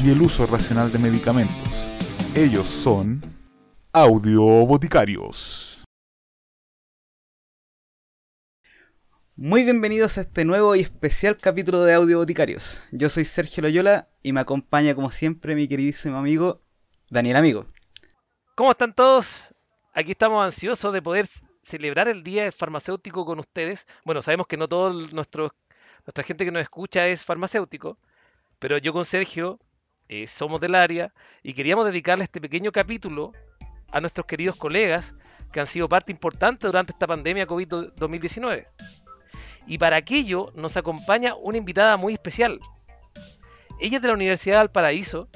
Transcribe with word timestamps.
y 0.00 0.10
el 0.10 0.22
uso 0.22 0.46
racional 0.46 0.90
de 0.90 0.98
medicamentos. 0.98 1.92
Ellos 2.34 2.68
son 2.68 3.22
Audio 3.92 4.42
Boticarios. 4.42 5.84
Muy 9.36 9.64
bienvenidos 9.64 10.18
a 10.18 10.22
este 10.22 10.44
nuevo 10.44 10.74
y 10.76 10.80
especial 10.80 11.36
capítulo 11.36 11.82
de 11.82 11.94
Audio 11.94 12.18
Boticarios. 12.18 12.86
Yo 12.92 13.08
soy 13.08 13.24
Sergio 13.24 13.62
Loyola 13.62 14.08
y 14.22 14.32
me 14.32 14.40
acompaña 14.40 14.94
como 14.94 15.10
siempre 15.10 15.54
mi 15.54 15.68
queridísimo 15.68 16.18
amigo 16.18 16.62
Daniel 17.10 17.36
Amigo. 17.36 17.66
¿Cómo 18.54 18.70
están 18.70 18.94
todos? 18.94 19.52
Aquí 19.92 20.12
estamos 20.12 20.44
ansiosos 20.44 20.92
de 20.92 21.02
poder 21.02 21.28
celebrar 21.62 22.08
el 22.08 22.22
Día 22.22 22.44
del 22.44 22.52
Farmacéutico 22.52 23.24
con 23.24 23.38
ustedes. 23.38 23.86
Bueno, 24.04 24.22
sabemos 24.22 24.46
que 24.46 24.56
no 24.56 24.68
todo 24.68 24.92
nuestro, 24.92 25.54
nuestra 26.06 26.24
gente 26.24 26.44
que 26.44 26.50
nos 26.50 26.62
escucha 26.62 27.06
es 27.08 27.22
farmacéutico, 27.22 27.98
pero 28.58 28.78
yo 28.78 28.92
con 28.92 29.04
Sergio 29.04 29.60
eh, 30.14 30.26
somos 30.26 30.60
del 30.60 30.74
área 30.74 31.10
y 31.42 31.54
queríamos 31.54 31.86
dedicarle 31.86 32.24
este 32.24 32.38
pequeño 32.38 32.70
capítulo 32.70 33.32
a 33.90 33.98
nuestros 33.98 34.26
queridos 34.26 34.56
colegas 34.56 35.14
que 35.50 35.58
han 35.58 35.66
sido 35.66 35.88
parte 35.88 36.12
importante 36.12 36.66
durante 36.66 36.92
esta 36.92 37.06
pandemia 37.06 37.46
COVID-2019. 37.46 38.66
Y 39.66 39.78
para 39.78 39.96
aquello 39.96 40.52
nos 40.54 40.76
acompaña 40.76 41.34
una 41.34 41.56
invitada 41.56 41.96
muy 41.96 42.12
especial. 42.12 42.60
Ella 43.80 43.96
es 43.96 44.02
de 44.02 44.08
la 44.08 44.12
Universidad 44.12 44.56
de 44.56 44.64
Valparaíso 44.64 45.28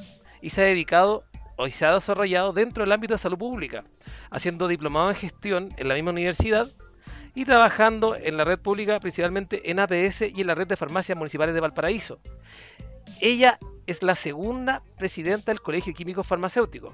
y 0.43 0.51
se 0.51 0.61
ha 0.61 0.65
dedicado 0.65 1.25
o 1.57 1.67
se 1.71 1.87
ha 1.87 1.95
desarrollado 1.95 2.53
dentro 2.53 2.85
del 2.85 2.93
ámbito 2.93 3.15
de 3.15 3.19
salud 3.19 3.39
pública 3.39 3.83
haciendo 4.31 4.69
diplomado 4.69 5.09
en 5.09 5.17
gestión 5.17 5.73
en 5.79 5.89
la 5.89 5.95
misma 5.95 6.11
universidad 6.11 6.69
y 7.35 7.47
trabajando 7.47 8.15
en 8.15 8.37
la 8.37 8.45
red 8.45 8.59
pública, 8.59 9.01
principalmente 9.01 9.71
en 9.71 9.79
APS 9.79 10.21
y 10.21 10.43
en 10.43 10.47
la 10.47 10.55
red 10.55 10.67
de 10.67 10.77
farmacias 10.77 11.17
municipales 11.17 11.55
de 11.55 11.63
Valparaíso. 11.63 12.19
Ella 13.23 13.59
es 13.87 14.03
la 14.03 14.15
segunda 14.15 14.83
presidenta 14.98 15.53
del 15.53 15.61
Colegio 15.61 15.95
Químico 15.95 16.23
Farmacéutico. 16.25 16.92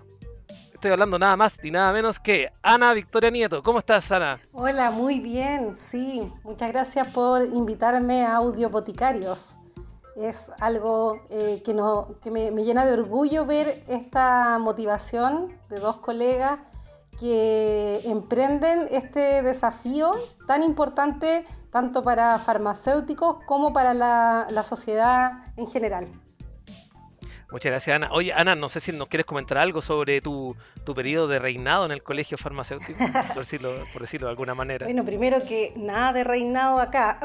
Estoy 0.73 0.91
hablando 0.91 1.19
nada 1.19 1.37
más 1.37 1.59
ni 1.63 1.71
nada 1.71 1.93
menos 1.93 2.19
que 2.19 2.51
Ana 2.63 2.93
Victoria 2.93 3.31
Nieto. 3.31 3.63
¿Cómo 3.63 3.79
estás, 3.79 4.11
Ana? 4.11 4.41
Hola, 4.53 4.91
muy 4.91 5.21
bien, 5.21 5.77
sí. 5.77 6.23
Muchas 6.43 6.73
gracias 6.73 7.07
por 7.09 7.45
invitarme 7.45 8.27
a 8.27 8.37
Audio 8.37 8.69
Boticarios. 8.69 9.39
Es 10.17 10.37
algo 10.61 11.21
eh, 11.31 11.63
que, 11.65 11.73
no, 11.73 12.17
que 12.23 12.31
me 12.31 12.65
llena 12.65 12.85
de 12.85 12.93
orgullo 12.93 13.47
ver 13.47 13.85
esta 13.89 14.59
motivación 14.59 15.57
de 15.71 15.79
dos 15.79 15.97
colegas 15.97 16.59
que 17.19 18.01
emprenden 18.05 18.89
este 18.91 19.43
desafío 19.43 20.11
tan 20.47 20.63
importante 20.63 21.47
tanto 21.73 22.03
para 22.03 22.39
farmacéuticos 22.39 23.39
como 23.47 23.73
para 23.73 23.95
la, 23.95 24.63
sociedad 24.63 25.47
en 25.57 25.67
general. 25.67 26.07
Muchas 27.53 27.71
gracias, 27.71 27.95
Ana. 27.95 28.09
Oye, 28.13 28.33
Ana, 28.33 28.57
no 28.57 28.69
sé 28.69 28.81
si 28.81 28.91
nos 28.91 29.09
quieres 29.09 29.27
comentar 29.27 29.59
algo 29.59 29.81
sobre 29.83 30.21
tu, 30.21 30.57
periodo 30.95 31.29
de 31.29 31.39
reinado 31.39 31.87
en 31.87 31.93
el 31.93 32.03
colegio 32.03 32.37
farmacéutico, 32.37 32.99
por 33.29 33.37
decirlo, 33.37 33.75
por 33.93 34.03
decirlo 34.03 34.27
de 34.27 34.31
alguna 34.33 34.55
manera. 34.55 34.87
Bueno, 34.87 35.05
primero 35.05 35.39
que 35.47 35.73
nada 35.77 36.13
de 36.13 36.25
reinado 36.25 36.81
acá. 36.81 37.21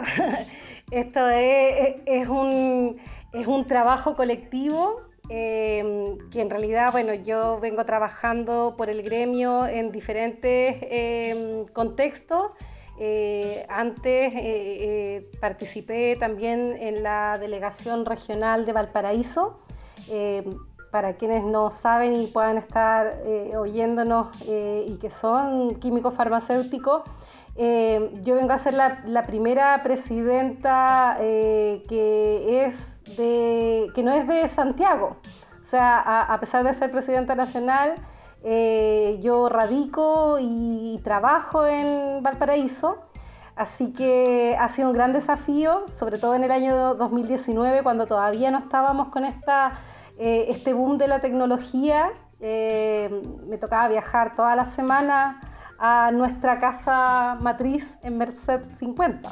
Esto 0.92 1.28
es, 1.30 2.28
un, 2.28 2.98
es 3.34 3.48
un 3.48 3.68
trabajo 3.68 4.16
colectivo 4.16 5.08
Em, 5.30 6.18
que 6.30 6.40
en 6.40 6.50
realidad, 6.50 6.92
bueno, 6.94 7.14
yo 7.14 7.60
vengo 7.60 7.84
trabajando 7.84 8.76
por 8.78 8.90
el 8.90 9.04
gremio 9.04 9.68
en 9.68 9.92
diferentes 9.92 10.78
em, 10.82 11.66
contextos. 11.68 12.52
Eh, 13.00 13.66
antes 13.70 14.34
eh, 14.34 14.40
eh, 14.40 15.32
participé 15.40 16.16
también 16.16 16.78
en 16.80 17.04
la 17.04 17.38
delegación 17.38 18.06
regional 18.06 18.66
de 18.66 18.74
Valparaíso. 18.74 19.60
Em, 20.10 20.58
para 20.92 21.14
quienes 21.14 21.44
no 21.44 21.70
saben 21.70 22.16
y 22.16 22.28
puedan 22.28 22.58
estar 22.58 23.22
oyéndonos 23.60 24.30
y 24.48 24.98
que 25.00 25.10
son 25.12 25.76
químicos 25.76 26.14
farmacéuticos, 26.14 27.04
yo 27.58 28.36
vengo 28.36 28.54
a 28.54 28.58
ser 28.58 28.74
la, 28.74 29.24
primera 29.28 29.84
presidenta 29.84 31.18
que 31.20 32.66
es 32.66 32.76
que 33.18 34.02
no 34.02 34.12
es 34.14 34.28
de 34.28 34.48
Santiago. 34.48 35.18
O 35.68 35.70
sea, 35.70 36.22
a, 36.22 36.40
pesar 36.40 36.64
de 36.64 36.74
ser 36.74 36.90
presidenta 36.92 37.36
nacional, 37.36 37.96
eh, 38.42 39.20
yo 39.22 39.50
radico 39.50 40.38
y 40.40 40.98
trabajo 41.04 41.66
en 41.66 42.24
Valparaíso. 42.24 43.00
Así 43.58 43.92
que 43.92 44.56
ha 44.58 44.70
sido 44.70 44.88
un 44.88 44.94
gran 44.94 45.12
desafío, 45.12 45.86
sobre 45.90 46.20
todo 46.20 46.36
en 46.36 46.46
el 46.46 46.52
año 46.52 46.96
2019, 46.96 47.84
cuando 47.84 48.08
todavía 48.08 48.50
no 48.50 48.60
estábamos 48.60 49.10
con 49.10 49.26
esta, 49.26 49.80
eh, 50.18 50.48
este 50.50 50.74
boom 50.74 50.98
de 50.98 51.08
la 51.08 51.22
tecnología. 51.22 52.12
Eh, 52.40 53.10
me 53.48 53.58
tocaba 53.58 53.88
viajar 53.88 54.36
toda 54.36 54.56
la 54.56 54.66
semana 54.66 55.42
a 55.80 56.12
nuestra 56.12 56.60
casa 56.60 57.38
matriz 57.40 57.88
en 58.04 58.18
Merced 58.18 58.62
50. 58.80 59.30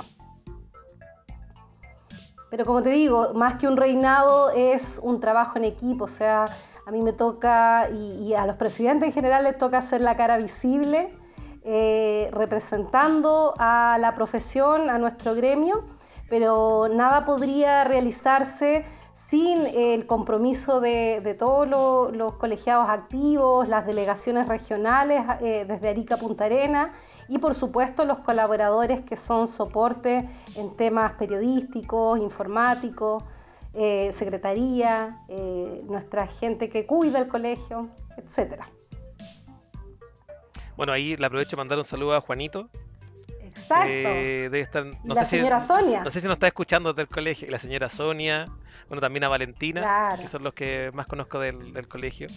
Pero 2.50 2.66
como 2.66 2.84
te 2.84 2.90
digo, 2.90 3.34
más 3.34 3.56
que 3.56 3.68
un 3.68 3.78
reinado 3.78 4.52
es 4.52 4.82
un 5.02 5.20
trabajo 5.20 5.58
en 5.58 5.66
equipo, 5.66 6.06
o 6.06 6.08
sea, 6.08 6.46
a 6.86 6.92
mí 6.92 7.02
me 7.02 7.14
toca, 7.14 7.90
y, 7.90 8.34
a 8.34 8.46
los 8.46 8.56
presidentes 8.58 9.08
en 9.08 9.14
general 9.14 9.44
les 9.44 9.58
toca 9.58 9.80
hacer 9.80 10.02
la 10.02 10.16
cara 10.16 10.38
visible, 10.38 11.12
eh, 11.64 12.30
representando 12.32 13.56
a 13.58 13.98
la 14.00 14.14
profesión, 14.14 14.90
a 14.90 15.00
nuestro 15.00 15.34
gremio, 15.34 15.84
pero 16.30 16.88
nada 16.88 17.26
podría 17.26 17.84
realizarse 17.84 18.86
sin 19.30 19.66
el 19.66 20.06
compromiso 20.06 20.80
de, 20.80 21.36
todos 21.38 21.68
los, 22.16 22.34
colegiados 22.36 22.90
activos, 22.90 23.68
las 23.68 23.86
delegaciones 23.86 24.48
regionales 24.48 25.26
eh, 25.42 25.66
desde 25.68 25.90
Arica 25.90 26.18
Punta 26.18 26.46
Arena 26.46 26.94
y 27.28 27.40
por 27.40 27.56
supuesto 27.56 28.06
los 28.06 28.20
colaboradores 28.20 29.02
que 29.02 29.18
son 29.18 29.48
soporte 29.48 30.30
en 30.56 30.76
temas 30.78 31.14
periodísticos, 31.14 32.20
informáticos, 32.20 33.24
eh, 33.74 34.14
secretaría, 34.18 35.22
eh, 35.28 35.82
nuestra 35.86 36.28
gente 36.28 36.70
que 36.70 36.86
cuida 36.86 37.20
el 37.20 37.28
colegio, 37.28 37.90
etcétera. 38.18 38.70
Bueno, 40.78 40.92
ahí 40.94 41.16
le 41.18 41.26
aprovecho 41.26 41.52
para 41.52 41.62
mandar 41.62 41.78
un 41.80 41.86
saludo 41.86 42.14
a 42.14 42.22
Juanito. 42.22 42.70
Exacto. 43.66 43.88
Eh, 43.90 44.68
la 45.04 45.26
señora 45.26 45.66
Sonia. 45.66 46.04
No 46.04 46.10
sé 46.10 46.22
si 46.22 46.28
nos 46.28 46.36
está 46.36 46.48
escuchando 46.48 46.94
desde 46.94 47.04
el 47.04 47.08
colegio. 47.08 47.50
La 47.50 47.58
señora 47.58 47.90
Sonia, 47.90 48.46
bueno, 48.88 49.02
también 49.02 49.24
a 49.24 49.28
Valentina, 49.28 50.16
que 50.20 50.28
son 50.28 50.44
los 50.44 50.54
que 50.54 50.92
más 50.94 51.08
conozco 51.08 51.40
del 51.40 51.88
colegio. 51.88 52.28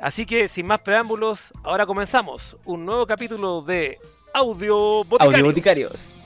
Así 0.00 0.26
que 0.26 0.46
sin 0.46 0.66
más 0.66 0.80
preámbulos, 0.80 1.52
ahora 1.64 1.84
comenzamos 1.84 2.56
un 2.64 2.86
nuevo 2.86 3.06
capítulo 3.06 3.62
de 3.62 3.98
Audio 4.32 5.02
Boticarios. 5.04 5.34
Audio 5.34 5.44
Boticarios. 5.44 6.18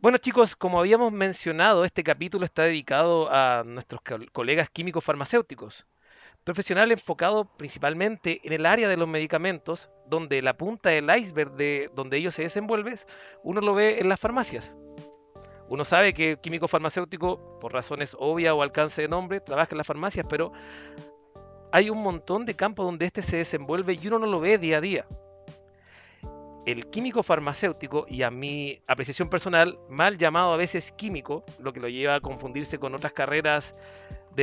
Bueno 0.00 0.18
chicos, 0.18 0.54
como 0.54 0.78
habíamos 0.78 1.10
mencionado, 1.10 1.84
este 1.84 2.04
capítulo 2.04 2.44
está 2.44 2.62
dedicado 2.62 3.28
a 3.32 3.64
nuestros 3.64 4.00
colegas 4.32 4.70
químicos 4.70 5.02
farmacéuticos, 5.02 5.86
profesional 6.48 6.90
enfocado 6.90 7.44
principalmente 7.44 8.40
en 8.42 8.54
el 8.54 8.64
área 8.64 8.88
de 8.88 8.96
los 8.96 9.06
medicamentos, 9.06 9.90
donde 10.06 10.40
la 10.40 10.56
punta 10.56 10.88
del 10.88 11.14
iceberg 11.14 11.52
de 11.56 11.90
donde 11.94 12.16
ellos 12.16 12.34
se 12.34 12.40
desenvuelven, 12.40 12.98
uno 13.42 13.60
lo 13.60 13.74
ve 13.74 13.98
en 14.00 14.08
las 14.08 14.18
farmacias. 14.18 14.74
Uno 15.68 15.84
sabe 15.84 16.14
que 16.14 16.30
el 16.30 16.38
químico 16.38 16.66
farmacéutico, 16.66 17.58
por 17.60 17.74
razones 17.74 18.16
obvias 18.18 18.54
o 18.54 18.62
alcance 18.62 19.02
de 19.02 19.08
nombre, 19.08 19.40
trabaja 19.40 19.72
en 19.72 19.76
las 19.76 19.86
farmacias, 19.86 20.26
pero 20.26 20.50
hay 21.70 21.90
un 21.90 22.02
montón 22.02 22.46
de 22.46 22.56
campos 22.56 22.86
donde 22.86 23.04
este 23.04 23.20
se 23.20 23.36
desenvuelve 23.36 23.98
y 24.00 24.06
uno 24.06 24.18
no 24.18 24.26
lo 24.26 24.40
ve 24.40 24.56
día 24.56 24.78
a 24.78 24.80
día. 24.80 25.06
El 26.64 26.88
químico 26.88 27.22
farmacéutico, 27.22 28.06
y 28.08 28.22
a 28.22 28.30
mi 28.30 28.80
apreciación 28.86 29.28
personal, 29.28 29.78
mal 29.90 30.16
llamado 30.16 30.54
a 30.54 30.56
veces 30.56 30.92
químico, 30.92 31.44
lo 31.60 31.74
que 31.74 31.80
lo 31.80 31.90
lleva 31.90 32.14
a 32.14 32.20
confundirse 32.20 32.78
con 32.78 32.94
otras 32.94 33.12
carreras 33.12 33.74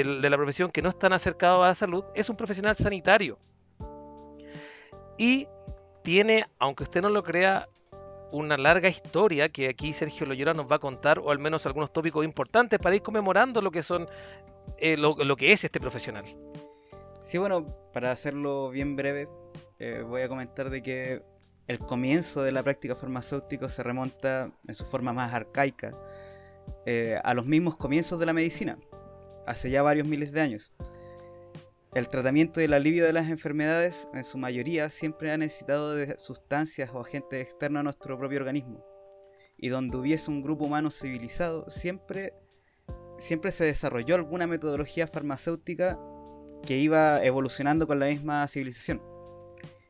de, 0.03 0.29
la 0.29 0.37
profesión 0.37 0.69
que 0.69 0.81
no 0.81 0.89
están 0.89 1.13
acercados 1.13 1.63
a 1.63 1.67
la 1.67 1.75
salud, 1.75 2.03
es 2.13 2.29
un 2.29 2.35
profesional 2.35 2.75
sanitario. 2.75 3.37
Y 5.17 5.47
tiene, 6.03 6.45
aunque 6.59 6.83
usted 6.83 7.01
no 7.01 7.09
lo 7.09 7.23
crea, 7.23 7.67
una 8.31 8.57
larga 8.57 8.89
historia 8.89 9.47
que 9.49 9.69
aquí 9.69 9.93
Sergio 9.93 10.25
Loyola 10.25 10.53
nos 10.53 10.69
va 10.69 10.75
a 10.75 10.79
contar, 10.79 11.19
o 11.19 11.31
al 11.31 11.39
menos 11.39 11.65
algunos 11.65 11.93
tópicos 11.93 12.25
importantes 12.25 12.79
para 12.79 12.95
ir 12.95 13.01
conmemorando 13.01 13.61
lo 13.61 13.71
que 13.71 13.83
son 13.83 14.09
eh, 14.77 14.97
lo, 14.97 15.35
que 15.37 15.53
es 15.53 15.63
este 15.63 15.79
profesional. 15.79 16.25
Sí, 17.21 17.37
bueno, 17.37 17.65
para 17.93 18.11
hacerlo 18.11 18.69
bien 18.71 18.95
breve, 18.95 19.29
eh, 19.79 20.03
voy 20.05 20.21
a 20.21 20.27
comentar 20.27 20.69
de 20.69 20.81
que 20.81 21.23
el 21.67 21.79
comienzo 21.79 22.43
de 22.43 22.51
la 22.51 22.61
práctica 22.61 22.95
farmacéutica 22.95 23.69
se 23.69 23.81
remonta 23.83 24.51
en 24.67 24.75
su 24.75 24.85
forma 24.85 25.13
más 25.13 25.33
arcaica 25.33 25.91
eh, 26.85 27.19
a 27.23 27.33
los 27.33 27.45
mismos 27.45 27.75
comienzos 27.77 28.19
de 28.19 28.25
la 28.25 28.33
medicina, 28.33 28.77
hace 29.45 29.69
ya 29.69 29.81
varios 29.81 30.07
miles 30.07 30.31
de 30.31 30.41
años. 30.41 30.71
El 31.93 32.09
tratamiento 32.09 32.59
y 32.59 32.65
el 32.65 32.73
alivio 32.73 33.05
de 33.05 33.13
las 33.13 33.29
enfermedades, 33.29 34.09
en 34.13 34.25
su 34.25 34.37
mayoría, 34.37 34.89
siempre 34.89 35.31
ha 35.31 35.37
necesitado 35.37 35.95
de 35.95 36.17
sustancias 36.17 36.89
o 36.93 36.99
agentes 36.99 37.41
externos 37.41 37.79
a 37.79 37.83
nuestro 37.83 38.17
propio 38.17 38.39
organismo. 38.39 38.85
Y 39.57 39.69
donde 39.69 39.95
hubiese 39.95 40.29
un 40.29 40.41
grupo 40.41 40.65
humano 40.65 40.91
civilizado, 40.91 41.69
siempre, 41.69 42.33
siempre 43.17 43.53
se 43.53 43.63
desarrolló 43.63 44.15
alguna 44.15 44.45
metodología 44.45 45.07
farmacéutica 45.07 45.97
que 46.63 46.77
iba 46.77 47.23
evolucionando 47.23 47.87
con 47.87 47.99
la 47.99 48.07
misma 48.07 48.45
civilización. 48.49 49.01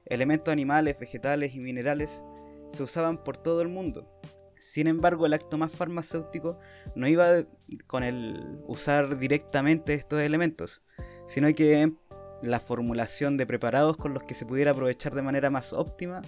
Elementos 0.05 0.51
animales, 0.51 0.99
vegetales 0.99 1.55
y 1.55 1.59
minerales 1.59 2.23
se 2.69 2.83
usaban 2.83 3.23
por 3.23 3.37
todo 3.37 3.63
el 3.63 3.69
mundo. 3.69 4.07
Sin 4.57 4.87
embargo, 4.87 5.25
el 5.25 5.33
acto 5.33 5.57
más 5.57 5.71
farmacéutico 5.71 6.59
no 6.95 7.07
iba 7.07 7.43
con 7.87 8.03
el 8.03 8.59
usar 8.67 9.17
directamente 9.17 9.93
estos 9.93 10.21
elementos, 10.21 10.81
sino 11.27 11.53
que 11.53 11.93
la 12.41 12.59
formulación 12.59 13.37
de 13.37 13.45
preparados 13.45 13.97
con 13.97 14.13
los 14.13 14.23
que 14.23 14.33
se 14.33 14.45
pudiera 14.45 14.71
aprovechar 14.71 15.13
de 15.15 15.21
manera 15.21 15.49
más 15.49 15.73
óptima 15.73 16.21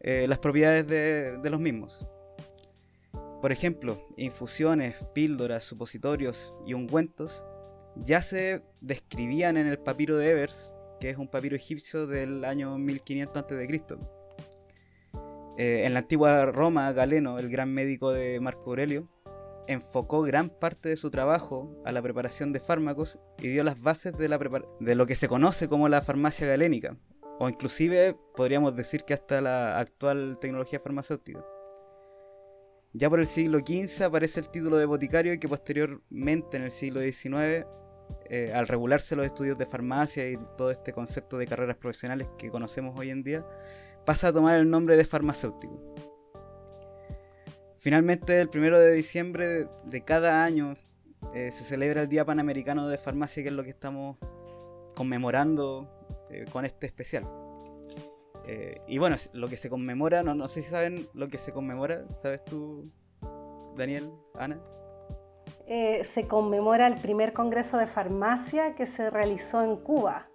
eh, 0.00 0.26
las 0.28 0.38
propiedades 0.38 0.88
de, 0.88 1.50
los 1.50 1.60
mismos. 1.60 2.06
Por 3.42 3.52
ejemplo, 3.52 4.08
infusiones, 4.16 4.96
píldoras, 5.14 5.64
supositorios 5.64 6.54
y 6.66 6.74
ungüentos 6.74 7.44
ya 7.96 8.22
se 8.22 8.62
describían 8.80 9.56
en 9.56 9.66
el 9.66 9.78
papiro 9.78 10.16
de 10.16 10.30
Evers, 10.30 10.74
que 11.00 11.10
es 11.10 11.16
un 11.16 11.28
papiro 11.28 11.56
egipcio 11.56 12.06
del 12.06 12.44
año 12.44 12.76
1500 12.78 13.36
a.C. 13.42 14.19
Eh, 15.60 15.84
en 15.84 15.92
la 15.92 15.98
antigua 15.98 16.46
Roma, 16.46 16.90
Galeno, 16.92 17.38
el 17.38 17.50
gran 17.50 17.70
médico 17.74 18.12
de 18.12 18.40
Marco 18.40 18.70
Aurelio, 18.70 19.10
enfocó 19.66 20.22
gran 20.22 20.48
parte 20.48 20.88
de 20.88 20.96
su 20.96 21.10
trabajo 21.10 21.70
a 21.84 21.92
la 21.92 22.00
preparación 22.00 22.54
de 22.54 22.60
fármacos 22.60 23.18
y 23.36 23.48
dio 23.48 23.62
las 23.62 23.82
bases 23.82 24.16
de, 24.16 24.94
lo 24.94 25.06
que 25.06 25.14
se 25.14 25.28
conoce 25.28 25.68
como 25.68 25.90
la 25.90 26.00
farmacia 26.00 26.46
galénica, 26.46 26.96
o 27.38 27.46
inclusive 27.46 28.16
podríamos 28.34 28.74
decir 28.74 29.04
que 29.04 29.12
hasta 29.12 29.42
la 29.42 29.78
actual 29.78 30.38
tecnología 30.40 30.80
farmacéutica. 30.80 31.44
Ya 32.94 33.10
por 33.10 33.20
el 33.20 33.26
siglo 33.26 33.58
XV 33.58 34.04
aparece 34.04 34.40
el 34.40 34.48
título 34.48 34.78
de 34.78 34.86
boticario 34.86 35.34
y 35.34 35.38
que 35.38 35.46
posteriormente 35.46 36.56
en 36.56 36.62
el 36.62 36.70
siglo 36.70 37.02
XIX, 37.02 37.66
eh, 38.30 38.50
al 38.54 38.66
regularse 38.66 39.14
los 39.14 39.26
estudios 39.26 39.58
de 39.58 39.66
farmacia 39.66 40.26
y 40.26 40.38
todo 40.56 40.70
este 40.70 40.94
concepto 40.94 41.36
de 41.36 41.46
carreras 41.46 41.76
profesionales 41.76 42.30
que 42.38 42.50
conocemos 42.50 42.98
hoy 42.98 43.10
en 43.10 43.22
día, 43.22 43.44
pasa 44.04 44.28
a 44.28 44.32
tomar 44.32 44.58
el 44.58 44.68
nombre 44.70 44.96
de 44.96 45.04
farmacéutico. 45.04 45.90
Finalmente, 47.80 48.38
el 48.38 48.50
primero 48.50 48.78
de 48.78 48.92
diciembre 48.92 49.66
de 49.84 50.04
cada 50.04 50.44
año 50.44 50.74
eh, 51.34 51.50
se 51.50 51.64
celebra 51.64 52.02
el 52.02 52.08
Día 52.08 52.26
Panamericano 52.26 52.88
de 52.88 52.98
Farmacia, 52.98 53.42
que 53.42 53.48
es 53.48 53.54
lo 53.54 53.62
que 53.62 53.70
estamos 53.70 54.18
conmemorando 54.94 55.88
eh, 56.28 56.44
con 56.52 56.66
este 56.66 56.86
especial. 56.86 57.24
Eh, 58.46 58.80
y 58.86 58.98
bueno, 58.98 59.16
lo 59.32 59.48
que 59.48 59.56
se 59.56 59.70
conmemora, 59.70 60.22
no, 60.22 60.34
no 60.34 60.46
sé 60.46 60.60
si 60.60 60.68
saben 60.68 61.08
lo 61.14 61.28
que 61.28 61.38
se 61.38 61.52
conmemora, 61.52 62.04
¿sabes 62.10 62.44
tú, 62.44 62.90
Daniel, 63.76 64.10
Ana? 64.34 64.60
se 65.66 66.26
conmemora 66.28 66.88
el 66.88 66.96
primer 66.96 67.32
Congreso 67.32 67.76
de 67.76 67.86
Farmacia 67.86 68.74
que 68.74 68.86
se 68.86 69.08
realizó 69.08 69.62
en 69.62 69.76
Cuba. 69.76 70.28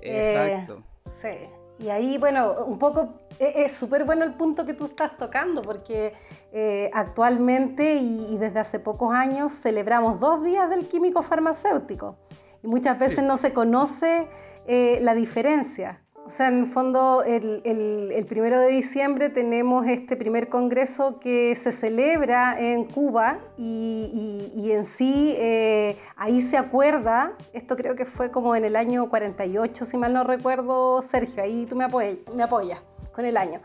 Exacto. 0.00 0.82
sí. 1.20 1.48
Y 1.78 1.88
ahí, 1.88 2.18
bueno, 2.18 2.64
un 2.66 2.78
poco 2.78 3.14
e-, 3.38 3.64
es 3.64 3.72
súper 3.72 4.04
bueno 4.04 4.24
el 4.24 4.34
punto 4.34 4.64
que 4.64 4.74
tú 4.74 4.86
estás 4.86 5.16
tocando, 5.16 5.62
porque 5.62 6.12
eh, 6.52 6.90
actualmente 6.92 7.96
y, 7.96 8.36
desde 8.38 8.60
hace 8.60 8.78
pocos 8.78 9.12
años 9.12 9.52
celebramos 9.54 10.20
dos 10.20 10.44
días 10.44 10.70
del 10.70 10.88
químico 10.88 11.22
farmacéutico 11.22 12.16
y 12.62 12.68
muchas 12.68 12.98
veces 12.98 13.22
no 13.24 13.36
se 13.36 13.52
conoce 13.52 14.28
eh, 14.66 14.98
la 15.02 15.14
diferencia. 15.14 16.03
O 16.26 16.30
sea, 16.30 16.48
en 16.48 16.60
el 16.60 16.66
fondo, 16.68 17.22
el, 17.22 18.24
primero 18.26 18.58
de 18.58 18.68
diciembre 18.68 19.28
tenemos 19.28 19.86
este 19.86 20.16
primer 20.16 20.48
congreso 20.48 21.20
que 21.20 21.54
se 21.54 21.70
celebra 21.70 22.58
en 22.58 22.84
Cuba 22.84 23.40
y, 23.58 24.70
en 24.70 24.86
sí 24.86 25.34
eh, 25.36 25.98
ahí 26.16 26.40
se 26.40 26.56
acuerda, 26.56 27.32
esto 27.52 27.76
creo 27.76 27.94
que 27.94 28.06
fue 28.06 28.30
como 28.30 28.56
en 28.56 28.64
el 28.64 28.74
año 28.74 29.10
48, 29.10 29.84
si 29.84 29.98
mal 29.98 30.14
no 30.14 30.24
recuerdo, 30.24 31.02
Sergio, 31.02 31.42
ahí 31.42 31.66
tú 31.66 31.76
me, 31.76 31.84
apoyas, 31.84 32.16
me 32.34 32.42
apoyas 32.42 32.80
con 33.14 33.26
el 33.26 33.36
año. 33.36 33.60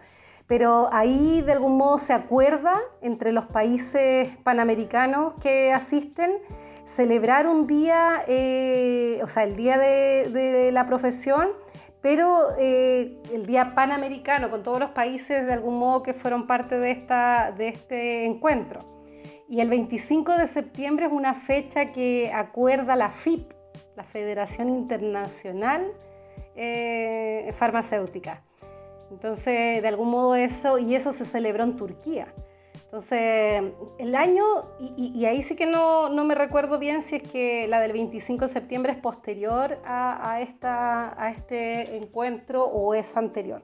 Pero 0.46 0.90
ahí 0.92 1.42
de 1.42 1.54
algún 1.54 1.78
modo 1.78 1.98
se 1.98 2.12
acuerda 2.12 2.74
entre 3.02 3.32
los 3.32 3.46
países 3.46 4.36
panamericanos 4.44 5.34
que 5.42 5.72
asisten 5.72 6.34
celebrar 6.84 7.48
un 7.48 7.68
día, 7.68 8.26
eh, 8.28 9.22
o 9.24 9.30
sea, 9.30 9.44
el 9.44 9.56
día 9.56 9.78
de 9.78 10.72
la 10.74 10.86
profesión 10.88 11.48
pero 12.02 12.56
eh, 12.58 13.18
el 13.34 13.46
Día 13.46 13.74
Panamericano 13.76 14.50
con 14.50 14.64
todos 14.64 14.80
los 14.80 14.92
países 14.92 15.46
de 15.46 15.54
algún 15.54 15.78
modo 15.78 16.04
que 16.04 16.14
fueron 16.14 16.48
parte 16.48 16.78
de, 16.78 16.92
esta, 16.92 17.52
de 17.52 17.70
este 17.70 18.26
encuentro. 18.26 18.82
Y 19.50 19.62
el 19.62 19.70
25 19.70 20.38
de 20.38 20.48
septiembre 20.48 21.08
es 21.08 21.12
una 21.12 21.34
fecha 21.34 21.92
que 21.92 22.32
acuerda 22.34 22.96
la 22.96 23.10
FIP, 23.10 23.52
la 23.96 24.04
Federación 24.04 24.70
Internacional 24.70 25.92
eh, 26.56 27.52
Farmacéutica. 27.58 28.44
Entonces, 29.12 29.82
de 29.82 29.88
algún 29.88 30.10
modo 30.10 30.36
eso, 30.36 30.78
y 30.78 30.96
eso 30.96 31.12
se 31.12 31.26
celebró 31.26 31.64
en 31.64 31.76
Turquía. 31.76 32.28
Entonces, 32.86 33.72
el 34.00 34.16
año, 34.16 34.44
y, 34.80 35.24
ahí 35.26 35.44
sí 35.44 35.56
que 35.56 35.68
no, 35.68 36.10
me 36.10 36.34
recuerdo 36.34 36.80
bien 36.80 37.04
si 37.04 37.18
es 37.18 37.24
que 37.24 37.68
la 37.68 37.80
del 37.82 37.94
25 37.94 38.48
de 38.48 38.52
septiembre 38.52 38.94
es 38.94 38.98
posterior 38.98 39.78
a, 39.86 40.42
esta, 40.42 41.22
a 41.22 41.30
este 41.30 41.98
encuentro 41.98 42.66
o 42.66 42.96
es 42.96 43.16
anterior. 43.16 43.62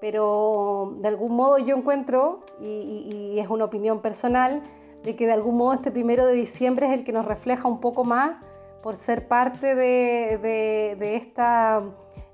Pero 0.00 0.94
de 0.98 1.08
algún 1.08 1.36
modo 1.36 1.58
yo 1.58 1.74
encuentro, 1.74 2.44
y, 2.60 3.38
es 3.38 3.48
una 3.48 3.64
opinión 3.64 4.02
personal, 4.02 4.62
de 5.04 5.16
que 5.16 5.26
de 5.26 5.32
algún 5.32 5.56
modo 5.56 5.72
este 5.72 5.90
primero 5.90 6.26
de 6.26 6.34
diciembre 6.34 6.86
es 6.86 6.92
el 6.92 7.04
que 7.04 7.12
nos 7.12 7.24
refleja 7.24 7.66
un 7.66 7.80
poco 7.80 8.04
más 8.04 8.44
por 8.82 8.96
ser 8.96 9.26
parte 9.26 9.74
de 9.74 11.16
esta 11.16 11.82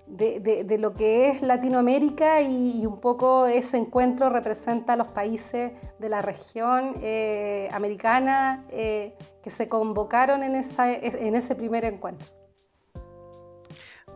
de, 0.07 0.77
lo 0.79 0.93
que 0.93 1.31
es 1.31 1.43
Latinoamérica 1.43 2.41
y, 2.41 2.87
un 2.87 3.01
poco 3.01 3.47
ese 3.47 3.77
encuentro 3.77 4.31
representa 4.31 4.95
a 4.95 4.97
los 4.97 5.09
países 5.09 5.73
de 5.99 6.09
la 6.09 6.23
región 6.23 6.95
eh, 7.03 7.69
americana 7.73 8.65
eh, 8.71 9.15
que 9.43 9.51
se 9.51 9.69
convocaron 9.69 10.43
en, 10.43 10.57
esa, 10.57 10.93
en 10.93 11.35
ese 11.35 11.55
primer 11.55 11.85
encuentro. 11.85 12.29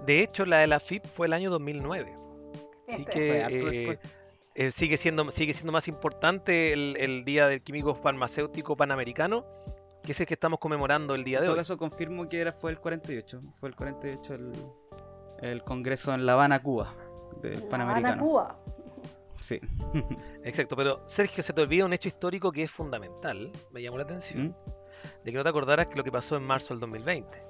De 0.06 0.20
hecho, 0.22 0.46
la 0.46 0.58
de 0.58 0.66
la 0.66 0.80
FIP 0.80 1.04
fue 1.06 1.26
el 1.26 1.32
año 1.32 1.50
2009. 1.50 2.14
Así 2.88 3.04
que 3.04 3.98
eh, 4.54 4.72
sigue, 4.72 4.96
siendo, 4.96 5.30
sigue 5.30 5.54
siendo 5.54 5.72
más 5.72 5.86
importante 5.88 6.72
el, 6.72 6.96
el 6.98 7.24
Día 7.24 7.46
del 7.46 7.62
Químico 7.62 7.94
Farmacéutico 7.94 8.76
Panamericano 8.76 9.44
que 10.02 10.12
es 10.12 10.20
el 10.20 10.26
que 10.26 10.34
estamos 10.34 10.58
conmemorando 10.58 11.14
el 11.14 11.24
día 11.24 11.40
de 11.40 11.42
hoy. 11.42 11.48
En 11.48 11.52
todo 11.52 11.56
caso 11.56 11.76
confirmo 11.76 12.28
que 12.28 12.40
era, 12.40 12.52
fue 12.52 12.70
el 12.70 12.78
48. 12.78 13.40
Fue 13.58 13.68
el 13.68 13.76
48 13.76 14.34
el, 14.34 14.52
el 15.40 15.62
congreso 15.62 16.14
en 16.14 16.26
La 16.26 16.34
Habana, 16.34 16.62
Cuba, 16.62 16.92
del 17.40 17.62
Panamericano. 17.62 18.22
Cuba. 18.22 18.58
Sí. 19.40 19.60
Exacto, 20.44 20.76
pero 20.76 21.02
Sergio, 21.06 21.42
se 21.42 21.52
te 21.52 21.60
olvida 21.62 21.84
un 21.84 21.92
hecho 21.92 22.08
histórico 22.08 22.52
que 22.52 22.64
es 22.64 22.70
fundamental, 22.70 23.50
me 23.70 23.82
llamó 23.82 23.96
la 23.96 24.04
atención, 24.04 24.48
¿Mm? 24.48 24.54
de 25.24 25.30
que 25.30 25.36
no 25.36 25.42
te 25.42 25.48
acordaras 25.48 25.86
que 25.86 25.96
lo 25.96 26.04
que 26.04 26.12
pasó 26.12 26.36
en 26.36 26.42
marzo 26.42 26.74
del 26.74 26.80
2020. 26.80 27.42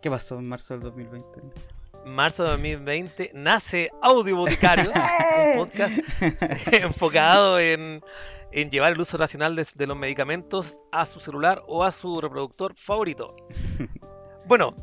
¿Qué 0.00 0.10
pasó 0.10 0.38
en 0.38 0.48
marzo 0.48 0.74
del 0.74 0.82
2020? 0.84 1.40
Marzo 2.06 2.42
del 2.42 2.52
2020 2.52 3.30
nace 3.34 3.90
Audio 4.02 4.36
Boticario, 4.36 4.90
un 5.52 5.58
podcast 5.58 5.98
enfocado 6.72 7.60
en, 7.60 8.02
llevar 8.50 8.92
el 8.92 9.00
uso 9.00 9.16
racional 9.16 9.54
de, 9.54 9.66
de 9.74 9.86
los 9.86 9.96
medicamentos 9.96 10.76
a 10.90 11.06
su 11.06 11.20
celular 11.20 11.62
o 11.66 11.84
a 11.84 11.92
su 11.92 12.20
reproductor 12.20 12.74
favorito. 12.74 13.36
Bueno, 14.46 14.74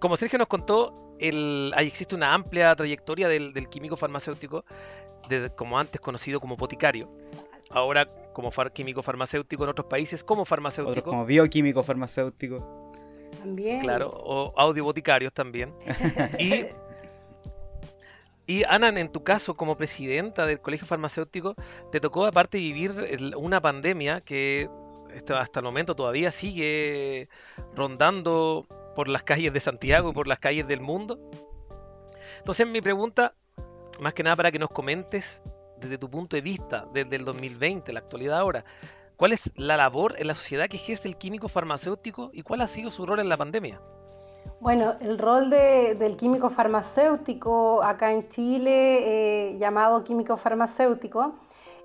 como 0.00 0.16
Sergio 0.16 0.38
nos 0.38 0.48
contó, 0.48 1.14
ahí 1.20 1.86
existe 1.86 2.14
una 2.14 2.34
amplia 2.34 2.74
trayectoria 2.74 3.28
del, 3.28 3.68
químico 3.68 3.96
farmacéutico, 3.96 4.64
como 5.56 5.78
antes 5.78 6.00
conocido 6.00 6.40
como 6.40 6.56
boticario, 6.56 7.08
ahora 7.70 8.06
como 8.32 8.50
químico 8.72 9.02
farmacéutico 9.02 9.64
en 9.64 9.70
otros 9.70 9.86
países 9.86 10.24
como 10.24 10.44
farmacéutico. 10.44 11.10
como 11.10 11.26
bioquímico 11.26 11.82
farmacéutico. 11.82 12.90
También. 13.38 13.80
Claro, 13.80 14.10
o 14.12 14.52
audioboticarios 14.56 15.32
también. 15.32 15.72
y, 16.38 16.66
Y 18.46 18.64
Ana, 18.64 18.88
en 18.88 19.12
tu 19.12 19.22
caso, 19.22 19.54
como 19.54 19.76
presidenta 19.76 20.44
del 20.46 20.60
Colegio 20.60 20.84
Farmacéutico, 20.84 21.54
te 21.92 22.00
tocó 22.00 22.26
aparte 22.26 22.58
vivir 22.58 22.92
una 23.36 23.60
pandemia 23.60 24.20
que 24.22 24.68
hasta 25.34 25.60
el 25.60 25.64
momento 25.64 25.94
todavía 25.94 26.32
sigue 26.32 27.28
rondando 27.74 28.66
por 28.94 29.08
las 29.08 29.22
calles 29.22 29.52
de 29.52 29.60
Santiago 29.60 30.10
y 30.10 30.12
por 30.12 30.26
las 30.26 30.38
calles 30.38 30.66
del 30.66 30.80
mundo. 30.80 31.18
Entonces 32.38 32.66
mi 32.66 32.80
pregunta, 32.80 33.34
más 34.00 34.14
que 34.14 34.22
nada 34.22 34.36
para 34.36 34.50
que 34.50 34.58
nos 34.58 34.70
comentes 34.70 35.42
desde 35.78 35.98
tu 35.98 36.10
punto 36.10 36.36
de 36.36 36.42
vista, 36.42 36.86
desde 36.92 37.16
el 37.16 37.24
2020, 37.24 37.92
la 37.92 38.00
actualidad 38.00 38.38
ahora, 38.38 38.64
¿cuál 39.16 39.32
es 39.32 39.50
la 39.56 39.76
labor 39.76 40.14
en 40.18 40.26
la 40.26 40.34
sociedad 40.34 40.68
que 40.68 40.76
ejerce 40.76 41.08
el 41.08 41.16
químico 41.16 41.48
farmacéutico 41.48 42.30
y 42.32 42.42
cuál 42.42 42.60
ha 42.60 42.68
sido 42.68 42.90
su 42.90 43.06
rol 43.06 43.20
en 43.20 43.28
la 43.28 43.36
pandemia? 43.36 43.80
Bueno, 44.60 44.94
el 45.00 45.18
rol 45.18 45.50
del 45.50 46.16
químico 46.16 46.50
farmacéutico 46.50 47.82
acá 47.82 48.12
en 48.12 48.28
Chile, 48.28 49.52
eh, 49.52 49.58
llamado 49.58 50.04
químico 50.04 50.36
farmacéutico, 50.36 51.34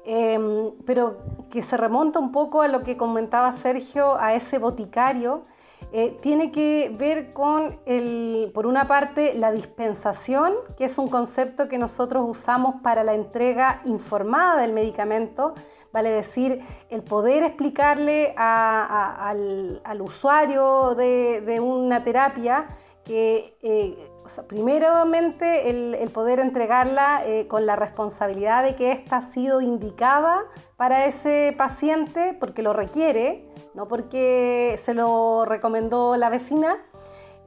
em, 0.05 0.71
pero 0.85 1.17
que 1.49 1.63
se 1.63 1.77
remonta 1.77 2.19
un 2.19 2.31
poco 2.31 2.61
a 2.61 2.67
lo 2.67 2.81
que 2.81 2.97
comentaba 2.97 3.51
Sergio, 3.53 4.15
a 4.17 4.33
ese 4.33 4.57
boticario, 4.57 5.43
eh, 5.91 6.17
tiene 6.21 6.51
que 6.51 6.93
ver 6.97 7.31
con, 7.31 7.79
el, 7.85 8.51
por 8.53 8.65
una 8.65 8.87
parte, 8.87 9.33
la 9.33 9.51
dispensación, 9.51 10.53
que 10.77 10.85
es 10.85 10.97
un 10.97 11.07
concepto 11.07 11.67
que 11.69 11.77
nosotros 11.77 12.25
usamos 12.27 12.81
para 12.81 13.03
la 13.03 13.13
entrega 13.13 13.81
informada 13.85 14.61
del 14.61 14.73
medicamento, 14.73 15.53
vale 15.93 16.09
decir, 16.09 16.59
el 16.89 17.03
poder 17.03 17.43
explicarle 17.43 18.33
al, 18.35 19.81
usuario 20.01 20.95
de, 20.95 21.59
una 21.61 22.03
terapia 22.03 22.65
que, 23.05 23.55
eh, 23.61 24.09
primeramente, 24.47 25.69
el, 25.69 26.09
poder 26.13 26.39
entregarla 26.39 27.25
eh, 27.25 27.47
con 27.47 27.65
la 27.65 27.75
responsabilidad 27.75 28.63
de 28.63 28.75
que 28.75 28.91
ésta 28.91 29.17
ha 29.17 29.21
sido 29.21 29.61
indicada 29.61 30.43
para 30.77 31.05
ese 31.05 31.53
paciente 31.57 32.35
porque 32.39 32.61
lo 32.61 32.73
requiere, 32.73 33.45
no 33.73 33.87
porque 33.87 34.79
se 34.83 34.93
lo 34.93 35.45
recomendó 35.45 36.15
la 36.15 36.29
vecina. 36.29 36.77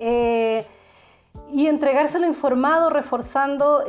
Eh, 0.01 0.65
y 1.51 1.67
entregárselo 1.67 2.27
informado 2.27 2.91
reforzando 2.91 3.85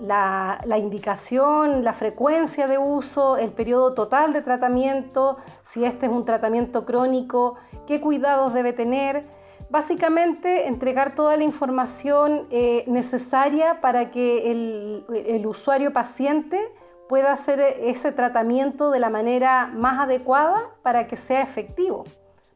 la, 0.00 0.78
indicación, 0.78 1.84
la 1.84 1.92
frecuencia 1.92 2.66
de 2.66 2.78
uso, 2.78 3.36
el 3.36 3.52
periodo 3.52 3.94
total 3.94 4.32
de 4.32 4.42
tratamiento, 4.42 5.36
si 5.64 5.84
este 5.84 6.06
es 6.06 6.12
un 6.12 6.24
tratamiento 6.24 6.84
crónico, 6.84 7.56
qué 7.86 8.00
cuidados 8.00 8.52
debe 8.52 8.72
tener. 8.72 9.35
Básicamente 9.68 10.68
entregar 10.68 11.14
toda 11.14 11.36
la 11.36 11.44
información 11.44 12.46
eh, 12.50 12.84
necesaria 12.86 13.80
para 13.80 14.10
que 14.10 14.50
el 14.50 15.46
usuario 15.46 15.92
paciente 15.92 16.60
pueda 17.08 17.32
hacer 17.32 17.60
ese 17.60 18.12
tratamiento 18.12 18.90
de 18.90 18.98
la 18.98 19.10
manera 19.10 19.66
más 19.66 20.00
adecuada 20.00 20.70
para 20.82 21.06
que 21.06 21.16
sea 21.16 21.42
efectivo. 21.42 22.04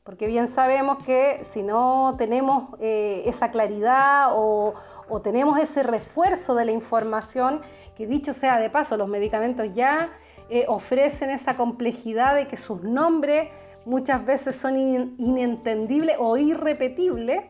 Porque 0.05 0.27
bien 0.27 0.49
sabemos 0.49 1.05
que 1.05 1.45
si 1.45 1.63
no 1.63 2.15
tenemos 2.19 2.75
eh, 2.81 3.23
esa 3.27 3.51
claridad 3.51 4.31
o, 4.33 4.75
tenemos 5.23 5.59
ese 5.59 5.83
refuerzo 5.83 6.55
de 6.55 6.65
la 6.65 6.73
información, 6.73 7.61
que 7.97 8.07
dicho 8.07 8.33
sea 8.33 8.59
de 8.59 8.71
paso, 8.71 8.97
los 8.97 9.09
medicamentos 9.09 9.69
ya 9.75 10.09
eh, 10.49 10.65
ofrecen 10.69 11.31
esa 11.31 11.57
complejidad 11.57 12.35
de 12.37 12.47
que 12.47 12.57
sus 12.57 12.83
nombres 12.83 13.49
muchas 13.87 14.25
veces 14.25 14.57
son 14.57 14.77
inentendibles 15.19 16.17
o 16.19 16.37
irrepetibles. 16.37 17.45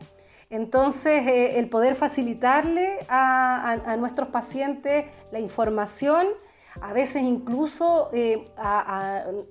Entonces, 0.49 1.25
eh, 1.27 1.59
el 1.59 1.69
poder 1.69 1.95
facilitarle 1.95 2.99
a 3.09 3.95
nuestros 3.97 4.29
pacientes 4.29 5.05
la 5.31 5.39
información 5.39 6.27
a 6.79 6.93
veces 6.93 7.21
incluso 7.21 8.09
eh, 8.13 8.47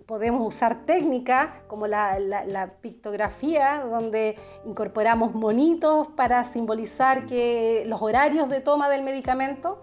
podemos 0.07 0.47
usar 0.47 0.87
técnicas 0.87 1.51
como 1.67 1.87
la, 1.87 2.73
pictografía, 2.81 3.85
donde 3.85 4.37
incorporamos 4.65 5.35
monitos 5.35 6.09
para 6.17 6.45
simbolizar 6.45 7.27
que 7.27 7.85
los 7.87 8.01
horarios 8.01 8.49
de 8.49 8.61
toma 8.61 8.89
del 8.89 9.03
medicamento. 9.03 9.79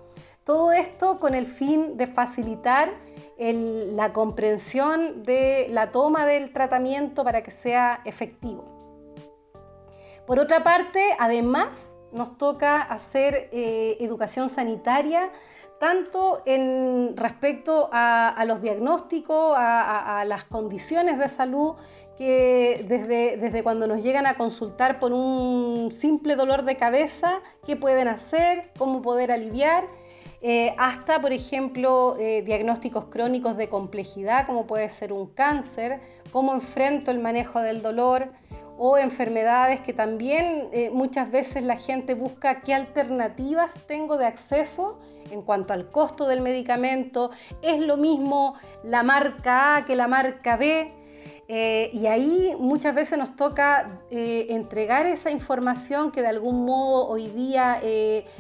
Todo 0.48 0.72
esto 0.72 1.20
con 1.20 1.36
el 1.36 1.46
fin 1.46 1.98
de 1.98 2.08
facilitar 2.08 2.94
la 3.38 4.14
comprensión 4.14 5.24
de 5.24 5.68
la 5.70 5.92
toma 5.92 6.26
del 6.26 6.54
tratamiento 6.54 7.26
para 7.26 7.44
que 7.44 7.52
sea 7.52 8.00
efectivo. 8.06 8.64
Por 10.26 10.40
otra 10.40 10.64
parte, 10.64 11.02
además, 11.20 11.78
nos 12.14 12.38
toca 12.38 12.82
hacer 12.82 13.50
eh, 13.52 13.98
educación 14.00 14.48
sanitaria 14.48 15.32
tanto 15.82 16.42
en 16.46 17.18
respecto 17.18 17.90
a, 17.92 18.42
los 18.48 18.62
diagnósticos, 18.62 19.54
a, 19.58 20.24
las 20.26 20.46
condiciones 20.46 21.20
de 21.20 21.28
salud 21.28 21.76
que 22.18 22.86
desde, 22.88 23.36
desde, 23.36 23.64
cuando 23.64 23.86
nos 23.86 24.02
llegan 24.02 24.26
a 24.26 24.36
consultar 24.36 24.98
por 24.98 25.12
un 25.12 25.92
simple 25.92 26.38
dolor 26.38 26.64
de 26.64 26.78
cabeza, 26.78 27.42
qué 27.66 27.76
pueden 27.76 28.08
hacer, 28.08 28.72
cómo 28.80 29.02
poder 29.02 29.30
aliviar, 29.32 29.84
eh, 30.42 30.76
hasta, 30.78 31.20
por 31.20 31.34
ejemplo, 31.34 32.16
eh, 32.20 32.44
diagnósticos 32.44 33.06
crónicos 33.06 33.58
de 33.58 33.70
complejidad, 33.70 34.46
como 34.46 34.68
puede 34.68 34.90
ser 34.90 35.12
un 35.12 35.28
cáncer, 35.28 36.00
cómo 36.32 36.54
enfrento 36.54 37.12
el 37.12 37.20
manejo 37.20 37.60
del 37.62 37.82
dolor, 37.82 38.32
o 38.78 38.98
enfermedades 38.98 39.80
que 39.82 39.94
también 39.94 40.70
eh, 40.72 40.92
muchas 40.92 41.32
veces 41.32 41.64
la 41.64 41.78
gente 41.78 42.14
busca 42.14 42.62
qué 42.62 42.74
alternativas 42.74 43.74
tengo 43.88 44.18
de 44.18 44.28
acceso 44.28 45.00
en 45.32 45.42
cuanto 45.42 45.74
al 45.74 45.90
costo 45.90 46.28
del 46.28 46.42
medicamento. 46.42 47.32
Es 47.64 47.80
lo 47.80 47.98
mismo 47.98 48.54
la 48.84 49.02
marca 49.04 49.78
A 49.78 49.86
que 49.86 49.96
la 49.96 50.08
marca 50.08 50.58
B. 50.58 50.94
Eh, 51.50 51.90
y 51.94 52.08
ahí 52.08 52.54
muchas 52.60 52.94
veces 52.94 53.18
nos 53.18 53.36
toca 53.36 54.02
eh, 54.12 54.48
entregar 54.50 55.06
esa 55.06 55.32
información 55.32 56.12
que 56.12 56.22
de 56.22 56.28
algún 56.28 56.66
modo 56.66 57.08
hoy 57.08 57.28
día 57.28 57.80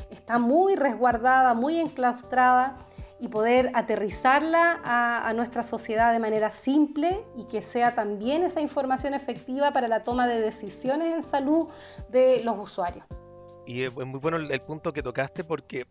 está 0.09 0.39
muy 0.39 0.75
resguardada, 0.75 1.53
muy 1.53 1.79
enclaustrada 1.79 2.87
y 3.19 3.27
poder 3.29 3.71
aterrizarla 3.73 4.79
a, 4.83 5.33
nuestra 5.33 5.63
sociedad 5.63 6.13
de 6.13 6.19
manera 6.19 6.49
simple 6.49 7.23
y 7.35 7.45
que 7.45 7.61
sea 7.61 7.95
también 7.95 8.43
esa 8.43 8.61
información 8.61 9.13
efectiva 9.13 9.71
para 9.71 9.87
la 9.87 10.03
toma 10.03 10.27
de 10.27 10.39
decisiones 10.39 11.15
en 11.15 11.23
salud 11.23 11.67
de 12.09 12.43
los 12.43 12.57
usuarios. 12.59 13.05
Y 13.65 13.83
es 13.83 13.93
muy 13.95 14.19
bueno 14.19 14.37
el, 14.37 14.61
punto 14.61 14.93
que 14.93 15.01
tocaste 15.01 15.43
porque 15.43 15.87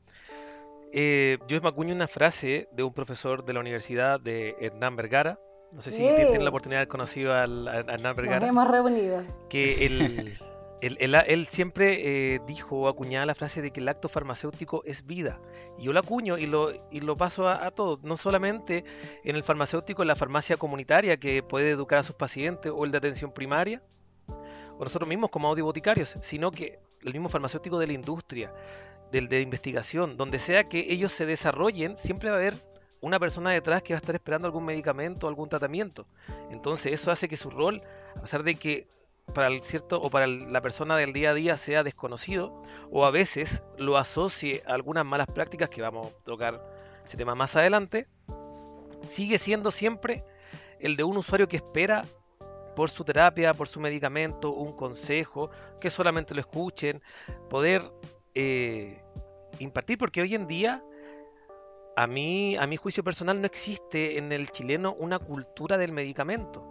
eh, 0.93 1.39
yo 1.49 1.61
me 1.61 1.69
acuño 1.69 1.95
una 1.95 2.09
frase 2.09 2.69
de 2.73 2.83
un 2.83 2.93
profesor 2.93 3.45
de 3.45 3.53
la 3.53 3.61
Universidad 3.61 4.21
de 4.21 4.57
Hernán 4.61 4.97
Vergara. 4.97 5.39
No 5.77 5.83
sé 5.83 5.93
si 5.93 5.99
tienen 5.99 6.43
la 6.43 6.49
oportunidad 6.49 6.79
de 6.79 6.83
haber 6.83 6.89
conocido 6.89 7.35
a 7.35 7.45
Hernán 7.45 8.17
Vergara. 8.17 8.41
Nos 8.41 8.49
hemos 8.49 8.67
reunido. 8.67 9.23
Que 9.51 9.85
el, 10.81 11.15
Él, 11.15 11.47
siempre 11.51 12.35
eh, 12.35 12.41
dijo 12.47 12.77
o 12.77 12.89
acuñaba 12.89 13.27
la 13.27 13.35
frase 13.35 13.61
de 13.61 13.71
que 13.71 13.81
el 13.81 13.89
acto 13.91 14.09
farmacéutico 14.09 14.83
es 14.87 15.05
vida. 15.05 15.39
Y 15.79 15.85
yo 15.85 15.93
lo 15.93 16.01
acuño 16.01 16.39
y 16.39 16.47
lo, 16.47 16.73
y 16.91 17.01
lo 17.01 17.15
paso 17.17 17.47
a, 17.47 17.71
todos, 17.73 18.03
no 18.03 18.17
solamente 18.17 18.85
en 19.23 19.37
el 19.37 19.45
farmacéutico, 19.45 20.01
en 20.01 20.09
la 20.09 20.17
farmacia 20.17 20.57
comunitaria 20.57 21.19
que 21.19 21.43
puede 21.43 21.73
educar 21.73 21.99
a 21.99 22.05
sus 22.05 22.17
pacientes 22.17 22.73
o 22.75 22.87
el 22.87 22.91
de 22.91 22.97
atención 22.97 23.31
primaria, 23.31 23.83
o 24.79 24.83
nosotros 24.83 25.07
mismos 25.07 25.29
como 25.29 25.49
audioboticarios, 25.49 26.17
sino 26.23 26.53
que 26.53 26.79
el 27.05 27.13
mismo 27.13 27.29
farmacéutico 27.29 27.79
de 27.79 27.89
la 27.89 27.93
industria, 27.93 28.51
del 29.13 29.29
de 29.29 29.43
investigación, 29.43 30.17
donde 30.17 30.39
sea 30.39 30.65
que 30.65 30.87
ellos 30.89 31.13
se 31.13 31.27
desarrollen, 31.27 31.99
siempre 31.99 32.31
va 32.31 32.37
a 32.37 32.39
haber 32.39 32.55
una 33.01 33.19
persona 33.19 33.51
detrás 33.51 33.83
que 33.83 33.95
va 33.95 33.99
a 33.99 34.01
estar 34.01 34.15
esperando 34.15 34.47
algún 34.47 34.65
medicamento, 34.65 35.29
algún 35.29 35.49
tratamiento. 35.49 36.07
Entonces 36.51 36.93
eso 36.93 37.11
hace 37.11 37.29
que 37.29 37.37
su 37.37 37.51
rol, 37.51 37.83
a 38.17 38.23
pesar 38.23 38.43
de 38.43 38.55
que 38.57 38.87
para 39.35 39.49
el 39.49 39.61
cierto 39.61 40.01
o 40.01 40.11
para 40.11 40.27
la 40.27 40.61
persona 40.61 40.97
del 40.97 41.13
día 41.13 41.31
a 41.31 41.35
día 41.35 41.57
sea 41.57 41.83
desconocido 41.83 42.63
o 42.91 43.05
a 43.05 43.11
veces 43.11 43.63
lo 43.77 43.97
asocie 43.97 44.63
a 44.67 44.75
algunas 44.75 45.05
malas 45.05 45.27
prácticas 45.27 45.69
que 45.69 45.83
vamos 45.83 46.09
a 46.09 46.25
tocar 46.25 46.63
ese 47.05 47.17
tema 47.17 47.35
más 47.35 47.57
adelante, 47.57 48.09
sigue 49.09 49.39
siendo 49.39 49.71
siempre 49.71 50.25
el 50.79 50.97
de 50.97 51.05
un 51.05 51.17
usuario 51.17 51.49
que 51.49 51.57
espera 51.57 52.05
por 52.75 52.91
su 52.91 53.05
terapia, 53.05 53.55
por 53.55 53.69
su 53.69 53.81
medicamento, 53.81 54.53
un 54.53 54.73
consejo, 54.73 55.51
que 55.81 55.91
solamente 55.91 56.35
lo 56.35 56.41
escuchen, 56.41 57.03
poder 57.49 57.83
eh, 58.35 59.03
impartir, 59.59 59.97
porque 59.97 60.21
hoy 60.21 60.35
en 60.35 60.47
día 60.47 60.85
a 61.97 62.07
mí, 62.07 62.57
a 62.57 62.67
mi 62.67 62.77
juicio 62.77 63.03
personal, 63.03 63.41
no 63.41 63.47
existe 63.47 64.19
en 64.19 64.31
el 64.31 64.51
chileno 64.51 64.95
una 64.99 65.19
cultura 65.19 65.79
del 65.79 65.93
medicamento. 65.93 66.63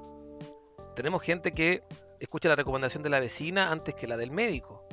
Tenemos 0.95 1.23
gente 1.23 1.51
que 1.51 1.83
escucha 2.19 2.47
la 2.47 2.55
recomendación 2.55 3.01
de 3.01 3.09
la 3.09 3.19
vecina 3.19 3.71
antes 3.71 3.95
que 3.95 4.07
la 4.07 4.17
del 4.17 4.29
médico. 4.29 4.87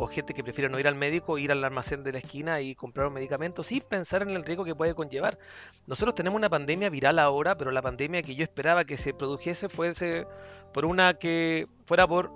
O 0.00 0.06
gente 0.06 0.32
que 0.32 0.44
prefiere 0.44 0.70
no 0.70 0.78
ir 0.78 0.86
al 0.86 0.94
médico, 0.94 1.38
ir 1.38 1.50
al 1.50 1.64
almacén 1.64 2.04
de 2.04 2.12
la 2.12 2.18
esquina 2.18 2.60
y 2.60 2.76
comprar 2.76 3.08
un 3.08 3.14
medicamento 3.14 3.64
sin 3.64 3.80
pensar 3.80 4.22
en 4.22 4.30
el 4.30 4.44
riesgo 4.44 4.64
que 4.64 4.76
puede 4.76 4.94
conllevar. 4.94 5.36
Nosotros 5.88 6.14
tenemos 6.14 6.38
una 6.38 6.48
pandemia 6.48 6.88
viral 6.88 7.18
ahora, 7.18 7.58
pero 7.58 7.72
la 7.72 7.82
pandemia 7.82 8.22
que 8.22 8.36
yo 8.36 8.44
esperaba 8.44 8.84
que 8.84 8.96
se 8.96 9.12
produjese 9.12 9.68
fuese 9.68 10.24
por 10.72 10.84
una 10.84 11.14
que 11.14 11.66
fuera 11.84 12.06
por, 12.06 12.30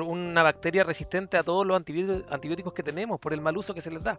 una 0.00 0.42
bacteria 0.42 0.84
resistente 0.84 1.36
a 1.36 1.42
todos 1.42 1.66
los 1.66 1.76
antibióticos 1.76 2.72
que 2.72 2.82
tenemos, 2.82 3.20
por 3.20 3.34
el 3.34 3.42
mal 3.42 3.58
uso 3.58 3.74
que 3.74 3.82
se 3.82 3.90
les 3.90 4.02
da. 4.02 4.18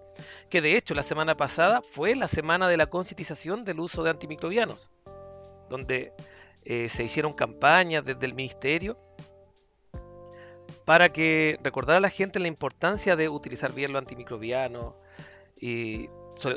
Que 0.51 0.61
de 0.61 0.77
hecho 0.77 0.93
la 0.93 1.01
semana 1.01 1.35
pasada 1.35 1.81
fue 1.81 2.15
la 2.15 2.27
semana 2.27 2.67
de 2.67 2.77
la 2.77 2.85
concientización 2.85 3.65
del 3.65 3.79
uso 3.79 4.03
de 4.03 4.11
antimicrobianos, 4.11 4.91
donde 5.67 6.13
eh, 6.63 6.89
se 6.89 7.03
hicieron 7.03 7.33
campañas 7.33 8.05
desde 8.05 8.27
el 8.27 8.35
ministerio 8.35 8.99
para 10.85 11.09
que 11.09 11.59
recordar 11.63 11.97
a 11.97 11.99
la 11.99 12.09
gente 12.09 12.39
la 12.39 12.47
importancia 12.47 13.15
de 13.15 13.29
utilizar 13.29 13.71
bien 13.73 13.93
los 13.93 13.99
antimicrobianos 13.99 14.93
y 15.59 16.09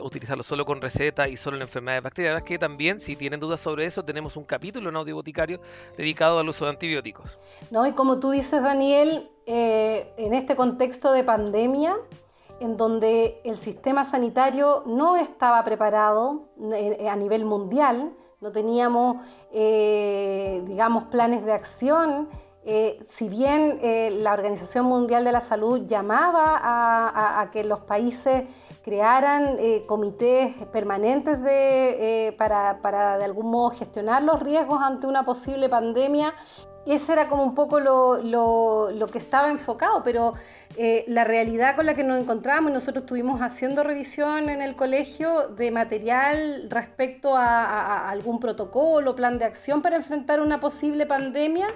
utilizarlo 0.02 0.42
solo 0.42 0.64
con 0.64 0.80
receta 0.80 1.28
y 1.28 1.36
solo 1.36 1.56
en 1.56 1.62
enfermedades 1.62 2.02
bacterianas, 2.02 2.42
que 2.42 2.58
también, 2.58 2.98
si 2.98 3.14
tienen 3.14 3.40
dudas 3.40 3.60
sobre 3.60 3.84
eso, 3.84 4.04
tenemos 4.04 4.36
un 4.36 4.44
capítulo 4.44 4.88
en 4.88 4.96
Audio 4.96 5.14
Boticario 5.14 5.60
dedicado 5.96 6.38
al 6.38 6.48
uso 6.48 6.64
de 6.64 6.72
antibióticos. 6.72 7.38
No, 7.70 7.86
y 7.86 7.92
como 7.92 8.18
tú 8.18 8.30
dices, 8.30 8.62
Daniel, 8.62 9.30
eh, 9.46 10.12
en 10.16 10.34
este 10.34 10.56
contexto 10.56 11.12
de 11.12 11.22
pandemia, 11.24 11.96
en 12.60 12.76
donde 12.76 13.40
el 13.44 13.58
sistema 13.58 14.04
sanitario 14.04 14.82
no 14.86 15.16
estaba 15.16 15.62
preparado 15.64 16.48
eh, 16.72 17.08
a 17.08 17.16
nivel 17.16 17.44
mundial, 17.44 18.12
no 18.40 18.50
teníamos, 18.50 19.18
eh, 19.52 20.62
digamos, 20.66 21.04
planes 21.04 21.44
de 21.44 21.52
acción 21.52 22.28
eh, 22.68 22.98
si 23.10 23.28
bien 23.28 23.78
eh, 23.80 24.10
la 24.10 24.32
Organización 24.32 24.86
Mundial 24.86 25.22
de 25.24 25.30
la 25.30 25.40
Salud 25.40 25.86
llamaba 25.86 26.60
a, 27.40 27.48
que 27.52 27.62
los 27.62 27.78
países 27.78 28.42
crearan 28.82 29.56
eh, 29.60 29.84
comités 29.86 30.52
permanentes 30.72 31.38
para, 32.36 33.18
de 33.18 33.24
algún 33.24 33.52
modo 33.52 33.70
gestionar 33.70 34.24
los 34.24 34.42
riesgos 34.42 34.80
ante 34.82 35.06
una 35.06 35.24
posible 35.24 35.68
pandemia, 35.68 36.34
ese 36.86 37.12
era 37.12 37.28
como 37.28 37.44
un 37.44 37.54
poco 37.54 37.78
lo, 37.78 39.06
que 39.12 39.18
estaba 39.18 39.48
enfocado, 39.48 40.02
pero 40.02 40.34
la 41.06 41.22
realidad 41.22 41.76
con 41.76 41.86
la 41.86 41.94
que 41.94 42.02
nos 42.02 42.20
encontramos, 42.20 42.72
nosotros 42.72 43.04
estuvimos 43.04 43.40
haciendo 43.42 43.84
revisión 43.84 44.48
en 44.48 44.60
el 44.60 44.74
colegio 44.74 45.48
de 45.50 45.70
material 45.70 46.66
respecto 46.68 47.36
a 47.36 48.10
algún 48.10 48.40
protocolo, 48.40 49.14
plan 49.14 49.38
de 49.38 49.44
acción 49.44 49.82
para 49.82 49.94
enfrentar 49.94 50.40
una 50.40 50.58
posible 50.60 51.06
pandemia. 51.06 51.68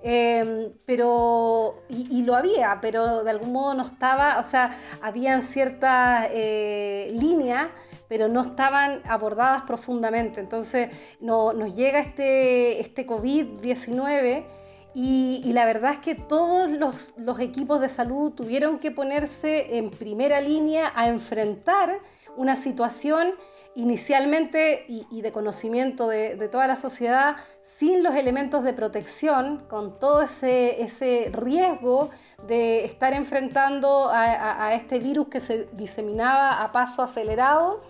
Em, 0.00 0.72
pero, 0.86 1.82
y, 1.88 2.22
lo 2.22 2.36
había, 2.36 2.78
pero 2.80 3.24
de 3.24 3.30
algún 3.30 3.52
modo 3.52 3.74
no 3.74 3.86
estaba, 3.86 4.38
o 4.38 4.44
sea, 4.44 4.78
habían 5.02 5.42
ciertas 5.42 6.28
eh, 6.30 7.10
líneas, 7.12 7.68
pero 8.08 8.28
no 8.28 8.42
estaban 8.42 9.02
abordadas 9.06 9.62
profundamente. 9.62 10.40
Entonces 10.40 10.90
nos 11.20 11.74
llega 11.74 11.98
este, 11.98 12.80
este 12.80 13.06
COVID-19 13.06 14.44
y, 14.94 15.52
la 15.52 15.66
verdad 15.66 15.92
es 15.94 15.98
que 15.98 16.14
todos 16.14 16.70
los, 16.70 17.40
equipos 17.40 17.80
de 17.80 17.88
salud 17.88 18.32
tuvieron 18.32 18.78
que 18.78 18.90
ponerse 18.90 19.76
en 19.78 19.90
primera 19.90 20.40
línea 20.40 20.92
a 20.94 21.08
enfrentar 21.08 21.98
una 22.36 22.56
situación 22.56 23.32
inicialmente 23.74 24.86
y, 24.88 25.22
de 25.22 25.32
conocimiento 25.32 26.08
de 26.08 26.48
toda 26.48 26.66
la 26.68 26.76
sociedad 26.76 27.36
sin 27.78 28.02
los 28.02 28.14
elementos 28.16 28.64
de 28.64 28.72
protección, 28.72 29.62
con 29.70 30.00
todo 30.00 30.22
ese, 30.22 30.82
ese 30.82 31.30
riesgo 31.32 32.10
de 32.48 32.84
estar 32.84 33.12
enfrentando 33.12 34.08
a, 34.10 34.74
este 34.74 34.98
virus 34.98 35.28
que 35.28 35.38
se 35.38 35.68
diseminaba 35.74 36.62
a 36.62 36.72
paso 36.72 37.02
acelerado 37.02 37.80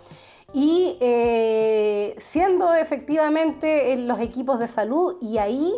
y 0.53 0.99
eh, 1.01 2.15
siendo 2.19 2.75
efectivamente 2.75 3.93
en 3.93 4.07
los 4.07 4.19
equipos 4.21 4.59
de 4.59 4.69
salud 4.69 5.17
y 5.23 5.39
ahí 5.39 5.73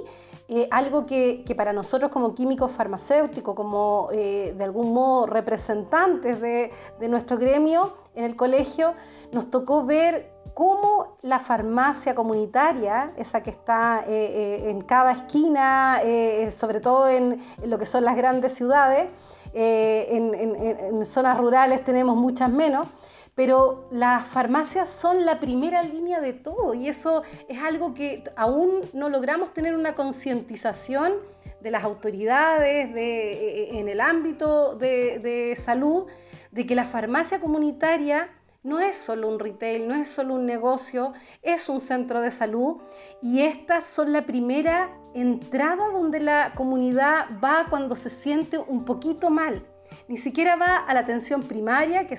eh, 0.49 0.67
algo 0.73 1.07
que, 1.07 1.45
para 1.57 1.73
nosotros 1.73 2.11
como 2.11 2.35
químicos 2.35 2.73
farmacéuticos, 2.73 3.55
como 3.55 4.09
eh, 4.13 4.53
de 4.57 4.65
algún 4.65 4.93
modo 4.93 5.27
representantes 5.27 6.41
de, 6.41 6.73
de 6.99 7.09
nuestro 7.09 7.39
gremio 7.39 7.93
en 8.17 8.25
el 8.25 8.35
colegio, 8.35 8.95
nos 9.33 9.53
tocó 9.53 9.85
ver 9.85 10.33
cómo 10.61 11.17
la 11.23 11.39
farmacia 11.39 12.15
comunitaria, 12.15 13.13
esa 13.17 13.43
que 13.43 13.49
está 13.49 14.05
eh, 14.07 14.11
eh, 14.11 14.69
en 14.69 14.83
cada 14.83 15.13
esquina, 15.13 16.03
eh, 16.05 16.53
sobre 16.53 16.81
todo 16.81 17.09
en, 17.09 17.43
lo 17.65 17.79
que 17.79 17.87
son 17.87 18.05
las 18.05 18.15
grandes 18.15 18.53
ciudades, 18.57 19.11
en, 19.55 21.07
zonas 21.07 21.39
rurales 21.39 21.83
tenemos 21.83 22.15
muchas 22.15 22.51
menos, 22.51 22.89
pero 23.35 23.89
las 23.91 24.29
farmacias 24.29 24.91
son 24.91 25.25
la 25.25 25.41
primera 25.41 25.83
línea 25.83 26.21
de 26.21 26.35
todo 26.35 26.75
y 26.75 26.89
eso 26.89 27.23
es 27.49 27.59
algo 27.63 27.95
que 27.95 28.25
aún 28.37 28.83
no 28.93 29.09
logramos 29.09 29.55
tener 29.55 29.75
una 29.75 29.95
concientización 29.95 31.15
de 31.63 31.71
las 31.71 31.85
autoridades 31.85 32.91
en 32.95 33.89
el 33.89 34.01
ámbito 34.03 34.75
de 34.77 35.59
salud, 35.59 36.05
de 36.51 36.67
que 36.67 36.75
la 36.75 36.85
farmacia 36.85 37.41
comunitaria 37.41 38.29
no 38.63 38.79
es 38.81 38.97
solo 38.97 39.29
un 39.29 39.39
retail, 39.39 39.89
no 39.89 39.95
es 39.95 40.09
solo 40.09 40.35
un 40.35 40.47
negocio, 40.47 41.13
es 41.43 41.69
un 41.69 41.81
centro 41.81 42.21
de 42.21 42.31
salud 42.31 42.77
y 43.23 43.43
estas 43.43 43.87
son 43.87 44.13
la 44.13 44.27
primera 44.27 44.91
entrada 45.15 45.89
donde 45.93 46.21
la 46.21 46.53
comunidad 46.55 47.27
va 47.43 47.67
cuando 47.71 47.97
se 47.97 48.11
siente 48.11 48.59
un 48.59 48.85
poquito 48.85 49.31
mal. 49.31 49.65
Ni 50.07 50.17
siquiera 50.17 50.55
va 50.55 50.77
a 50.77 50.95
la 50.95 51.01
atención 51.01 51.43
primaria 51.43 52.07
que, 52.07 52.17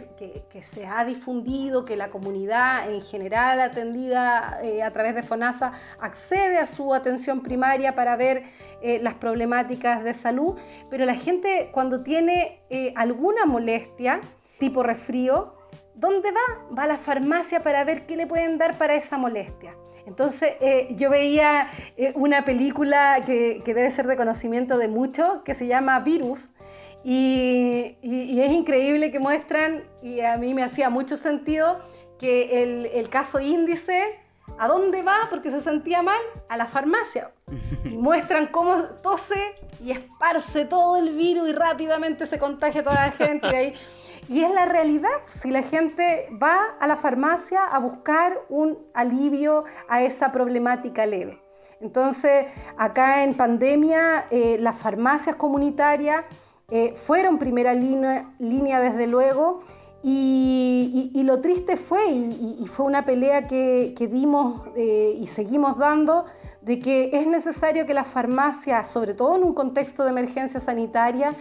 se 0.61 0.85
ha 0.85 1.05
difundido, 1.05 1.85
que 1.85 1.95
la 1.95 2.09
comunidad 2.09 2.89
en 2.91 3.01
general 3.01 3.61
atendida 3.61 4.59
eh, 4.61 4.83
a 4.83 4.91
través 4.91 5.15
de 5.15 5.23
FONASA 5.23 5.71
accede 5.99 6.57
a 6.57 6.65
su 6.65 6.93
atención 6.93 7.41
primaria 7.41 7.95
para 7.95 8.17
ver 8.17 8.43
eh, 8.81 8.99
las 9.01 9.13
problemáticas 9.15 10.03
de 10.03 10.13
salud, 10.13 10.55
pero 10.89 11.05
la 11.05 11.15
gente 11.15 11.69
cuando 11.71 12.03
tiene 12.03 12.61
eh, 12.69 12.93
alguna 12.97 13.45
molestia, 13.45 14.19
tipo 14.59 14.83
resfrío, 14.83 15.53
¿Dónde 15.95 16.31
va? 16.31 16.75
Va 16.77 16.83
a 16.83 16.87
la 16.87 16.97
farmacia 16.97 17.61
para 17.61 17.83
ver 17.83 18.05
qué 18.05 18.15
le 18.15 18.27
pueden 18.27 18.57
dar 18.57 18.77
para 18.77 18.95
esa 18.95 19.17
molestia. 19.17 19.75
Entonces 20.05 20.53
eh, 20.59 20.89
yo 20.91 21.09
veía 21.09 21.69
eh, 21.97 22.11
una 22.15 22.43
película 22.43 23.21
que, 23.25 23.61
debe 23.65 23.91
ser 23.91 24.07
de 24.07 24.17
conocimiento 24.17 24.77
de 24.77 24.87
muchos, 24.87 25.41
que 25.43 25.53
se 25.53 25.67
llama 25.67 25.99
Virus, 25.99 26.47
y, 27.03 27.97
es 28.03 28.51
increíble 28.51 29.11
que 29.11 29.19
muestran, 29.19 29.83
y 30.01 30.21
a 30.21 30.37
mí 30.37 30.53
me 30.53 30.63
hacía 30.63 30.89
mucho 30.89 31.17
sentido, 31.17 31.79
que 32.19 32.63
el, 32.63 32.85
el, 32.87 33.09
caso 33.09 33.39
índice, 33.39 34.19
¿a 34.59 34.67
dónde 34.67 35.01
va? 35.01 35.21
Porque 35.29 35.49
se 35.49 35.61
sentía 35.61 36.03
mal, 36.03 36.21
a 36.49 36.57
la 36.57 36.67
farmacia. 36.67 37.31
Y 37.85 37.89
muestran 37.97 38.47
cómo 38.47 38.83
tose 39.01 39.55
y 39.83 39.91
esparce 39.91 40.65
todo 40.65 40.97
el 40.97 41.15
virus 41.15 41.49
y 41.49 41.53
rápidamente 41.53 42.27
se 42.27 42.37
contagia 42.37 42.83
toda 42.83 43.07
la 43.07 43.11
gente. 43.11 43.47
Y 43.51 43.55
ahí 43.55 43.73
y 44.31 44.45
es 44.45 44.51
la 44.51 44.63
realidad, 44.63 45.09
si 45.29 45.51
la 45.51 45.61
gente 45.61 46.29
va 46.41 46.57
a 46.79 46.87
la 46.87 46.95
farmacia 46.95 47.65
a 47.65 47.79
buscar 47.79 48.39
un 48.47 48.77
alivio 48.93 49.65
a 49.89 50.03
esa 50.03 50.31
problemática 50.31 51.05
leve. 51.05 51.37
Entonces, 51.81 52.45
acá 52.77 53.25
en 53.25 53.33
pandemia, 53.33 54.27
eh, 54.31 54.55
las 54.57 54.77
farmacias 54.77 55.35
comunitarias 55.35 56.23
eh, 56.69 56.95
fueron 57.05 57.39
primera 57.39 57.73
línea, 57.73 58.79
desde 58.79 59.05
luego, 59.05 59.63
y, 60.01 61.11
lo 61.25 61.41
triste 61.41 61.75
fue, 61.75 62.09
y, 62.09 62.65
fue 62.67 62.85
una 62.85 63.03
pelea 63.03 63.49
que, 63.49 63.93
dimos 64.09 64.61
eh, 64.77 65.17
y 65.19 65.27
seguimos 65.27 65.77
dando, 65.77 66.23
de 66.61 66.79
que 66.79 67.09
es 67.11 67.27
necesario 67.27 67.85
que 67.85 67.93
las 67.93 68.07
farmacias, 68.07 68.87
sobre 68.87 69.13
todo 69.13 69.35
en 69.35 69.43
un 69.43 69.53
contexto 69.53 70.05
de 70.05 70.11
emergencia 70.11 70.61
sanitaria, 70.61 71.31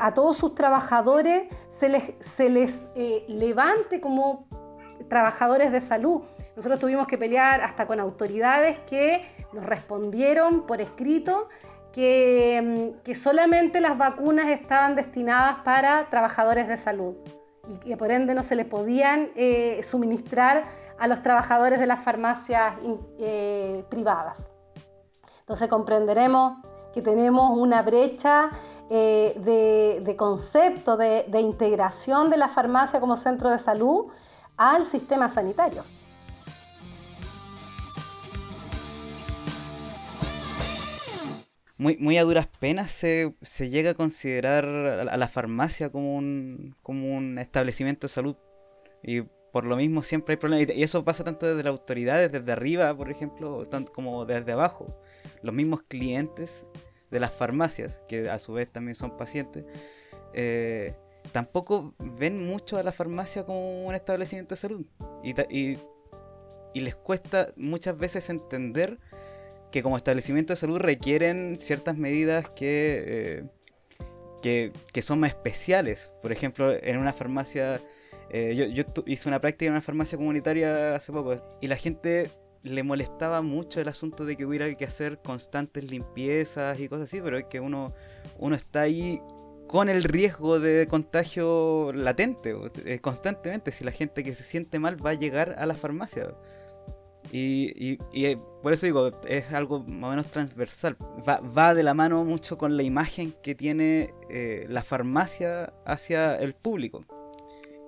a 0.00 0.14
todos 0.14 0.38
sus 0.38 0.54
trabajadores 0.54 1.50
se 1.78 1.88
les, 1.88 2.14
se 2.36 2.48
les 2.48 2.72
eh, 2.94 3.24
levante 3.28 4.00
como 4.00 4.46
trabajadores 5.08 5.72
de 5.72 5.80
salud. 5.80 6.22
Nosotros 6.56 6.80
tuvimos 6.80 7.06
que 7.06 7.18
pelear 7.18 7.60
hasta 7.60 7.86
con 7.86 8.00
autoridades 8.00 8.78
que 8.80 9.26
nos 9.52 9.64
respondieron 9.64 10.66
por 10.66 10.80
escrito 10.80 11.48
que, 11.92 12.94
mm, 12.98 13.02
que 13.02 13.14
solamente 13.14 13.80
las 13.80 13.96
vacunas 13.96 14.48
estaban 14.48 14.96
destinadas 14.96 15.58
para 15.64 16.08
trabajadores 16.10 16.68
de 16.68 16.76
salud 16.76 17.14
y 17.68 17.78
que 17.78 17.96
por 17.96 18.10
ende 18.10 18.34
no 18.34 18.42
se 18.42 18.54
les 18.54 18.66
podían 18.66 19.30
eh, 19.34 19.80
suministrar 19.82 20.64
a 20.98 21.06
los 21.08 21.22
trabajadores 21.22 21.80
de 21.80 21.86
las 21.86 22.00
farmacias 22.00 22.74
eh, 23.18 23.84
privadas. 23.90 24.38
Entonces 25.40 25.68
comprenderemos 25.68 26.58
que 26.94 27.02
tenemos 27.02 27.56
una 27.56 27.82
brecha 27.82 28.50
eh, 28.90 30.00
de, 30.04 30.16
concepto 30.16 30.96
de, 30.96 31.26
integración 31.40 32.30
de 32.30 32.36
la 32.36 32.48
farmacia 32.48 33.00
como 33.00 33.16
centro 33.16 33.50
de 33.50 33.58
salud 33.58 34.06
al 34.56 34.84
sistema 34.84 35.28
sanitario. 35.28 35.82
muy, 41.78 41.98
muy 41.98 42.16
a 42.16 42.24
duras 42.24 42.46
penas 42.46 42.90
se, 42.90 43.34
llega 43.68 43.90
a 43.90 43.94
considerar 43.94 44.64
a 44.64 45.16
la 45.16 45.28
farmacia 45.28 45.90
como 45.90 46.16
un, 46.16 46.74
como 46.82 47.16
un 47.16 47.38
establecimiento 47.38 48.06
de 48.06 48.12
salud. 48.12 48.36
Y 49.02 49.22
por 49.52 49.64
lo 49.66 49.76
mismo 49.76 50.02
siempre 50.02 50.34
hay 50.34 50.36
problemas. 50.38 50.74
Y 50.74 50.82
eso 50.82 51.04
pasa 51.04 51.24
tanto 51.24 51.46
desde 51.46 51.62
las 51.62 51.70
autoridades, 51.70 52.32
desde 52.32 52.52
arriba, 52.52 52.96
por 52.96 53.10
ejemplo, 53.10 53.66
tanto 53.66 53.92
como 53.92 54.24
desde 54.24 54.52
abajo. 54.52 54.86
Los 55.42 55.54
mismos 55.54 55.82
clientes 55.82 56.66
de 57.16 57.20
las 57.20 57.32
farmacias, 57.32 58.02
que 58.08 58.28
a 58.28 58.38
su 58.38 58.52
vez 58.52 58.70
también 58.70 58.94
son 58.94 59.16
pacientes, 59.16 59.64
eh, 60.34 60.94
tampoco 61.32 61.94
ven 61.98 62.46
mucho 62.46 62.76
a 62.76 62.82
la 62.82 62.92
farmacia 62.92 63.44
como 63.44 63.86
un 63.86 63.94
establecimiento 63.94 64.54
de 64.54 64.60
salud. 64.60 64.86
Y, 65.24 65.34
y, 65.50 65.78
les 66.74 66.94
cuesta 66.94 67.48
muchas 67.56 67.96
veces 67.96 68.28
entender 68.28 68.98
que 69.72 69.82
como 69.82 69.96
establecimiento 69.96 70.52
de 70.52 70.56
salud 70.56 70.78
requieren 70.78 71.56
ciertas 71.58 71.96
medidas 71.96 72.50
que, 72.50 73.48
eh, 74.42 74.72
que, 74.92 75.02
son 75.02 75.20
más 75.20 75.30
especiales. 75.30 76.10
Por 76.20 76.32
ejemplo, 76.32 76.70
en 76.70 76.98
una 76.98 77.14
farmacia, 77.14 77.80
eh, 78.28 78.54
yo, 78.54 78.66
yo 78.66 78.84
hice 79.06 79.26
una 79.26 79.40
práctica 79.40 79.68
en 79.68 79.72
una 79.72 79.80
farmacia 79.80 80.18
comunitaria 80.18 80.94
hace 80.94 81.12
poco 81.12 81.34
y 81.62 81.66
la 81.66 81.76
gente 81.76 82.30
le 82.66 82.82
molestaba 82.82 83.42
mucho 83.42 83.80
el 83.80 83.88
asunto 83.88 84.24
de 84.24 84.36
que 84.36 84.44
hubiera 84.44 84.72
que 84.74 84.84
hacer 84.84 85.18
constantes 85.22 85.90
limpiezas 85.90 86.78
y 86.80 86.88
cosas 86.88 87.04
así, 87.04 87.20
pero 87.20 87.38
es 87.38 87.44
que 87.44 87.60
uno, 87.60 87.94
uno 88.38 88.54
está 88.54 88.82
ahí 88.82 89.20
con 89.66 89.88
el 89.88 90.04
riesgo 90.04 90.60
de 90.60 90.86
contagio 90.86 91.92
latente, 91.92 92.56
eh, 92.84 92.98
constantemente. 93.00 93.72
Si 93.72 93.84
la 93.84 93.90
gente 93.90 94.22
que 94.22 94.34
se 94.34 94.44
siente 94.44 94.78
mal 94.78 95.04
va 95.04 95.10
a 95.10 95.14
llegar 95.14 95.56
a 95.58 95.66
la 95.66 95.74
farmacia. 95.74 96.34
Y, 97.32 97.98
eh, 98.14 98.38
por 98.62 98.72
eso 98.72 98.86
digo, 98.86 99.10
es 99.26 99.52
algo 99.52 99.80
más 99.80 100.08
o 100.08 100.10
menos 100.10 100.26
transversal. 100.28 100.96
Va, 101.26 101.74
de 101.74 101.82
la 101.82 101.92
mano 101.92 102.24
mucho 102.24 102.56
con 102.56 102.76
la 102.76 102.84
imagen 102.84 103.34
que 103.42 103.56
tiene 103.56 104.14
eh, 104.30 104.64
la 104.68 104.84
farmacia 104.84 105.74
hacia 105.84 106.36
el 106.36 106.54
público. 106.54 107.04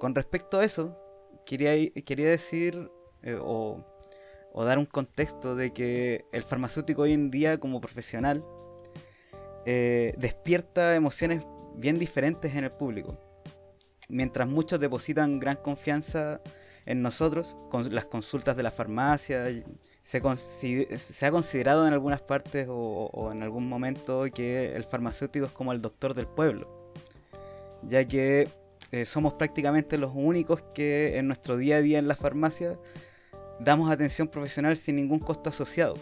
Con 0.01 0.14
respecto 0.17 0.59
a 0.59 0.64
eso, 0.64 0.99
quería, 1.47 1.73
quería 2.05 2.31
decir 2.31 2.91
o, 3.41 3.85
dar 4.64 4.79
un 4.79 4.87
contexto 4.87 5.55
de 5.55 5.73
que 5.73 6.25
el 6.33 6.42
farmacéutico 6.42 7.03
hoy 7.03 7.12
en 7.12 7.31
día 7.31 7.59
como 7.59 7.81
profesional 7.81 8.44
despierta 9.64 10.94
emociones 10.94 11.47
bien 11.75 11.99
diferentes 11.99 12.55
en 12.55 12.64
el 12.64 12.71
público. 12.71 13.18
Mientras 14.09 14.49
muchos 14.49 14.81
depositan 14.81 15.38
gran 15.38 15.57
confianza 15.57 16.40
en 16.87 17.03
nosotros, 17.03 17.55
con 17.68 17.94
las 17.94 18.07
consultas 18.07 18.57
de 18.57 18.62
la 18.62 18.71
farmacia, 18.71 19.44
se, 20.01 20.99
se 20.99 21.27
ha 21.27 21.31
considerado 21.31 21.87
en 21.87 21.92
algunas 21.92 22.23
partes 22.23 22.66
o, 22.71 23.31
en 23.31 23.42
algún 23.42 23.68
momento 23.68 24.25
que 24.33 24.75
el 24.75 24.85
farmacéutico 24.85 25.44
es 25.44 25.53
como 25.53 25.73
el 25.73 25.83
doctor 25.83 26.14
del 26.14 26.27
pueblo, 26.27 26.92
ya 27.83 28.07
que 28.07 28.49
eh, 28.90 29.05
somos 29.05 29.35
prácticamente 29.35 29.99
los 29.99 30.12
únicos 30.14 30.62
que 30.75 31.18
en 31.18 31.27
nuestro 31.27 31.59
día 31.59 31.77
a 31.77 31.83
día 31.83 31.99
en 31.99 32.09
la 32.09 32.16
farmacia 32.16 32.79
damos 33.61 33.90
atención 33.90 34.29
profesional 34.29 34.77
sin 34.77 34.97
ningún 34.97 35.18
costo 35.18 35.51
asociado. 35.51 35.97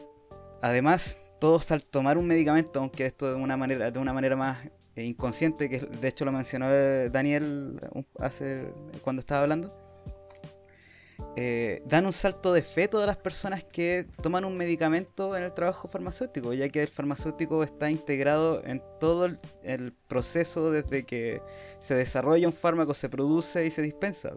Además, 0.63 1.19
todos 1.41 1.71
al 1.73 1.83
tomar 1.85 2.19
un 2.19 2.27
medicamento, 2.27 2.81
aunque 2.81 3.07
esto 3.07 3.35
de 3.35 3.37
una 3.37 3.57
manera, 3.57 3.91
de 3.91 3.99
una 3.99 4.13
manera 4.13 4.37
más 4.37 4.59
eh, 4.95 5.05
inconsciente, 5.05 5.69
que 5.69 5.81
de 5.81 6.09
hecho 6.09 6.25
lo 6.25 6.33
mencionó 6.33 6.71
Daniel 7.11 7.81
hace 8.19 8.73
cuando 9.03 9.21
estaba 9.21 9.43
hablando, 9.43 9.87
eh, 11.39 11.83
dan 11.85 12.07
un 12.07 12.15
salto 12.15 12.55
de 12.55 12.63
fe 12.63 12.89
todas 12.89 13.07
las 13.07 13.19
personas 13.19 13.63
que 13.63 14.07
toman 14.23 14.47
un 14.47 14.57
medicamento 14.57 15.37
en 15.37 15.43
el 15.43 15.53
trabajo 15.53 15.87
farmacéutico, 15.87 16.55
ya 16.55 16.69
que 16.71 16.83
el 16.83 16.89
farmacéutico 16.89 17.63
está 17.63 17.91
integrado 17.91 18.63
en 18.65 18.83
todo 19.01 19.27
el, 19.63 19.93
proceso 20.09 20.71
desde 20.71 21.05
que 21.05 21.43
se 21.79 21.95
desarrolla 21.95 22.47
un 22.47 22.55
fármaco, 22.55 22.95
se 22.95 23.11
produce 23.11 23.67
y 23.67 23.71
se 23.71 23.83
dispensa. 23.83 24.33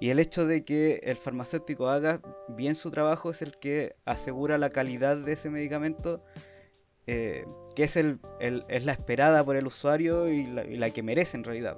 Y 0.00 0.10
el 0.10 0.18
hecho 0.18 0.46
de 0.46 0.64
que 0.64 1.00
el 1.04 1.16
farmacéutico 1.16 1.88
haga 1.88 2.22
bien 2.48 2.74
su 2.74 2.90
trabajo 2.90 3.30
es 3.30 3.42
el 3.42 3.58
que 3.58 3.96
asegura 4.06 4.56
la 4.56 4.70
calidad 4.70 5.18
de 5.18 5.32
ese 5.32 5.50
medicamento, 5.50 6.24
eh, 7.06 7.44
que 7.76 7.84
es, 7.84 7.96
el, 7.96 8.18
es 8.40 8.84
la 8.86 8.92
esperada 8.92 9.44
por 9.44 9.56
el 9.56 9.66
usuario 9.66 10.28
y 10.28 10.46
la, 10.46 10.90
que 10.90 11.02
merece 11.02 11.36
en 11.36 11.44
realidad 11.44 11.76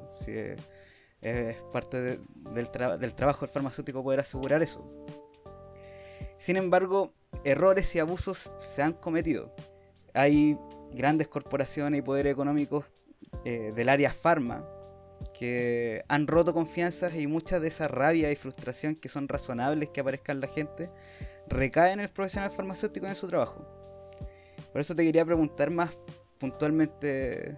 es 1.22 1.62
parte 1.72 2.18
del, 2.52 2.70
trabajo 2.70 3.46
del 3.46 3.48
farmacéutico 3.50 4.02
poder 4.02 4.20
asegurar 4.20 4.62
eso. 4.62 4.85
Sin 6.37 6.56
embargo, 6.56 7.14
errores 7.44 7.94
y 7.94 8.00
abusos 8.00 8.52
se 8.61 8.82
han 8.82 8.92
cometido. 8.92 9.54
Hay 10.14 10.58
grandes 10.92 11.28
corporaciones 11.28 12.00
y 12.00 12.02
poderes 12.02 12.32
económicos 12.32 12.85
eh, 13.44 13.72
del 13.74 13.88
área 13.88 14.12
farma 14.12 14.68
que 15.38 16.04
han 16.08 16.26
roto 16.26 16.54
confianzas 16.54 17.14
y 17.14 17.26
mucha 17.26 17.61
de 17.61 17.68
esa 17.68 17.88
rabia 17.88 18.30
y 18.30 18.37
frustración 18.37 18.94
que 18.94 19.08
son 19.08 19.28
razonables 19.28 19.90
que 19.90 20.00
aparezcan 20.00 20.40
la 20.40 20.48
gente 20.48 20.90
recaen 21.48 21.94
en 21.94 22.00
el 22.00 22.08
profesional 22.08 22.50
farmacéutico 22.50 23.06
en 23.06 23.14
su 23.14 23.28
trabajo. 23.28 23.66
Por 24.72 24.80
eso 24.80 24.94
te 24.94 25.04
quería 25.04 25.24
preguntar 25.24 25.70
más 25.70 25.98
puntualmente, 26.38 27.54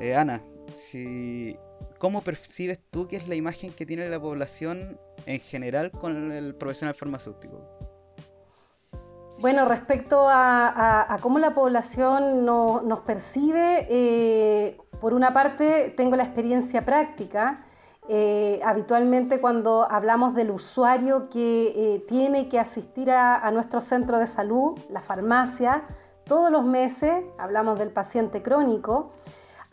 eh, 0.00 0.14
Ana, 0.16 0.42
si 0.74 1.56
¿Cómo 2.02 2.22
percibes 2.22 2.80
tú 2.90 3.06
que 3.06 3.14
es 3.14 3.28
la 3.28 3.36
imagen 3.36 3.72
que 3.72 3.86
tiene 3.86 4.08
la 4.08 4.18
población 4.18 4.98
en 5.24 5.38
general 5.38 5.92
con 5.92 6.32
el 6.32 6.52
profesional 6.56 6.96
farmacéutico? 6.96 7.81
Bueno, 9.42 9.64
respecto 9.64 10.28
a, 10.28 11.18
cómo 11.20 11.40
la 11.40 11.52
población 11.52 12.46
nos 12.46 13.00
percibe, 13.00 13.88
eh, 13.90 14.78
por 15.00 15.14
una 15.14 15.32
parte 15.32 15.92
tengo 15.96 16.14
la 16.14 16.22
experiencia 16.22 16.82
práctica. 16.82 17.64
Eh, 18.08 18.60
habitualmente 18.64 19.40
cuando 19.40 19.90
hablamos 19.90 20.36
del 20.36 20.52
usuario 20.52 21.28
que 21.28 21.72
eh, 21.74 22.04
tiene 22.06 22.48
que 22.48 22.60
asistir 22.60 23.10
a 23.10 23.50
nuestro 23.50 23.80
centro 23.80 24.18
de 24.18 24.28
salud, 24.28 24.78
la 24.90 25.00
farmacia, 25.00 25.82
todos 26.24 26.52
los 26.52 26.64
meses 26.64 27.24
hablamos 27.36 27.80
del 27.80 27.90
paciente 27.90 28.42
crónico 28.42 29.10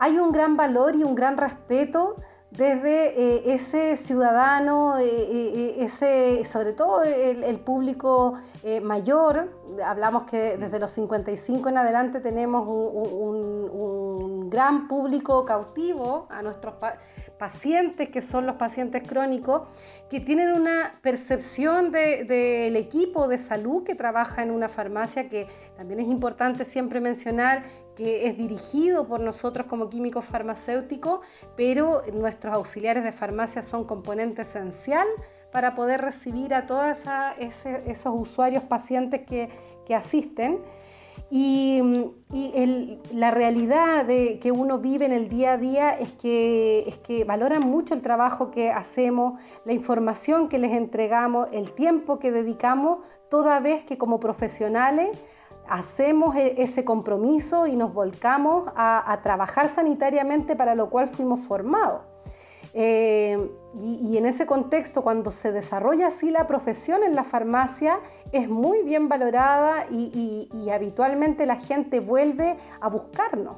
hay 0.00 0.18
un 0.18 0.32
gran 0.32 0.56
valor 0.56 0.96
y 0.96 1.04
un 1.04 1.14
gran 1.14 1.36
respeto 1.36 2.16
desde 2.50 3.10
eh, 3.16 3.54
ese 3.54 3.96
ciudadano, 3.96 4.98
eh, 4.98 5.06
eh, 5.06 5.76
ese, 5.84 6.44
sobre 6.50 6.72
todo 6.72 7.04
el, 7.04 7.60
público 7.60 8.38
mayor, 8.82 9.52
hablamos 9.84 10.24
que 10.24 10.56
desde 10.58 10.80
los 10.80 10.90
55 10.90 11.68
en 11.68 11.78
adelante 11.78 12.20
tenemos 12.20 12.66
un, 12.66 14.50
gran 14.50 14.88
público 14.88 15.44
cautivo 15.44 16.26
a 16.28 16.42
nuestros 16.42 16.74
pacientes, 17.38 18.08
que 18.10 18.20
son 18.20 18.46
los 18.46 18.56
pacientes 18.56 19.08
crónicos, 19.08 19.62
que 20.10 20.18
tienen 20.18 20.50
una 20.50 20.98
percepción 21.02 21.92
del 21.92 22.74
equipo 22.74 23.28
de 23.28 23.38
salud 23.38 23.84
que 23.84 23.94
trabaja 23.94 24.42
en 24.42 24.50
una 24.50 24.68
farmacia, 24.68 25.28
que 25.28 25.46
también 25.80 26.00
es 26.00 26.08
importante 26.08 26.66
siempre 26.66 27.00
mencionar 27.00 27.62
que 27.96 28.26
es 28.26 28.36
dirigido 28.36 29.08
por 29.08 29.18
nosotros 29.20 29.64
como 29.66 29.88
químicos 29.88 30.26
farmacéuticos, 30.26 31.20
pero 31.56 32.02
nuestros 32.12 32.52
auxiliares 32.52 33.02
de 33.02 33.12
farmacia 33.12 33.62
son 33.62 33.84
componente 33.84 34.42
esencial 34.42 35.06
para 35.50 35.74
poder 35.74 36.02
recibir 36.02 36.52
a 36.52 36.66
todos 36.66 36.98
esos 37.38 38.12
usuarios 38.14 38.62
pacientes 38.64 39.22
que, 39.22 39.48
asisten. 39.94 40.58
Y, 41.30 41.80
la 43.14 43.30
realidad 43.30 44.04
de 44.04 44.38
que 44.38 44.52
uno 44.52 44.80
vive 44.80 45.06
en 45.06 45.12
el 45.12 45.30
día 45.30 45.54
a 45.54 45.56
día 45.56 45.98
es 45.98 46.12
que, 46.12 46.84
es 46.86 46.98
que 46.98 47.24
valoran 47.24 47.62
mucho 47.62 47.94
el 47.94 48.02
trabajo 48.02 48.50
que 48.50 48.70
hacemos, 48.70 49.40
la 49.64 49.72
información 49.72 50.50
que 50.50 50.58
les 50.58 50.72
entregamos, 50.72 51.48
el 51.52 51.72
tiempo 51.72 52.18
que 52.18 52.32
dedicamos, 52.32 52.98
toda 53.30 53.60
vez 53.60 53.82
que 53.84 53.96
como 53.96 54.20
profesionales 54.20 55.24
hacemos 55.70 56.36
e-, 56.36 56.60
ese 56.60 56.84
compromiso 56.84 57.66
y 57.66 57.76
nos 57.76 57.94
volcamos 57.94 58.68
a, 58.76 59.18
trabajar 59.22 59.68
sanitariamente 59.68 60.56
para 60.56 60.74
lo 60.74 60.90
cual 60.90 61.08
fuimos 61.08 61.40
formados. 61.46 62.02
Eh, 62.74 63.38
y, 63.74 64.16
en 64.16 64.26
ese 64.26 64.46
contexto, 64.46 65.02
cuando 65.02 65.30
se 65.30 65.52
desarrolla 65.52 66.08
así 66.08 66.30
la 66.30 66.46
profesión 66.46 67.02
en 67.02 67.14
la 67.14 67.24
farmacia, 67.24 67.98
es 68.32 68.48
muy 68.48 68.82
bien 68.82 69.08
valorada 69.08 69.86
y, 69.90 70.48
habitualmente 70.72 71.46
la 71.46 71.56
gente 71.56 72.00
vuelve 72.00 72.56
a 72.80 72.88
buscarnos. 72.88 73.56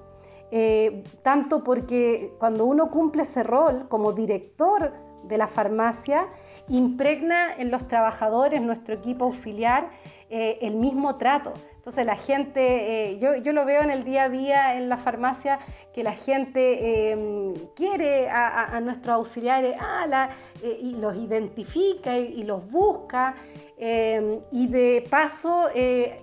Eh, 0.51 1.03
tanto 1.23 1.65
porque 1.65 2.35
cuando 2.39 2.67
uno 2.67 2.91
cumple 2.91 3.23
ese 3.23 3.43
rol 3.43 3.89
como 3.89 4.13
director 4.13 4.93
de 5.25 5.39
la 5.39 5.47
farmacia, 5.47 6.27
impregna 6.69 7.55
en 7.57 7.71
los 7.71 7.89
trabajadores, 7.89 8.63
nuestro 8.63 8.95
equipo 8.95 9.25
auxiliar, 9.25 9.89
eh, 10.35 10.61
el 10.63 10.77
mismo 10.77 11.17
trato. 11.17 11.53
Entonces 11.77 12.07
la 12.07 12.17
gente, 12.17 13.11
eh, 13.11 13.19
yo, 13.19 13.37
yo, 13.37 13.53
lo 13.53 13.67
veo 13.67 13.83
en 13.83 13.91
el 13.91 14.03
día 14.03 14.25
a 14.25 14.29
día 14.31 14.77
en 14.79 14.89
la 14.89 14.97
farmacia, 14.97 15.59
que 15.93 16.03
la 16.03 16.15
gente 16.15 17.11
em, 17.11 17.53
quiere 17.77 18.31
a, 18.31 18.81
nuestros 18.81 19.15
auxiliares 19.15 19.77
ah, 19.79 20.31
eh, 20.63 20.79
y 20.81 20.95
los 20.95 21.15
identifica 21.17 22.17
y, 22.17 22.45
los 22.45 22.67
busca 22.71 23.35
y 23.79 24.67
de 24.69 25.05
paso 25.11 25.69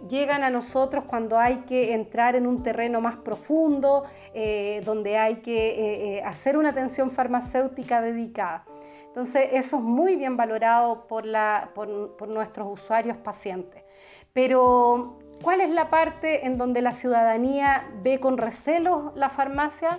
llegan 0.09 0.43
a 0.43 0.49
nosotros 0.49 1.03
cuando 1.05 1.37
hay 1.37 1.57
que 1.67 1.93
entrar 1.93 2.35
en 2.35 2.47
un 2.47 2.63
terreno 2.63 3.01
más 3.01 3.17
profundo, 3.17 4.05
donde 4.85 5.17
hay 5.17 5.35
que 5.41 6.23
hacer 6.25 6.57
una 6.57 6.69
atención 6.69 7.11
farmacéutica 7.11 8.01
dedicada. 8.01 8.65
Entonces 9.09 9.49
eso 9.53 9.77
es 9.77 9.83
muy 9.83 10.15
bien 10.15 10.37
valorado 10.37 11.07
por, 11.07 11.25
la, 11.25 11.71
por, 11.73 12.27
nuestros 12.27 12.79
usuarios 12.79 13.17
pacientes. 13.17 13.83
Pero, 14.33 15.19
¿cuál 15.43 15.61
es 15.61 15.71
la 15.71 15.89
parte 15.89 16.45
en 16.45 16.57
donde 16.57 16.81
la 16.81 16.91
ciudadanía 16.91 17.89
ve 18.03 18.19
con 18.19 18.37
recelo 18.37 19.11
la 19.15 19.29
farmacia? 19.29 19.97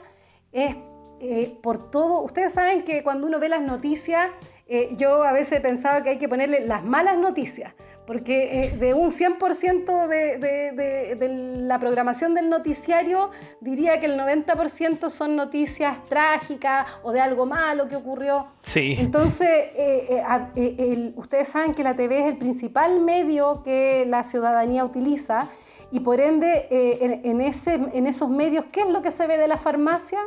Es 0.52 0.76
eh, 1.20 1.58
por 1.62 1.90
todo. 1.90 2.22
Ustedes 2.22 2.52
saben 2.52 2.84
que 2.84 3.02
cuando 3.02 3.26
uno 3.26 3.40
ve 3.40 3.48
las 3.48 3.62
noticias, 3.62 4.30
eh, 4.68 4.94
yo 4.96 5.24
a 5.24 5.32
veces 5.32 5.60
pensaba 5.60 6.02
que 6.02 6.10
hay 6.10 6.18
que 6.18 6.28
ponerle 6.28 6.66
las 6.66 6.84
malas 6.84 7.18
noticias, 7.18 7.74
porque 8.06 8.64
eh, 8.64 8.76
de 8.76 8.94
un 8.94 9.10
100% 9.12 10.08
de, 10.08 11.58
la 11.62 11.78
programación 11.78 12.34
del 12.34 12.48
noticiario, 12.50 13.30
diría 13.60 14.00
que 14.00 14.06
el 14.06 14.18
90% 14.18 15.10
son 15.10 15.36
noticias 15.36 15.96
trágicas 16.08 16.86
o 17.02 17.12
de 17.12 17.20
algo 17.20 17.46
malo 17.46 17.88
que 17.88 17.96
ocurrió. 17.96 18.46
Sí. 18.62 18.96
Entonces, 18.98 19.48
eh, 19.48 20.22
eh, 20.56 21.12
ustedes 21.16 21.48
saben 21.48 21.74
que 21.74 21.84
la 21.84 21.94
TV 21.94 22.20
es 22.20 22.26
el 22.32 22.38
principal 22.38 23.00
medio 23.00 23.62
que 23.62 24.04
la 24.06 24.24
ciudadanía 24.24 24.84
utiliza 24.84 25.48
y 25.92 26.00
por 26.00 26.20
ende, 26.20 26.68
en, 26.70 27.40
ese, 27.40 27.74
en 27.74 28.06
esos 28.06 28.30
medios, 28.30 28.64
¿qué 28.70 28.82
es 28.82 28.88
lo 28.88 29.02
que 29.02 29.10
se 29.10 29.26
ve 29.26 29.36
de 29.36 29.48
la 29.48 29.58
farmacia? 29.58 30.20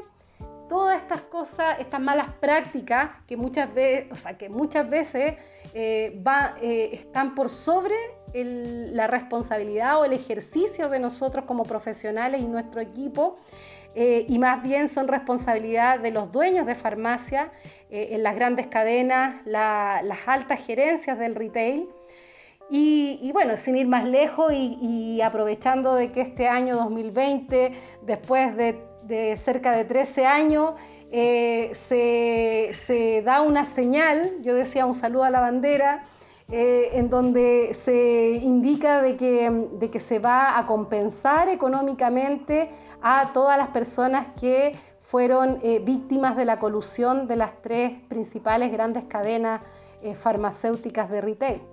Todas 0.74 1.04
estas 1.04 1.22
cosas, 1.22 1.80
estas 1.80 2.02
malas 2.02 2.34
prácticas 2.40 3.12
que 3.28 3.38
muchas 3.38 3.72
veces, 3.76 4.12
o 4.12 4.16
sea, 4.16 4.40
que 4.40 4.50
muchas 4.50 4.90
veces 4.90 5.36
eh, 5.76 6.20
eh, 6.64 6.90
están 6.94 7.36
por 7.36 7.52
sobre 7.52 7.94
la 8.34 9.06
responsabilidad 9.06 10.00
o 10.00 10.06
el 10.06 10.14
ejercicio 10.14 10.90
de 10.90 10.98
nosotros 10.98 11.46
como 11.46 11.62
profesionales 11.62 12.42
y 12.42 12.48
nuestro 12.48 12.82
equipo. 12.82 13.38
Eh, 13.94 14.26
y 14.28 14.40
más 14.40 14.64
bien 14.64 14.88
son 14.88 15.08
responsabilidad 15.08 16.00
de 16.00 16.10
los 16.10 16.32
dueños 16.32 16.66
de 16.66 16.74
farmacia 16.74 17.52
en 17.92 18.24
las 18.24 18.34
grandes 18.34 18.66
cadenas, 18.66 19.46
las 19.46 20.28
altas 20.28 20.66
gerencias 20.66 21.20
del 21.20 21.36
retail. 21.36 21.88
Y, 22.72 23.30
bueno, 23.32 23.58
sin 23.58 23.76
ir 23.76 23.86
más 23.86 24.06
lejos 24.06 24.52
y, 24.52 25.22
aprovechando 25.22 25.94
de 25.94 26.12
que 26.12 26.22
este 26.22 26.48
año 26.48 26.76
2020, 26.78 27.74
después 28.02 28.58
de, 28.58 28.93
de 29.08 29.38
cerca 29.38 29.72
de 29.76 29.86
13 29.86 30.26
años, 30.26 30.74
eh, 31.12 32.74
se, 32.88 33.22
da 33.24 33.42
una 33.42 33.66
señal, 33.66 34.42
yo 34.42 34.56
decía 34.56 34.86
un 34.86 34.96
saludo 34.96 35.24
a 35.24 35.30
la 35.30 35.42
bandera, 35.42 36.06
eh, 36.52 36.90
en 36.94 37.10
donde 37.10 37.78
se 37.86 38.32
indica 38.42 39.02
de 39.02 39.16
que, 39.16 39.68
de 39.80 39.92
que 39.92 40.00
se 40.00 40.18
va 40.18 40.58
a 40.58 40.66
compensar 40.66 41.50
económicamente 41.50 42.70
a 43.02 43.32
todas 43.32 43.58
las 43.58 43.68
personas 43.70 44.26
que 44.40 44.76
fueron 45.04 45.60
eh, 45.62 45.80
víctimas 45.86 46.36
de 46.36 46.46
la 46.46 46.58
colusión 46.58 47.28
de 47.28 47.36
las 47.36 47.62
tres 47.62 47.92
principales 48.10 48.72
grandes 48.72 49.04
cadenas 49.04 49.62
farmacéuticas 50.20 51.10
de 51.10 51.22
retail. 51.22 51.73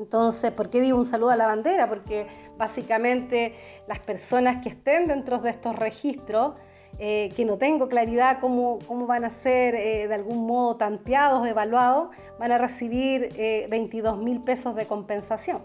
Entonces, 0.00 0.50
¿por 0.52 0.70
qué 0.70 0.80
digo 0.80 0.96
un 0.96 1.04
saludo 1.04 1.30
a 1.30 1.36
la 1.36 1.46
bandera? 1.46 1.88
Porque 1.88 2.26
básicamente 2.56 3.54
las 3.86 3.98
personas 4.00 4.62
que 4.62 4.70
estén 4.70 5.06
dentro 5.06 5.38
de 5.38 5.50
estos 5.50 5.76
registros 5.76 6.54
eh, 6.98 7.30
que 7.34 7.44
no 7.44 7.56
tengo 7.56 7.88
claridad 7.88 8.40
cómo, 8.40 8.78
cómo 8.86 9.06
van 9.06 9.24
a 9.24 9.30
ser 9.30 9.74
eh, 9.74 10.08
de 10.08 10.14
algún 10.14 10.46
modo 10.46 10.76
tanteados, 10.76 11.46
evaluados, 11.46 12.10
van 12.38 12.52
a 12.52 12.58
recibir 12.58 13.30
22 13.70 14.18
eh, 14.18 14.22
mil 14.22 14.42
pesos 14.42 14.74
de 14.74 14.86
compensación. 14.86 15.62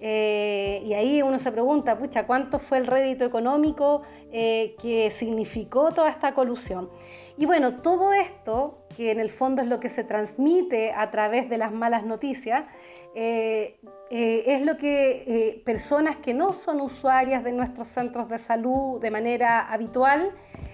y 0.00 0.94
ahí 0.94 1.22
uno 1.22 1.38
se 1.38 1.52
pregunta, 1.52 1.98
pucha, 1.98 2.26
¿cuánto 2.26 2.58
fue 2.58 2.78
el 2.78 2.86
rédito 2.86 3.24
económico 3.24 4.02
que 4.30 5.12
significó 5.14 5.90
toda 5.92 6.10
esta 6.10 6.34
colusión? 6.34 6.88
Y 7.40 7.46
bueno, 7.46 7.76
todo 7.76 8.12
esto, 8.12 8.84
que 8.94 9.10
en 9.12 9.18
el 9.18 9.30
fondo 9.30 9.62
es 9.62 9.68
lo 9.68 9.80
que 9.80 9.88
se 9.88 10.04
transmite 10.04 10.92
a 10.92 11.10
través 11.10 11.48
de 11.48 11.56
las 11.56 11.72
malas 11.72 12.04
noticias, 12.04 12.64
eh, 13.14 13.76
eh, 14.10 14.44
es 14.46 14.64
lo 14.64 14.76
que 14.76 15.24
eh, 15.26 15.62
personas 15.64 16.16
que 16.18 16.32
no 16.32 16.52
son 16.52 16.80
usuarias 16.80 17.42
de 17.42 17.52
nuestros 17.52 17.88
centros 17.88 18.28
de 18.28 18.38
salud 18.38 19.00
de 19.00 19.10
manera 19.10 19.60
habitual, 19.72 20.32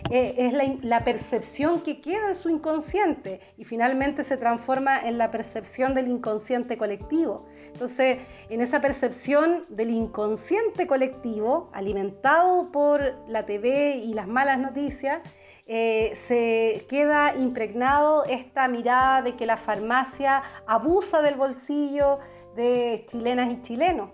es 0.08 0.84
la, 0.84 1.00
percepción 1.00 1.80
que 1.80 2.00
queda 2.00 2.28
en 2.28 2.36
su 2.36 2.48
inconsciente 2.48 3.40
y 3.58 3.64
finalmente 3.64 4.22
se 4.22 4.36
transforma 4.36 5.00
en 5.00 5.18
la 5.18 5.32
percepción 5.32 5.96
del 5.96 6.06
inconsciente 6.06 6.78
colectivo. 6.78 7.48
Entonces, 7.72 8.18
en 8.48 8.60
esa 8.60 8.80
percepción 8.80 9.64
del 9.68 9.90
inconsciente 9.90 10.86
colectivo, 10.86 11.70
alimentado 11.72 12.70
por 12.70 13.16
la 13.26 13.46
TV 13.46 13.96
y 13.96 14.14
las 14.14 14.28
malas 14.28 14.60
noticias, 14.60 15.22
se 15.66 16.86
queda 16.88 17.34
impregnado 17.36 18.24
esta 18.24 18.68
mirada 18.68 19.22
de 19.22 19.34
que 19.34 19.46
la 19.46 19.56
farmacia 19.56 20.42
abusa 20.66 21.20
del 21.22 21.34
bolsillo, 21.34 22.20
de 22.54 23.04
chilenas 23.08 23.52
y 23.52 23.62
chilenos. 23.62 24.10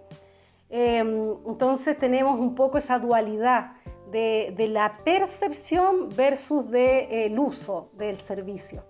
Em, 0.75 1.35
entonces 1.47 1.99
tenemos 1.99 2.41
un 2.41 2.55
poco 2.55 2.79
esa 2.79 2.99
dualidad 2.99 3.73
de, 4.11 4.69
la 4.71 4.97
percepción 5.05 6.09
versus 6.17 6.71
del 6.71 7.39
uso 7.39 7.91
del 7.95 8.19
servicio. 8.21 8.83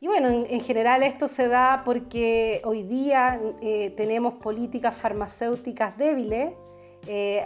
Y 0.00 0.08
bueno, 0.08 0.28
en, 0.28 0.60
general 0.60 1.02
esto 1.02 1.28
se 1.28 1.48
da 1.48 1.82
porque 1.84 2.60
hoy 2.64 2.82
día 2.82 3.40
eh, 3.62 3.94
tenemos 3.96 4.34
políticas 4.34 4.96
farmacéuticas 4.96 5.96
débiles 5.96 6.52
eh, 7.06 7.44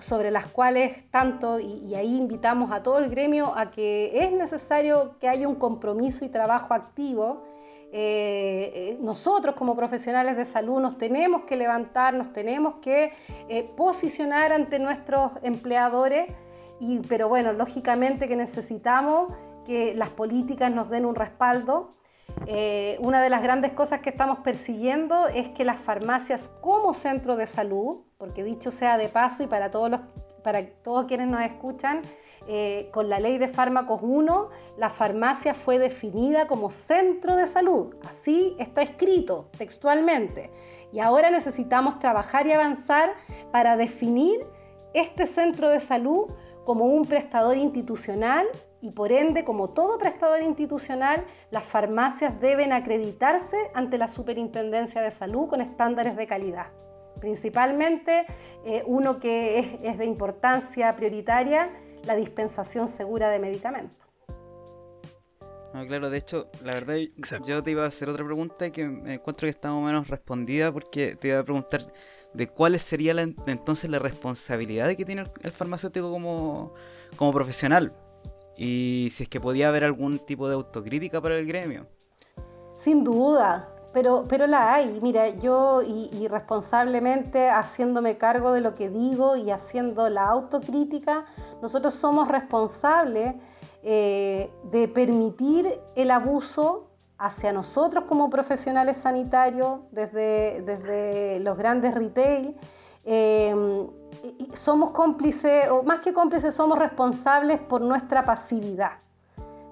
sobre 0.00 0.30
las 0.30 0.50
cuales 0.50 1.10
tanto, 1.10 1.60
y, 1.60 1.94
ahí 1.94 2.16
invitamos 2.16 2.72
a 2.72 2.82
todo 2.82 2.98
el 2.98 3.10
gremio 3.10 3.56
a 3.56 3.70
que 3.70 4.24
es 4.24 4.32
necesario 4.32 5.16
que 5.20 5.28
haya 5.28 5.48
un 5.48 5.56
compromiso 5.56 6.24
y 6.24 6.28
trabajo 6.28 6.74
activo 6.74 7.44
eh, 7.92 8.72
eh, 8.74 8.98
nosotros 9.00 9.54
como 9.54 9.76
profesionales 9.76 10.36
de 10.36 10.44
salud 10.44 10.80
nos 10.80 10.98
tenemos 10.98 11.44
que 11.44 11.56
levantar, 11.56 12.14
nos 12.14 12.32
tenemos 12.32 12.74
que 12.82 13.12
posicionar 13.76 14.52
ante 14.52 14.78
nuestros 14.78 15.32
empleadores, 15.42 16.26
y, 16.80 16.98
pero 17.08 17.28
bueno, 17.28 17.52
lógicamente 17.52 18.28
que 18.28 18.36
necesitamos 18.36 19.32
que 19.64 19.94
las 19.94 20.10
políticas 20.10 20.72
nos 20.72 20.90
den 20.90 21.06
un 21.06 21.14
respaldo. 21.14 21.90
Una 23.00 23.22
de 23.22 23.30
las 23.30 23.42
grandes 23.42 23.72
cosas 23.72 24.00
que 24.00 24.10
estamos 24.10 24.38
persiguiendo 24.40 25.26
es 25.28 25.48
que 25.50 25.64
las 25.64 25.80
farmacias 25.80 26.50
como 26.60 26.92
centro 26.92 27.36
de 27.36 27.46
salud, 27.46 28.02
porque 28.18 28.44
dicho 28.44 28.70
sea 28.70 28.98
de 28.98 29.08
paso 29.08 29.42
y 29.42 29.46
para 29.46 29.70
todos, 29.70 29.90
los, 29.90 30.00
para 30.44 30.64
todos 30.82 31.06
quienes 31.06 31.28
nos 31.28 31.42
escuchan, 31.42 32.02
eh, 32.48 32.90
con 32.92 33.08
la 33.08 33.18
ley 33.18 33.38
de 33.38 33.48
fármacos 33.48 34.00
1, 34.02 34.50
la 34.76 34.90
farmacia 34.90 35.52
fue 35.54 35.80
definida 35.80 36.46
como 36.46 36.70
centro 36.70 37.34
de 37.34 37.48
salud. 37.48 37.96
Así 38.08 38.54
está 38.58 38.82
escrito 38.82 39.48
textualmente. 39.58 40.50
Y 40.92 41.00
ahora 41.00 41.30
necesitamos 41.30 41.98
trabajar 41.98 42.46
y 42.46 42.52
avanzar 42.52 43.14
para 43.50 43.76
definir 43.76 44.46
este 44.94 45.26
centro 45.26 45.68
de 45.70 45.80
salud 45.80 46.26
como 46.64 46.84
un 46.84 47.04
prestador 47.04 47.56
institucional 47.56 48.46
y 48.86 48.92
por 48.92 49.10
ende, 49.10 49.44
como 49.44 49.70
todo 49.70 49.98
prestador 49.98 50.42
institucional, 50.42 51.24
las 51.50 51.64
farmacias 51.64 52.40
deben 52.40 52.72
acreditarse 52.72 53.56
ante 53.74 53.98
la 53.98 54.06
Superintendencia 54.06 55.02
de 55.02 55.10
Salud 55.10 55.48
con 55.48 55.60
estándares 55.60 56.16
de 56.16 56.28
calidad. 56.28 56.68
Principalmente 57.20 58.26
eh, 58.64 58.84
uno 58.86 59.18
que 59.18 59.80
es 59.82 59.98
de 59.98 60.04
importancia 60.04 60.94
prioritaria 60.94 61.68
la 62.04 62.14
dispensación 62.14 62.86
segura 62.86 63.28
de 63.28 63.40
medicamentos. 63.40 63.98
claro, 65.88 66.08
de 66.08 66.18
hecho, 66.18 66.48
la 66.62 66.74
verdad, 66.74 66.94
yo 67.44 67.64
te 67.64 67.72
iba 67.72 67.82
a 67.82 67.88
hacer 67.88 68.08
otra 68.08 68.24
pregunta 68.24 68.70
que 68.70 68.86
me 68.86 69.14
encuentro 69.14 69.46
que 69.46 69.50
está 69.50 69.70
más 69.70 69.78
o 69.78 69.80
menos 69.80 70.06
respondida 70.06 70.70
porque 70.70 71.16
te 71.16 71.28
iba 71.28 71.40
a 71.40 71.44
preguntar 71.44 71.80
de 72.34 72.46
cuál 72.46 72.78
sería 72.78 73.12
entonces 73.48 73.90
la 73.90 73.98
responsabilidad 73.98 74.94
que 74.94 75.04
tiene 75.04 75.24
el, 75.42 75.50
farmacéutico 75.50 76.12
como, 76.12 76.72
como 77.16 77.32
profesional 77.32 77.92
y 78.56 79.08
si 79.10 79.24
es 79.24 79.28
que 79.28 79.40
podía 79.40 79.68
haber 79.68 79.84
algún 79.84 80.18
tipo 80.18 80.48
de 80.48 80.54
autocrítica 80.54 81.20
para 81.20 81.36
el 81.36 81.46
gremio. 81.46 81.86
Sin 82.78 83.04
duda, 83.04 83.68
pero, 83.92 84.24
pero 84.28 84.46
la 84.46 84.74
hay. 84.74 84.98
Mira, 85.02 85.28
yo 85.28 85.82
y, 85.82 86.28
responsablemente 86.28 87.48
haciéndome 87.48 88.18
cargo 88.18 88.52
de 88.52 88.60
lo 88.60 88.74
que 88.74 88.88
digo 88.88 89.36
y 89.36 89.50
haciendo 89.50 90.08
la 90.08 90.28
autocrítica, 90.28 91.24
nosotros 91.62 91.94
somos 91.94 92.28
responsables 92.28 93.34
eh, 93.82 94.50
de 94.70 94.88
permitir 94.88 95.80
el 95.94 96.10
abuso 96.10 96.90
hacia 97.18 97.52
nosotros 97.52 98.04
como 98.04 98.28
profesionales 98.28 98.98
sanitarios, 98.98 99.80
desde, 99.90 100.62
desde 100.62 101.40
los 101.40 101.56
grandes 101.56 101.94
retail. 101.94 102.54
Em, 103.08 103.86
somos 104.54 104.90
cómplices, 104.90 105.68
o 105.70 105.84
más 105.84 106.00
que 106.00 106.12
cómplices, 106.12 106.54
somos 106.54 106.76
responsables 106.76 107.60
por 107.60 107.80
nuestra 107.80 108.24
pasividad. 108.24 108.92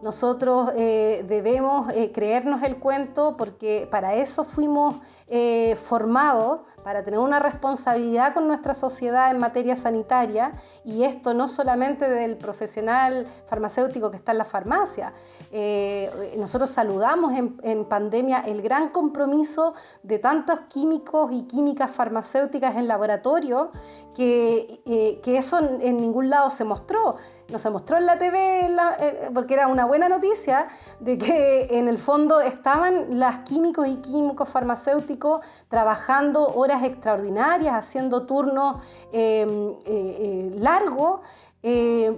Nosotros 0.02 0.70
eh, 0.76 1.24
debemos 1.26 1.92
eh, 1.94 2.12
creernos 2.12 2.62
el 2.62 2.76
cuento 2.76 3.36
porque 3.36 3.88
para 3.90 4.14
eso 4.14 4.44
fuimos 4.44 5.00
eh, 5.26 5.76
formados, 5.88 6.60
para 6.84 7.02
tener 7.02 7.18
una 7.18 7.38
responsabilidad 7.38 8.34
con 8.34 8.46
nuestra 8.46 8.74
sociedad 8.74 9.30
en 9.30 9.38
materia 9.38 9.74
sanitaria 9.74 10.52
y 10.84 11.04
esto 11.04 11.32
no 11.32 11.48
solamente 11.48 12.08
del 12.08 12.36
profesional 12.36 13.26
farmacéutico 13.48 14.10
que 14.10 14.18
está 14.18 14.32
en 14.32 14.38
la 14.38 14.44
farmacia. 14.44 15.14
Nosotros 16.36 16.70
saludamos 16.70 17.32
en, 17.32 17.84
pandemia 17.84 18.40
el 18.40 18.60
gran 18.60 18.88
compromiso 18.88 19.74
de 20.02 20.18
tantos 20.18 20.60
químicos 20.68 21.30
y 21.32 21.44
químicas 21.44 21.92
farmacéuticas 21.92 22.76
en 22.76 22.88
laboratorio 22.88 23.70
que, 24.16 25.20
que 25.22 25.36
eso 25.38 25.58
en 25.58 25.96
ningún 25.96 26.30
lado 26.30 26.50
se 26.50 26.64
mostró. 26.64 27.18
No 27.50 27.58
se 27.58 27.68
mostró 27.68 27.98
en 27.98 28.06
la 28.06 28.18
TV 28.18 28.70
eh, 29.00 29.30
porque 29.34 29.54
era 29.54 29.68
una 29.68 29.84
buena 29.84 30.08
noticia 30.08 30.68
de 31.00 31.18
que 31.18 31.68
en 31.70 31.88
el 31.88 31.98
fondo 31.98 32.40
estaban 32.40 33.18
las 33.18 33.40
químicos 33.40 33.86
y 33.86 33.96
químicos 33.96 34.48
farmacéuticos 34.48 35.42
trabajando 35.68 36.46
horas 36.46 36.82
extraordinarias, 36.82 37.74
haciendo 37.74 38.24
turnos 38.24 38.78
eh, 39.12 40.56
eh, 41.66 42.12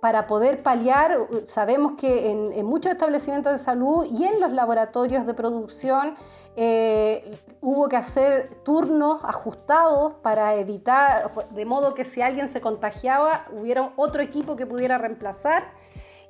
para 0.00 0.26
poder 0.26 0.62
paliar. 0.62 1.16
Sabemos 1.46 1.92
que 1.92 2.30
en 2.30 2.66
muchos 2.66 2.92
establecimientos 2.92 3.52
de 3.52 3.58
salud 3.58 4.04
y 4.10 4.24
en 4.24 4.40
los 4.40 4.52
laboratorios 4.52 5.24
de 5.24 5.34
producción 5.34 6.16
eh, 6.60 7.38
hubo 7.60 7.88
que 7.88 7.94
hacer 7.94 8.48
turnos 8.64 9.22
ajustados 9.22 10.14
para 10.22 10.56
evitar, 10.56 11.30
de 11.50 11.64
modo 11.64 11.94
que 11.94 12.04
si 12.04 12.20
alguien 12.20 12.48
se 12.48 12.60
contagiaba, 12.60 13.46
hubiera 13.52 13.92
otro 13.94 14.22
equipo 14.22 14.56
que 14.56 14.66
pudiera 14.66 14.98
reemplazar. 14.98 15.70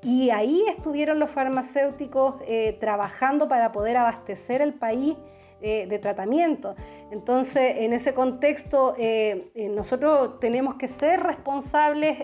Y 0.02 0.28
ahí 0.28 0.66
estuvieron 0.68 1.18
los 1.18 1.30
farmacéuticos 1.30 2.34
eh, 2.42 2.76
trabajando 2.78 3.48
para 3.48 3.72
poder 3.72 3.96
abastecer 3.96 4.60
el 4.60 4.74
país 4.74 5.16
eh, 5.60 5.86
de 5.88 5.98
tratamiento. 5.98 6.74
Entonces, 7.10 7.74
en 7.78 7.92
ese 7.92 8.14
contexto, 8.14 8.94
nosotros 9.54 10.38
tenemos 10.40 10.76
que 10.76 10.88
ser 10.88 11.20
responsables 11.20 12.18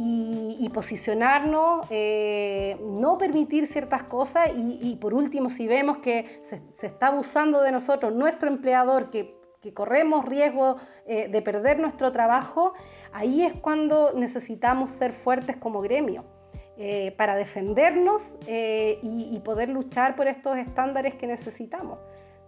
y, 0.00 0.68
posicionarnos, 0.72 1.88
eh, 1.90 2.76
no 2.80 3.18
permitir 3.18 3.66
ciertas 3.66 4.04
cosas 4.04 4.50
y, 4.54 4.94
por 5.00 5.12
último, 5.12 5.50
si 5.50 5.66
vemos 5.66 5.98
que 5.98 6.40
se, 6.44 6.86
está 6.86 7.08
abusando 7.08 7.60
de 7.62 7.72
nosotros, 7.72 8.14
nuestro 8.14 8.48
empleador, 8.48 9.10
que, 9.10 9.36
corremos 9.74 10.24
riesgo 10.24 10.76
eh, 11.06 11.28
de 11.28 11.42
perder 11.42 11.78
nuestro 11.78 12.10
trabajo, 12.10 12.72
ahí 13.12 13.42
es 13.42 13.52
cuando 13.60 14.12
necesitamos 14.14 14.92
ser 14.92 15.12
fuertes 15.12 15.56
como 15.56 15.82
gremio. 15.82 16.24
Eh, 16.80 17.12
para 17.18 17.34
defendernos 17.34 18.22
y 18.46 19.40
poder 19.44 19.68
luchar 19.68 20.14
por 20.14 20.28
estos 20.28 20.56
estándares 20.58 21.16
que 21.16 21.26
necesitamos. 21.26 21.98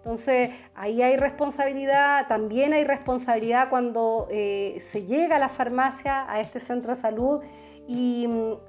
Entonces, 0.03 0.51
ahí 0.75 1.03
hay 1.03 1.19
responsabilidad, 1.19 2.27
también 2.27 2.73
hay 2.73 2.85
responsabilidad 2.85 3.69
cuando 3.69 4.29
eh, 4.31 4.79
se 4.81 5.05
llega 5.05 5.37
a 5.37 5.39
la 5.39 5.51
farmacia, 5.51 6.31
a 6.31 6.41
este 6.41 6.59
centro 6.59 6.95
de 6.95 7.01
salud, 7.01 7.43
y, 7.93 8.29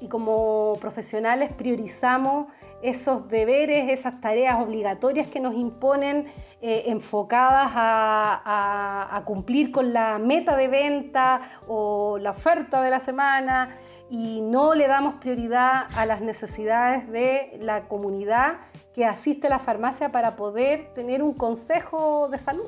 como 0.10 0.74
profesionales 0.82 1.54
priorizamos 1.54 2.48
esos 2.82 3.30
deberes, 3.30 3.90
esas 3.90 4.20
tareas 4.20 4.60
obligatorias 4.60 5.30
que 5.30 5.40
nos 5.40 5.54
imponen 5.54 6.26
eh, 6.60 6.86
enfocadas 6.88 7.72
a, 7.76 9.22
cumplir 9.26 9.72
con 9.72 9.94
la 9.94 10.18
meta 10.18 10.58
de 10.58 10.68
venta 10.68 11.42
o 11.68 12.18
la 12.18 12.32
oferta 12.32 12.82
de 12.82 12.90
la 12.90 13.00
semana 13.00 13.76
y 14.12 14.42
no 14.42 14.76
le 14.76 14.88
damos 14.88 15.16
prioridad 15.22 15.88
a 15.96 16.06
las 16.06 16.20
necesidades 16.20 17.10
de 17.10 17.58
la 17.62 17.88
comunidad 17.88 18.60
que 18.94 19.06
asiste 19.06 19.48
a 19.48 19.50
la 19.50 19.60
farmacia 19.60 20.12
para 20.12 20.36
poder 20.36 20.94
tener 20.94 21.24
un 21.24 21.34
consejo 21.34 22.28
de 22.28 22.38
salud. 22.38 22.68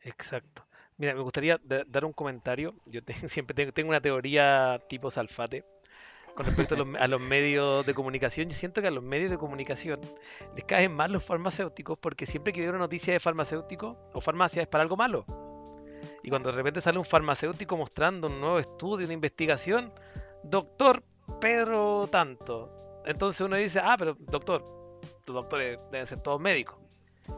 Exacto. 0.00 0.66
Mira, 0.98 1.14
me 1.14 1.20
gustaría 1.20 1.60
dar 1.62 2.04
un 2.04 2.12
comentario. 2.12 2.74
Yo 2.86 3.00
siempre 3.28 3.70
tengo, 3.70 3.90
una 3.90 4.00
teoría 4.00 4.82
tipo 4.88 5.12
Salfate 5.12 5.64
con 6.36 6.44
respecto 6.44 6.74
a 6.74 7.08
los, 7.08 7.20
medios 7.20 7.86
de 7.86 7.94
comunicación. 7.94 8.48
Yo 8.50 8.54
siento 8.54 8.82
que 8.82 8.88
a 8.88 8.90
los 8.90 9.02
medios 9.02 9.30
de 9.30 9.38
comunicación 9.38 9.98
les 10.54 10.64
caen 10.64 10.94
mal 10.94 11.10
los 11.10 11.24
farmacéuticos 11.24 11.98
porque 11.98 12.26
siempre 12.26 12.52
que 12.52 12.60
veo 12.60 12.70
una 12.70 12.80
noticia 12.80 13.14
de 13.14 13.20
farmacéutico 13.20 13.96
o 14.12 14.20
farmacia 14.20 14.60
es 14.60 14.68
para 14.68 14.82
algo 14.82 14.96
malo. 14.96 15.24
Y 16.22 16.28
cuando 16.28 16.50
de 16.50 16.56
repente 16.56 16.82
sale 16.82 16.98
un 16.98 17.06
farmacéutico 17.06 17.76
mostrando 17.78 18.26
un 18.26 18.38
nuevo 18.38 18.58
estudio, 18.58 19.06
una 19.06 19.14
investigación, 19.14 19.92
doctor 20.42 21.02
Pedro 21.40 22.06
tanto. 22.12 23.02
Entonces 23.06 23.40
uno 23.40 23.56
dice, 23.56 23.80
ah, 23.82 23.96
pero 23.98 24.14
doctor, 24.18 24.62
los 25.26 25.34
doctores 25.34 25.80
deben 25.90 26.06
ser 26.06 26.20
todos 26.20 26.38
médicos. 26.38 26.76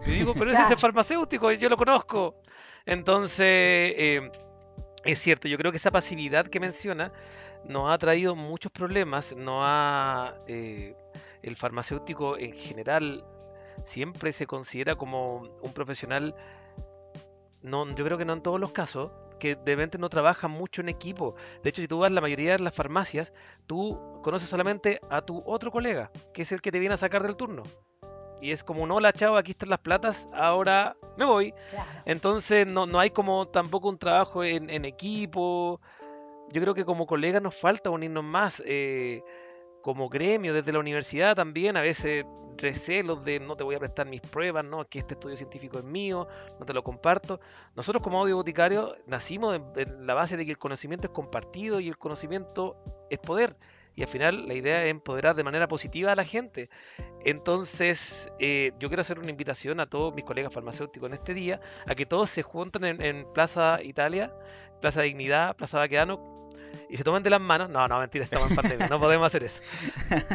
Y 0.07 0.11
digo, 0.11 0.35
pero 0.35 0.51
ese 0.51 0.63
es 0.63 0.71
el 0.73 0.77
farmacéutico, 0.77 1.53
yo 1.53 1.69
lo 1.69 1.77
conozco. 1.77 2.35
Entonces, 2.85 3.47
eh, 3.47 4.31
es 5.13 5.21
cierto, 5.21 5.49
yo 5.49 5.57
creo 5.57 5.73
que 5.73 5.79
esa 5.79 5.91
pasividad 5.91 6.47
que 6.47 6.61
menciona 6.61 7.13
nos 7.65 7.91
ha 7.91 7.97
traído 7.97 8.37
muchos 8.37 8.71
problemas, 8.71 9.35
no 9.35 9.65
ha... 9.65 10.35
Eh, 10.47 10.95
el 11.43 11.57
farmacéutico 11.57 12.37
en 12.37 12.53
general 12.53 13.25
siempre 13.87 14.33
se 14.33 14.47
considera 14.47 14.97
como 14.97 15.37
un 15.63 15.73
profesional 15.73 16.35
no, 17.63 17.89
yo 17.95 18.05
creo 18.05 18.19
que 18.19 18.25
no 18.25 18.35
en 18.35 18.43
todos 18.43 18.61
los 18.61 18.73
casos, 18.73 19.11
que 19.41 19.57
de 19.57 19.77
repente 19.77 19.99
no 19.99 20.09
trabajan 20.09 20.51
mucho 20.51 20.81
en 20.81 20.89
equipo. 20.89 21.37
De 21.63 21.71
hecho, 21.71 21.81
si 21.81 21.89
tú 21.89 21.99
vas 21.99 22.11
a 22.11 22.15
la 22.15 22.21
mayoría 22.21 22.53
de 22.53 22.63
las 22.63 22.77
farmacias, 22.77 23.33
tú 23.67 24.21
conoces 24.23 24.49
solamente 24.49 25.01
a 25.11 25.23
tu 25.23 25.43
otro 25.47 25.71
colega, 25.71 26.11
que 26.35 26.43
es 26.43 26.53
el 26.53 26.61
que 26.61 26.73
te 26.73 26.79
viene 26.79 26.95
a 26.95 26.99
sacar 26.99 27.23
del 27.23 27.37
turno. 27.37 27.63
Y 28.41 28.53
es 28.53 28.63
como, 28.63 28.87
no, 28.87 28.97
hola 28.97 29.13
chavo, 29.13 29.37
aquí 29.37 29.53
están 29.53 29.71
las 29.71 29.81
platas, 29.81 30.29
ahora 30.33 30.97
me 31.17 31.25
voy. 31.25 31.55
Entonces 32.05 32.67
no, 32.67 32.87
no 32.87 33.01
hay 33.01 33.11
como 33.11 33.49
tampoco 33.49 33.89
un 33.89 33.99
trabajo 33.99 34.45
en, 34.45 34.71
en 34.71 34.85
equipo. 34.85 35.81
Yo 36.51 36.61
creo 36.61 36.75
que 36.75 36.85
como 36.85 37.07
colegas 37.07 37.43
nos 37.43 37.55
falta 37.55 37.91
unirnos 37.91 38.25
más. 38.25 38.63
Eh, 38.65 39.23
como 39.83 40.09
gremio, 40.09 40.53
desde 40.53 40.73
la 40.73 40.81
universidad 40.81 41.35
también, 41.35 41.77
a 41.77 41.81
veces 41.81 42.25
recelos 42.57 43.25
de 43.25 43.41
no 43.41 43.57
te 43.57 43.65
voy 43.65 43.75
a 43.75 43.79
prestar 43.79 44.07
mis 44.07 44.21
pruebas, 44.21 44.65
no, 44.65 44.85
que 44.87 44.99
este 44.99 45.15
estudio 45.15 45.37
científico 45.37 45.79
es 45.79 45.85
mío, 45.85 46.27
no 46.59 46.67
te 46.67 46.73
lo 46.73 46.83
comparto. 46.83 47.41
Nosotros 47.75 48.03
como 48.03 48.21
audio 48.21 48.37
boticario 48.37 48.97
nacimos 49.07 49.61
en, 49.77 50.07
la 50.07 50.15
base 50.15 50.37
de 50.37 50.45
que 50.45 50.53
el 50.53 50.59
conocimiento 50.59 51.07
es 51.07 51.13
compartido 51.13 51.81
y 51.81 51.89
el 51.89 51.97
conocimiento 51.97 52.77
es 53.09 53.19
poder. 53.19 53.57
Y 53.99 54.03
al 54.03 54.09
final 54.09 54.47
la 54.47 54.55
idea 54.55 54.85
es 54.85 54.93
empoderar 54.93 55.35
de 55.35 55.43
manera 55.43 55.67
positiva 55.67 56.13
a 56.13 56.15
la 56.15 56.25
gente. 56.25 56.71
Entonces, 57.25 58.31
eh, 58.39 58.71
yo 58.79 58.87
quiero 58.87 59.01
hacer 59.01 59.19
una 59.19 59.29
invitación 59.29 59.81
a 59.81 59.87
todos 59.87 60.15
mis 60.15 60.25
colegas 60.25 60.55
farmacéuticos 60.55 61.09
en 61.09 61.15
este 61.15 61.35
día, 61.35 61.61
a 61.85 61.97
que 61.97 62.07
todos 62.07 62.31
se 62.31 62.45
junten 62.45 62.85
en, 62.85 63.03
en 63.03 63.27
Plaza 63.33 63.83
Italia, 63.83 64.33
Plaza 64.81 65.03
Dignidad, 65.03 65.57
Plaza 65.57 65.79
Baquedano, 65.79 66.47
y 66.89 66.97
se 66.97 67.03
tomen 67.03 67.25
de 67.25 67.31
las 67.31 67.41
manos. 67.41 67.71
No, 67.71 67.89
no, 67.89 67.99
mentira, 67.99 68.23
estamos 68.23 68.51
en 68.51 68.55
pandemia, 68.55 68.87
no 68.87 69.01
podemos 69.01 69.27
hacer 69.27 69.43
eso. 69.43 69.65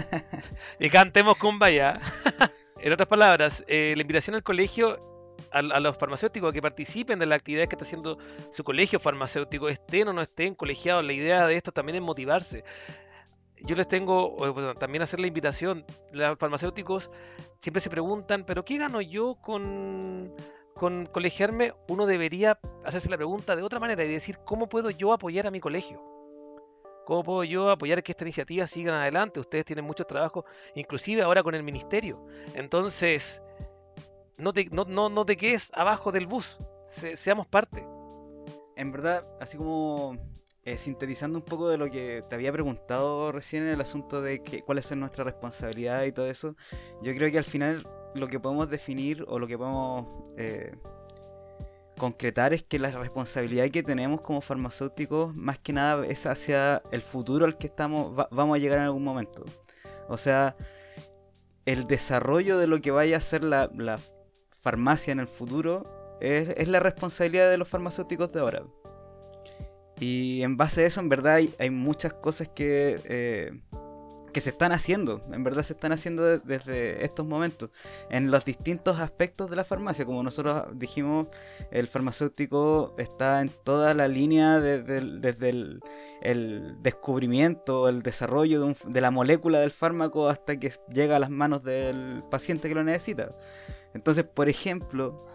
y 0.81 0.89
cantemos 0.89 1.37
Kumbaya. 1.37 2.01
en 2.81 2.91
otras 2.91 3.07
palabras, 3.07 3.63
eh, 3.67 3.93
la 3.95 4.01
invitación 4.01 4.35
al 4.35 4.43
colegio, 4.43 4.99
a, 5.53 5.61
los 5.61 5.97
farmacéuticos 5.97 6.49
a 6.49 6.53
que 6.53 6.61
participen 6.61 7.17
de 7.17 7.27
las 7.27 7.37
actividades 7.37 7.69
que 7.69 7.75
está 7.75 7.85
haciendo 7.85 8.17
su 8.51 8.65
colegio 8.65 8.99
farmacéutico, 8.99 9.69
estén 9.69 10.09
o 10.09 10.13
no 10.13 10.21
estén 10.21 10.53
colegiados, 10.53 11.05
la 11.05 11.13
idea 11.13 11.47
de 11.47 11.55
esto 11.55 11.71
también 11.71 11.95
es 11.95 12.01
motivarse. 12.01 12.65
Yo 13.63 13.77
les 13.77 13.87
tengo 13.87 14.35
también 14.75 15.03
hacer 15.03 15.19
la 15.19 15.27
invitación. 15.27 15.85
Los 16.11 16.37
farmacéuticos 16.37 17.09
siempre 17.59 17.81
se 17.81 17.89
preguntan, 17.89 18.45
¿pero 18.45 18.65
qué 18.65 18.77
gano 18.77 18.99
yo 18.99 19.35
con, 19.35 20.33
con 20.75 21.05
colegiarme? 21.05 21.73
Uno 21.87 22.05
debería 22.05 22.59
hacerse 22.83 23.09
la 23.09 23.17
pregunta 23.17 23.55
de 23.55 23.63
otra 23.63 23.79
manera 23.79 24.03
y 24.03 24.09
decir, 24.09 24.37
¿cómo 24.45 24.67
puedo 24.67 24.89
yo 24.89 25.13
apoyar 25.13 25.47
a 25.47 25.51
mi 25.51 25.61
colegio? 25.61 26.01
¿Cómo 27.05 27.23
puedo 27.23 27.43
yo 27.45 27.69
apoyar 27.69 28.03
que 28.03 28.11
esta 28.11 28.25
iniciativa 28.25 28.67
siga 28.67 29.01
adelante? 29.01 29.39
Ustedes 29.39 29.65
tienen 29.65 29.85
mucho 29.85 30.05
trabajo, 30.05 30.45
inclusive 30.75 31.21
ahora 31.21 31.41
con 31.41 31.55
el 31.55 31.63
ministerio. 31.63 32.25
Entonces, 32.55 33.41
no 34.37 34.51
te, 34.51 34.65
no, 34.71 34.85
no, 34.85 35.25
te 35.25 35.37
quedes 35.37 35.71
abajo 35.73 36.11
del 36.11 36.27
bus, 36.27 36.57
seamos 37.15 37.47
parte. 37.47 37.85
En 38.75 38.91
verdad, 38.91 39.25
así 39.39 39.57
como 39.57 40.17
eh, 40.65 40.77
sintetizando 40.77 41.37
un 41.37 41.45
poco 41.45 41.69
de 41.69 41.77
lo 41.77 41.89
que 41.89 42.23
te 42.27 42.35
había 42.35 42.51
preguntado 42.51 43.31
recién 43.31 43.63
en 43.63 43.69
el 43.69 43.81
asunto 43.81 44.21
de 44.21 44.41
que, 44.41 44.61
cuál 44.61 44.77
es 44.77 44.95
nuestra 44.95 45.23
responsabilidad 45.23 46.03
y 46.03 46.11
todo 46.11 46.27
eso, 46.27 46.55
yo 47.01 47.13
creo 47.13 47.31
que 47.31 47.37
al 47.37 47.43
final 47.43 47.87
lo 48.15 48.27
que 48.27 48.39
podemos 48.39 48.69
definir 48.69 49.25
o 49.27 49.39
lo 49.39 49.47
que 49.47 49.57
podemos... 49.57 50.07
Eh, 50.37 50.73
concretar 51.97 52.53
es 52.53 52.63
que 52.63 52.79
la 52.79 52.91
responsabilidad 52.91 53.69
que 53.69 53.83
tenemos 53.83 54.21
como 54.21 54.41
farmacéuticos, 54.41 55.35
más 55.35 55.59
que 55.59 55.73
nada, 55.73 56.05
es 56.05 56.25
hacia 56.25 56.81
el 56.91 57.01
futuro 57.01 57.45
al 57.45 57.57
que 57.57 57.67
estamos, 57.67 58.15
vamos 58.31 58.55
a 58.55 58.59
llegar 58.59 58.79
en 58.79 58.85
algún 58.85 59.03
momento. 59.03 59.45
O 60.07 60.17
sea, 60.17 60.55
el 61.65 61.87
desarrollo 61.87 62.57
de 62.57 62.67
lo 62.67 62.81
que 62.81 62.91
vaya 62.91 63.17
a 63.17 63.21
ser 63.21 63.43
la, 63.43 63.69
farmacia 64.61 65.11
en 65.11 65.19
el 65.19 65.27
futuro 65.27 66.17
es, 66.21 66.67
la 66.67 66.79
responsabilidad 66.79 67.49
de 67.49 67.57
los 67.57 67.67
farmacéuticos 67.67 68.31
de 68.31 68.39
ahora. 68.39 68.63
Y 69.99 70.41
en 70.41 70.57
base 70.57 70.83
a 70.83 70.85
eso, 70.87 70.99
en 70.99 71.09
verdad, 71.09 71.39
hay, 71.59 71.69
muchas 71.69 72.13
cosas 72.13 72.49
que 72.49 72.99
eh, 73.05 73.51
que 74.33 74.41
se 74.41 74.49
están 74.49 74.71
haciendo, 74.73 75.21
en 75.31 75.43
verdad 75.43 75.63
se 75.63 75.73
están 75.73 75.93
haciendo 75.93 76.39
desde 76.39 77.05
estos 77.05 77.25
momentos, 77.25 77.69
en 78.09 78.31
los 78.31 78.43
distintos 78.43 78.99
aspectos 78.99 79.49
de 79.49 79.55
la 79.55 79.63
farmacia. 79.63 80.05
Como 80.05 80.23
nosotros 80.23 80.65
dijimos, 80.73 81.27
el 81.71 81.87
farmacéutico 81.87 82.95
está 82.97 83.41
en 83.41 83.49
toda 83.63 83.93
la 83.93 84.07
línea 84.07 84.59
desde 84.59 85.49
el, 85.49 86.75
descubrimiento, 86.81 87.87
el 87.87 88.01
desarrollo 88.01 88.73
de, 88.85 89.01
la 89.01 89.11
molécula 89.11 89.59
del 89.59 89.71
fármaco 89.71 90.27
hasta 90.27 90.59
que 90.59 90.71
llega 90.91 91.15
a 91.15 91.19
las 91.19 91.29
manos 91.29 91.63
del 91.63 92.23
paciente 92.29 92.67
que 92.67 92.75
lo 92.75 92.83
necesita. 92.83 93.29
Entonces, 93.93 94.23
por 94.23 94.49
ejemplo, 94.49 95.27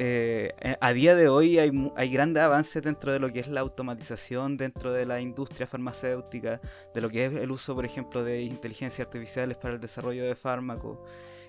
eh, 0.00 0.76
a 0.80 0.92
día 0.92 1.16
de 1.16 1.28
hoy 1.28 1.58
hay, 1.58 1.72
hay 1.96 2.10
grandes 2.10 2.42
avances 2.42 2.82
dentro 2.82 3.12
de 3.12 3.18
lo 3.18 3.32
que 3.32 3.40
es 3.40 3.48
la 3.48 3.60
automatización 3.60 4.56
dentro 4.56 4.92
de 4.92 5.04
la 5.04 5.20
industria 5.20 5.66
farmacéutica, 5.66 6.60
de 6.94 7.00
lo 7.00 7.10
que 7.10 7.26
es 7.26 7.34
el 7.34 7.50
uso, 7.50 7.74
por 7.74 7.84
ejemplo, 7.84 8.22
de 8.22 8.42
inteligencia 8.42 9.04
artificiales 9.04 9.56
para 9.56 9.74
el 9.74 9.80
desarrollo 9.80 10.24
de 10.24 10.36
fármacos. 10.36 10.98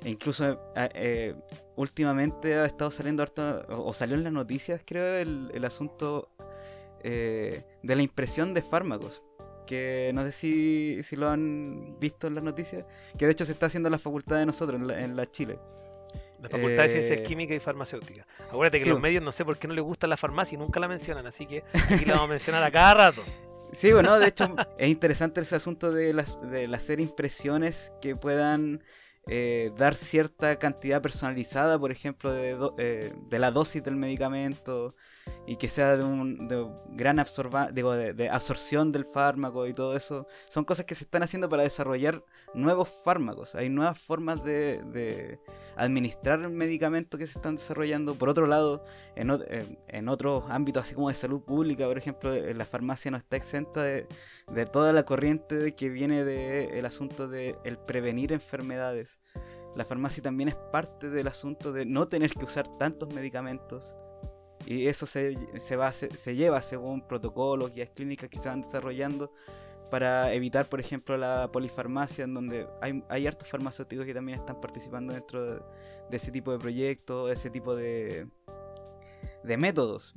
E 0.03 0.09
incluso 0.09 0.71
eh, 0.75 0.89
eh, 0.93 1.35
últimamente 1.75 2.55
ha 2.55 2.65
estado 2.65 2.89
saliendo 2.89 3.21
harto, 3.21 3.65
o, 3.69 3.93
salió 3.93 4.15
en 4.15 4.23
las 4.23 4.33
noticias, 4.33 4.81
creo, 4.85 5.17
el, 5.17 5.65
asunto 5.65 6.29
de 7.03 7.63
la 7.83 8.01
impresión 8.01 8.53
de 8.53 8.61
fármacos 8.61 9.23
que 9.65 10.11
no 10.15 10.23
sé 10.23 10.31
si, 10.31 11.03
si, 11.03 11.15
lo 11.15 11.29
han 11.29 11.97
visto 11.99 12.25
en 12.25 12.33
las 12.33 12.43
noticias, 12.43 12.85
que 13.17 13.27
de 13.27 13.31
hecho 13.31 13.45
se 13.45 13.51
está 13.51 13.67
haciendo 13.67 13.87
en 13.87 13.91
la 13.91 13.99
facultad 13.99 14.37
de 14.37 14.47
nosotros, 14.47 14.81
en 14.81 14.87
la, 14.87 14.99
en 14.99 15.15
la 15.15 15.29
Chile. 15.29 15.59
La 16.41 16.49
Facultad 16.49 16.83
de 16.83 16.89
Ciencias 16.89 17.19
eh, 17.19 17.23
Químicas 17.23 17.57
y 17.57 17.59
Farmacéuticas. 17.59 18.25
Acuérdate 18.47 18.83
que 18.83 18.89
los 18.89 18.99
medios 18.99 19.23
no 19.23 19.31
sé 19.31 19.43
por 19.43 19.57
qué 19.57 19.67
no 19.67 19.73
les 19.73 19.83
gusta 19.83 20.07
la 20.07 20.17
farmacia 20.17 20.55
y 20.55 20.59
nunca 20.59 20.79
la 20.79 20.87
mencionan, 20.87 21.25
así 21.27 21.45
que 21.45 21.63
aquí 21.91 22.05
la 22.05 22.13
vamos 22.13 22.29
a 22.29 22.33
mencionar 22.33 22.63
a 22.63 22.71
cada 22.71 22.93
rato. 22.93 23.23
Sí, 23.71 23.91
bueno, 23.91 24.17
de 24.17 24.27
hecho 24.27 24.55
es 24.77 24.89
interesante 24.89 25.41
ese 25.41 25.55
asunto 25.55 25.91
de, 25.91 26.13
las, 26.13 26.39
de 26.49 26.65
hacer 26.73 26.99
impresiones 26.99 27.91
que 28.01 28.15
puedan 28.15 28.81
eh, 29.31 29.71
dar 29.77 29.93
cierta 29.93 30.57
cantidad 30.57 31.03
personalizada, 31.03 31.77
por 31.77 31.91
ejemplo, 31.91 32.31
de, 32.31 32.57
eh, 32.79 33.13
de, 33.29 33.39
la 33.39 33.51
dosis 33.51 33.83
del 33.83 33.95
medicamento 33.95 34.95
y 35.45 35.57
que 35.57 35.69
sea 35.69 35.97
de 35.97 36.03
un 36.03 36.47
de 36.47 36.65
gran 36.93 37.19
absorba, 37.19 37.69
digo, 37.71 37.93
de, 37.93 38.29
absorción 38.29 38.91
del 38.91 39.05
fármaco 39.05 39.67
y 39.67 39.73
todo 39.73 39.95
eso. 39.95 40.25
Son 40.49 40.65
cosas 40.65 40.85
que 40.85 40.95
se 40.95 41.03
están 41.03 41.21
haciendo 41.21 41.47
para 41.47 41.61
desarrollar 41.61 42.23
nuevos 42.53 42.89
fármacos. 42.89 43.55
Hay 43.55 43.69
nuevas 43.69 43.99
formas 43.99 44.43
de, 44.43 45.39
administrar 45.75 46.41
el 46.41 46.49
medicamento 46.49 47.17
que 47.17 47.25
se 47.25 47.39
están 47.39 47.55
desarrollando. 47.55 48.15
Por 48.15 48.29
otro 48.29 48.47
lado, 48.47 48.83
en, 49.15 50.09
otros 50.09 50.43
ámbitos, 50.49 50.83
así 50.83 50.95
como 50.95 51.09
de 51.09 51.15
salud 51.15 51.41
pública, 51.41 51.87
por 51.87 51.97
ejemplo, 51.97 52.33
la 52.33 52.65
farmacia 52.65 53.11
no 53.11 53.17
está 53.17 53.37
exenta 53.37 53.83
de, 53.83 54.07
toda 54.71 54.93
la 54.93 55.03
corriente 55.03 55.73
que 55.75 55.89
viene 55.89 56.23
del 56.23 56.85
asunto 56.85 57.27
de 57.27 57.55
el 57.63 57.77
prevenir 57.77 58.33
enfermedades. 58.33 59.19
La 59.75 59.85
farmacia 59.85 60.21
también 60.23 60.49
es 60.49 60.55
parte 60.55 61.09
del 61.09 61.27
asunto 61.27 61.71
de 61.71 61.85
no 61.85 62.07
tener 62.07 62.31
que 62.31 62.43
usar 62.43 62.67
tantos 62.67 63.13
medicamentos 63.13 63.95
y 64.65 64.87
eso 64.87 65.05
se, 65.05 65.37
se, 65.59 65.75
va, 65.75 65.91
se, 65.93 66.35
lleva 66.35 66.61
según 66.61 67.01
protocolos, 67.01 67.73
guías 67.73 67.89
clínicas 67.89 68.29
que 68.29 68.37
se 68.37 68.49
van 68.49 68.61
desarrollando 68.61 69.31
para 69.89 70.33
evitar, 70.33 70.67
por 70.67 70.79
ejemplo, 70.79 71.17
la 71.17 71.51
polifarmacia, 71.51 72.23
en 72.23 72.33
donde 72.33 72.67
hay, 72.81 73.03
hay 73.09 73.27
hartos 73.27 73.47
farmacéuticos 73.47 74.05
que 74.05 74.13
también 74.13 74.39
están 74.39 74.59
participando 74.61 75.13
dentro 75.13 75.55
de, 75.55 75.61
ese 76.11 76.31
tipo 76.31 76.51
de 76.51 76.59
proyectos, 76.59 77.31
ese 77.31 77.49
tipo 77.49 77.75
de, 77.75 78.27
de 79.43 79.57
métodos. 79.57 80.15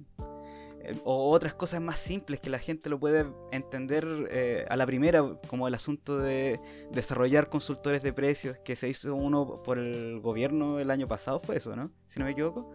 Eh, 0.85 0.97
o 1.05 1.31
otras 1.31 1.55
cosas 1.55 1.81
más 1.81 1.99
simples 1.99 2.41
que 2.41 2.51
la 2.51 2.59
gente 2.59 2.91
lo 2.91 2.99
puede 2.99 3.27
entender 3.53 4.07
eh, 4.31 4.67
a 4.69 4.77
la 4.77 4.85
primera, 4.85 5.39
como 5.47 5.69
el 5.69 5.75
asunto 5.75 6.19
de 6.19 6.61
desarrollar 6.91 7.49
consultores 7.49 8.03
de 8.03 8.13
precios, 8.13 8.59
que 8.59 8.77
se 8.77 8.89
hizo 8.89 9.15
uno 9.15 9.63
por 9.63 9.79
el 9.79 10.21
gobierno 10.21 10.81
el 10.81 10.91
año 10.91 11.07
pasado, 11.07 11.39
fue 11.39 11.57
eso, 11.57 11.77
¿no? 11.77 11.91
Si 12.07 12.19
no 12.19 12.25
me 12.25 12.33
equivoco. 12.33 12.73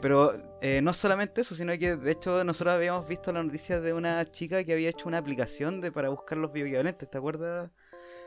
Pero 0.00 0.32
eh, 0.60 0.80
no 0.82 0.92
solamente 0.92 1.40
eso, 1.40 1.54
sino 1.54 1.76
que 1.78 1.96
de 1.96 2.10
hecho 2.10 2.44
nosotros 2.44 2.74
habíamos 2.74 3.08
visto 3.08 3.32
la 3.32 3.42
noticia 3.42 3.80
de 3.80 3.92
una 3.92 4.24
chica 4.30 4.62
que 4.64 4.72
había 4.72 4.90
hecho 4.90 5.08
una 5.08 5.18
aplicación 5.18 5.80
de 5.80 5.90
para 5.90 6.08
buscar 6.08 6.38
los 6.38 6.52
bioequivalentes, 6.52 7.10
¿te 7.10 7.18
acuerdas? 7.18 7.70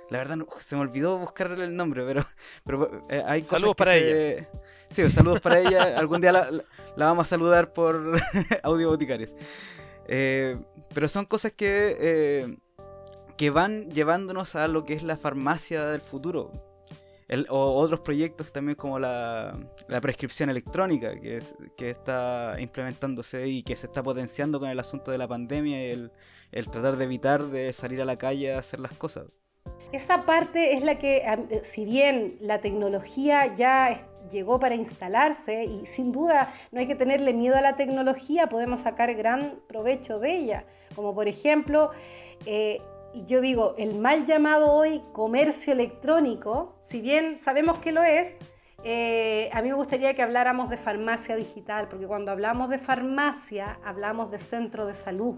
La 0.09 0.17
verdad 0.17 0.37
se 0.59 0.75
me 0.75 0.81
olvidó 0.81 1.17
buscar 1.17 1.51
el 1.51 1.75
nombre, 1.75 2.03
pero, 2.05 2.25
pero 2.65 3.01
eh, 3.09 3.23
hay 3.25 3.43
cosas 3.43 3.61
Saludos 3.61 3.75
para 3.77 3.95
ella. 3.95 4.49
Sí, 4.89 5.01
pues, 5.01 5.13
saludos 5.13 5.39
para 5.39 5.59
ella. 5.59 5.83
Algún 5.97 6.19
día 6.19 6.33
la, 6.33 6.51
vamos 6.97 7.27
a 7.27 7.29
saludar 7.29 7.71
por 7.71 8.19
Audio 8.63 8.89
Boticares. 8.89 9.35
Eh, 10.07 10.59
pero 10.93 11.07
son 11.07 11.25
cosas 11.25 11.53
que, 11.53 12.57
que 13.37 13.49
van 13.49 13.89
llevándonos 13.91 14.55
a 14.55 14.67
lo 14.67 14.83
que 14.83 14.93
es 14.93 15.03
la 15.03 15.15
farmacia 15.15 15.85
del 15.85 16.01
futuro 16.01 16.70
o 17.49 17.75
otros 17.75 18.01
proyectos 18.01 18.51
también 18.51 18.75
como 18.75 18.99
la, 18.99 19.57
prescripción 20.01 20.49
electrónica 20.49 21.19
que, 21.19 21.37
es, 21.37 21.55
que 21.77 21.89
está 21.89 22.55
implementándose 22.59 23.47
y 23.47 23.63
que 23.63 23.75
se 23.75 23.87
está 23.87 24.03
potenciando 24.03 24.59
con 24.59 24.69
el 24.69 24.79
asunto 24.79 25.11
de 25.11 25.17
la 25.17 25.27
pandemia 25.27 25.87
y 25.87 25.91
el, 26.51 26.67
tratar 26.69 26.97
de 26.97 27.05
evitar 27.05 27.43
de 27.43 27.71
salir 27.73 28.01
a 28.01 28.05
la 28.05 28.17
calle 28.17 28.53
a 28.53 28.59
hacer 28.59 28.79
las 28.79 28.93
cosas. 28.93 29.37
Esa 29.91 30.25
parte 30.25 30.73
es 30.75 30.83
la 30.83 30.97
que, 30.99 31.23
si 31.63 31.85
bien 31.85 32.37
la 32.39 32.61
tecnología 32.61 33.55
ya 33.55 34.07
llegó 34.31 34.59
para 34.59 34.75
instalarse 34.75 35.65
y 35.65 35.85
sin 35.85 36.11
duda 36.11 36.53
no 36.71 36.79
hay 36.79 36.87
que 36.87 36.95
tenerle 36.95 37.33
miedo 37.33 37.57
a 37.57 37.61
la 37.61 37.75
tecnología, 37.75 38.47
podemos 38.47 38.81
sacar 38.81 39.13
gran 39.15 39.59
provecho 39.67 40.19
de 40.19 40.37
ella, 40.37 40.65
como 40.95 41.13
por 41.13 41.27
ejemplo 41.27 41.91
eh, 42.45 42.77
yo 43.27 43.41
digo, 43.41 43.75
el 43.77 43.99
mal 43.99 44.25
llamado 44.25 44.71
hoy 44.71 45.01
comercio 45.11 45.73
electrónico, 45.73 46.75
si 46.91 46.99
bien 46.99 47.37
sabemos 47.37 47.79
que 47.79 47.93
lo 47.93 48.03
es, 48.03 48.27
eh, 48.83 49.49
a 49.53 49.61
mí 49.61 49.69
me 49.69 49.75
gustaría 49.75 50.13
que 50.13 50.21
habláramos 50.21 50.69
de 50.69 50.75
farmacia 50.75 51.37
digital, 51.37 51.87
porque 51.87 52.05
cuando 52.05 52.31
hablamos 52.31 52.69
de 52.69 52.79
farmacia 52.79 53.79
hablamos 53.85 54.29
de 54.29 54.39
centro 54.39 54.85
de 54.85 54.93
salud. 54.93 55.35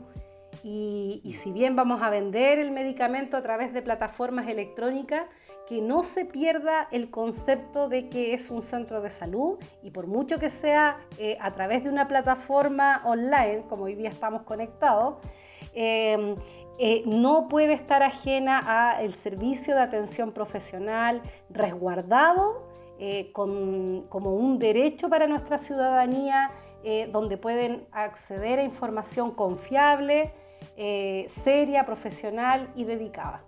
Y, 0.63 1.21
si 1.43 1.51
bien 1.51 1.75
vamos 1.75 2.01
a 2.01 2.09
vender 2.09 2.57
el 2.57 2.71
medicamento 2.71 3.37
a 3.37 3.43
través 3.43 3.73
de 3.73 3.81
plataformas 3.81 4.47
electrónicas, 4.47 5.27
que 5.67 5.81
no 5.81 6.03
se 6.03 6.25
pierda 6.25 6.87
el 6.91 7.09
concepto 7.09 7.87
de 7.87 8.09
que 8.09 8.33
es 8.33 8.49
un 8.49 8.61
centro 8.61 9.01
de 9.01 9.09
salud 9.09 9.57
y 9.81 9.91
por 9.91 10.07
mucho 10.07 10.37
que 10.37 10.49
sea 10.49 10.97
eh, 11.17 11.37
a 11.39 11.51
través 11.51 11.83
de 11.83 11.89
una 11.89 12.07
plataforma 12.07 13.01
online, 13.05 13.63
como 13.69 13.83
hoy 13.85 13.95
día 13.95 14.09
estamos 14.09 14.43
conectados, 14.43 15.15
eh, 15.73 16.35
eh, 16.79 17.03
no 17.05 17.47
puede 17.47 17.73
estar 17.73 18.01
ajena 18.01 18.59
al 18.97 19.13
servicio 19.15 19.75
de 19.75 19.81
atención 19.81 20.31
profesional 20.31 21.21
resguardado 21.49 22.67
eh, 22.99 23.31
como 23.33 24.35
un 24.35 24.59
derecho 24.59 25.09
para 25.09 25.27
nuestra 25.27 25.57
ciudadanía, 25.57 26.49
eh, 26.83 27.07
donde 27.11 27.37
pueden 27.37 27.87
acceder 27.91 28.59
a 28.59 28.63
información 28.63 29.31
confiable, 29.31 30.33
seria, 31.43 31.85
profesional 31.85 32.69
y 32.75 32.85
dedicada. 32.85 33.43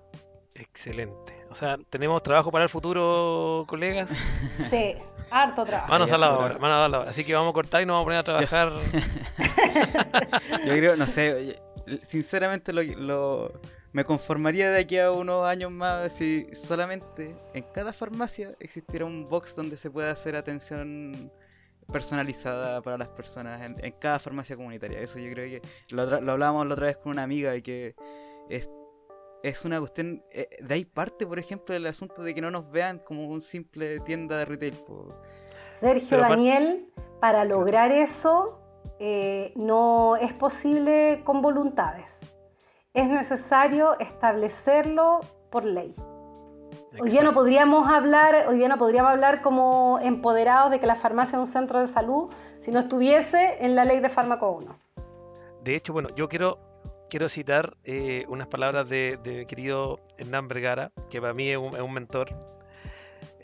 Excelente. 0.53 1.34
O 1.49 1.55
sea, 1.55 1.78
tenemos 1.89 2.21
trabajo 2.21 2.51
para 2.51 2.63
el 2.63 2.69
futuro, 2.69 3.65
colegas. 3.67 4.09
Sí, 4.69 4.95
harto 5.32 5.65
trabajo. 5.65 5.89
Manos 5.89 6.11
a 6.11 6.17
la 6.17 6.38
obra, 6.38 6.57
manos 6.59 6.78
a 6.78 6.89
la 6.89 6.99
obra. 6.99 7.09
Así 7.09 7.23
que 7.23 7.34
vamos 7.34 7.51
a 7.51 7.53
cortar 7.53 7.82
y 7.82 7.86
nos 7.86 7.93
vamos 7.93 8.03
a 8.03 8.05
poner 8.05 8.19
a 8.19 8.23
trabajar. 8.23 8.73
Yo 10.65 10.73
creo, 10.73 10.95
no 10.95 11.07
sé, 11.07 11.57
sinceramente 12.01 12.73
lo, 12.73 13.51
me 13.91 14.03
conformaría 14.03 14.71
de 14.71 14.79
aquí 14.79 14.97
a 14.97 15.11
unos 15.11 15.45
años 15.45 15.71
más 15.71 16.11
si 16.11 16.47
solamente 16.53 17.36
en 17.53 17.63
cada 17.73 17.93
farmacia 17.93 18.51
existiera 18.59 19.05
un 19.05 19.27
box 19.29 19.55
donde 19.55 19.77
se 19.77 19.89
pueda 19.89 20.11
hacer 20.11 20.36
atención 20.36 21.31
personalizada 21.91 22.81
para 22.81 22.97
las 22.97 23.09
personas 23.09 23.61
en, 23.61 23.91
cada 23.99 24.19
farmacia 24.19 24.55
comunitaria. 24.55 24.99
Eso 24.99 25.19
yo 25.19 25.31
creo 25.31 25.61
que 25.61 25.67
lo, 25.91 26.01
hablábamos 26.01 26.67
la 26.67 26.73
otra 26.73 26.88
vez 26.88 26.97
con 26.97 27.11
una 27.11 27.23
amiga 27.23 27.55
y 27.55 27.61
que 27.61 27.95
es, 28.49 28.69
es 29.43 29.65
una 29.65 29.79
cuestión... 29.79 30.23
Eh, 30.31 30.49
de 30.61 30.73
ahí 30.73 30.86
parte, 30.86 31.27
por 31.27 31.38
ejemplo, 31.38 31.75
el 31.75 31.86
asunto 31.86 32.23
de 32.23 32.33
que 32.33 32.41
no 32.41 32.51
nos 32.51 32.69
vean 32.71 32.99
como 32.99 33.27
un 33.27 33.41
simple 33.41 33.99
tienda 33.99 34.39
de 34.39 34.45
retail. 34.45 34.73
Sergio 35.79 36.17
Daniel, 36.17 36.89
para 37.21 37.45
lograr 37.45 37.91
eso 37.91 38.64
eh, 38.99 39.51
no 39.55 40.15
es 40.15 40.33
posible 40.33 41.21
con 41.23 41.41
voluntades. 41.41 42.11
Es 42.93 43.07
necesario 43.07 43.99
establecerlo 43.99 45.19
por 45.51 45.65
ley. 45.65 45.93
Hoy 46.99 47.09
día 47.09 47.23
no 47.23 47.33
podríamos 47.33 47.89
hablar, 47.89 48.45
hoy 48.47 48.57
día 48.57 48.69
no 48.69 48.77
podríamos 48.77 49.11
hablar 49.11 49.41
como 49.41 49.99
empoderados 50.01 50.71
de 50.71 50.79
que 50.79 50.87
la 50.87 50.95
farmacia 50.95 51.37
es 51.37 51.47
un 51.47 51.51
centro 51.51 51.81
de 51.81 51.87
salud 51.87 52.29
si 52.59 52.71
no 52.71 52.79
estuviese 52.79 53.57
en 53.63 53.75
la 53.75 53.85
ley 53.85 53.99
de 53.99 54.09
fármaco 54.09 54.51
1. 54.51 54.75
De 55.63 55.75
hecho, 55.75 55.93
bueno, 55.93 56.09
yo 56.15 56.29
quiero, 56.29 56.59
quiero 57.09 57.27
citar 57.27 57.75
eh, 57.83 58.25
unas 58.29 58.47
palabras 58.47 58.87
de, 58.87 59.19
mi 59.25 59.45
querido 59.45 59.99
Hernán 60.17 60.47
Vergara, 60.47 60.91
que 61.09 61.19
para 61.19 61.33
mí 61.33 61.49
es 61.49 61.57
un, 61.57 61.93
mentor. 61.93 62.29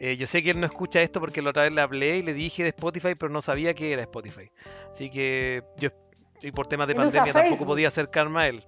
Eh, 0.04 0.18
yo 0.18 0.26
sé 0.26 0.42
que 0.42 0.50
él 0.50 0.60
no 0.60 0.66
escucha 0.66 1.00
esto 1.04 1.20
porque 1.20 1.44
la 1.44 1.52
otra 1.52 1.62
vez 1.62 1.72
le 1.72 1.80
hablé 1.80 2.18
y 2.18 2.24
le 2.24 2.34
dije 2.34 2.64
de 2.64 2.70
Spotify, 2.70 3.14
pero 3.14 3.32
no 3.32 3.40
sabía 3.40 3.76
que 3.76 3.94
era 3.94 4.02
Spotify. 4.02 4.50
Así 4.92 5.12
que 5.12 5.62
yo, 5.78 5.90
y 6.42 6.52
por 6.52 6.66
temas 6.66 6.88
de 6.88 6.96
pandemia, 6.96 7.32
tampoco 7.32 7.68
podía 7.68 7.90
acercarme 7.90 8.42
a 8.42 8.48
él. 8.48 8.66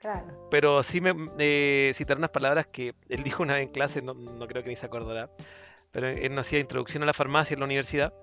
Claro. 0.00 0.48
Pero 0.52 0.84
sí 0.84 1.00
me 1.00 1.16
eh, 1.40 1.90
citar 1.96 2.16
unas 2.16 2.30
palabras 2.30 2.68
que 2.68 2.94
él 3.08 3.24
dijo 3.24 3.42
una 3.42 3.54
vez 3.54 3.64
en 3.64 3.70
clase, 3.70 4.02
no, 4.02 4.14
no 4.14 4.46
creo 4.46 4.62
que 4.62 4.68
ni 4.68 4.76
se 4.76 4.86
acordará, 4.86 5.28
pero 5.90 6.06
él 6.06 6.32
nos 6.32 6.46
hacía 6.46 6.60
introducción 6.60 7.02
a 7.02 7.06
la 7.06 7.12
farmacia 7.12 7.54
en 7.54 7.60
la 7.60 7.66
universidad 7.66 8.14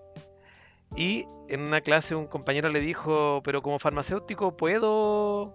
y 0.95 1.25
en 1.49 1.59
una 1.59 1.81
clase 1.81 2.15
un 2.15 2.27
compañero 2.27 2.69
le 2.69 2.79
dijo, 2.79 3.41
pero 3.43 3.61
como 3.61 3.79
farmacéutico 3.79 4.55
puedo... 4.55 5.53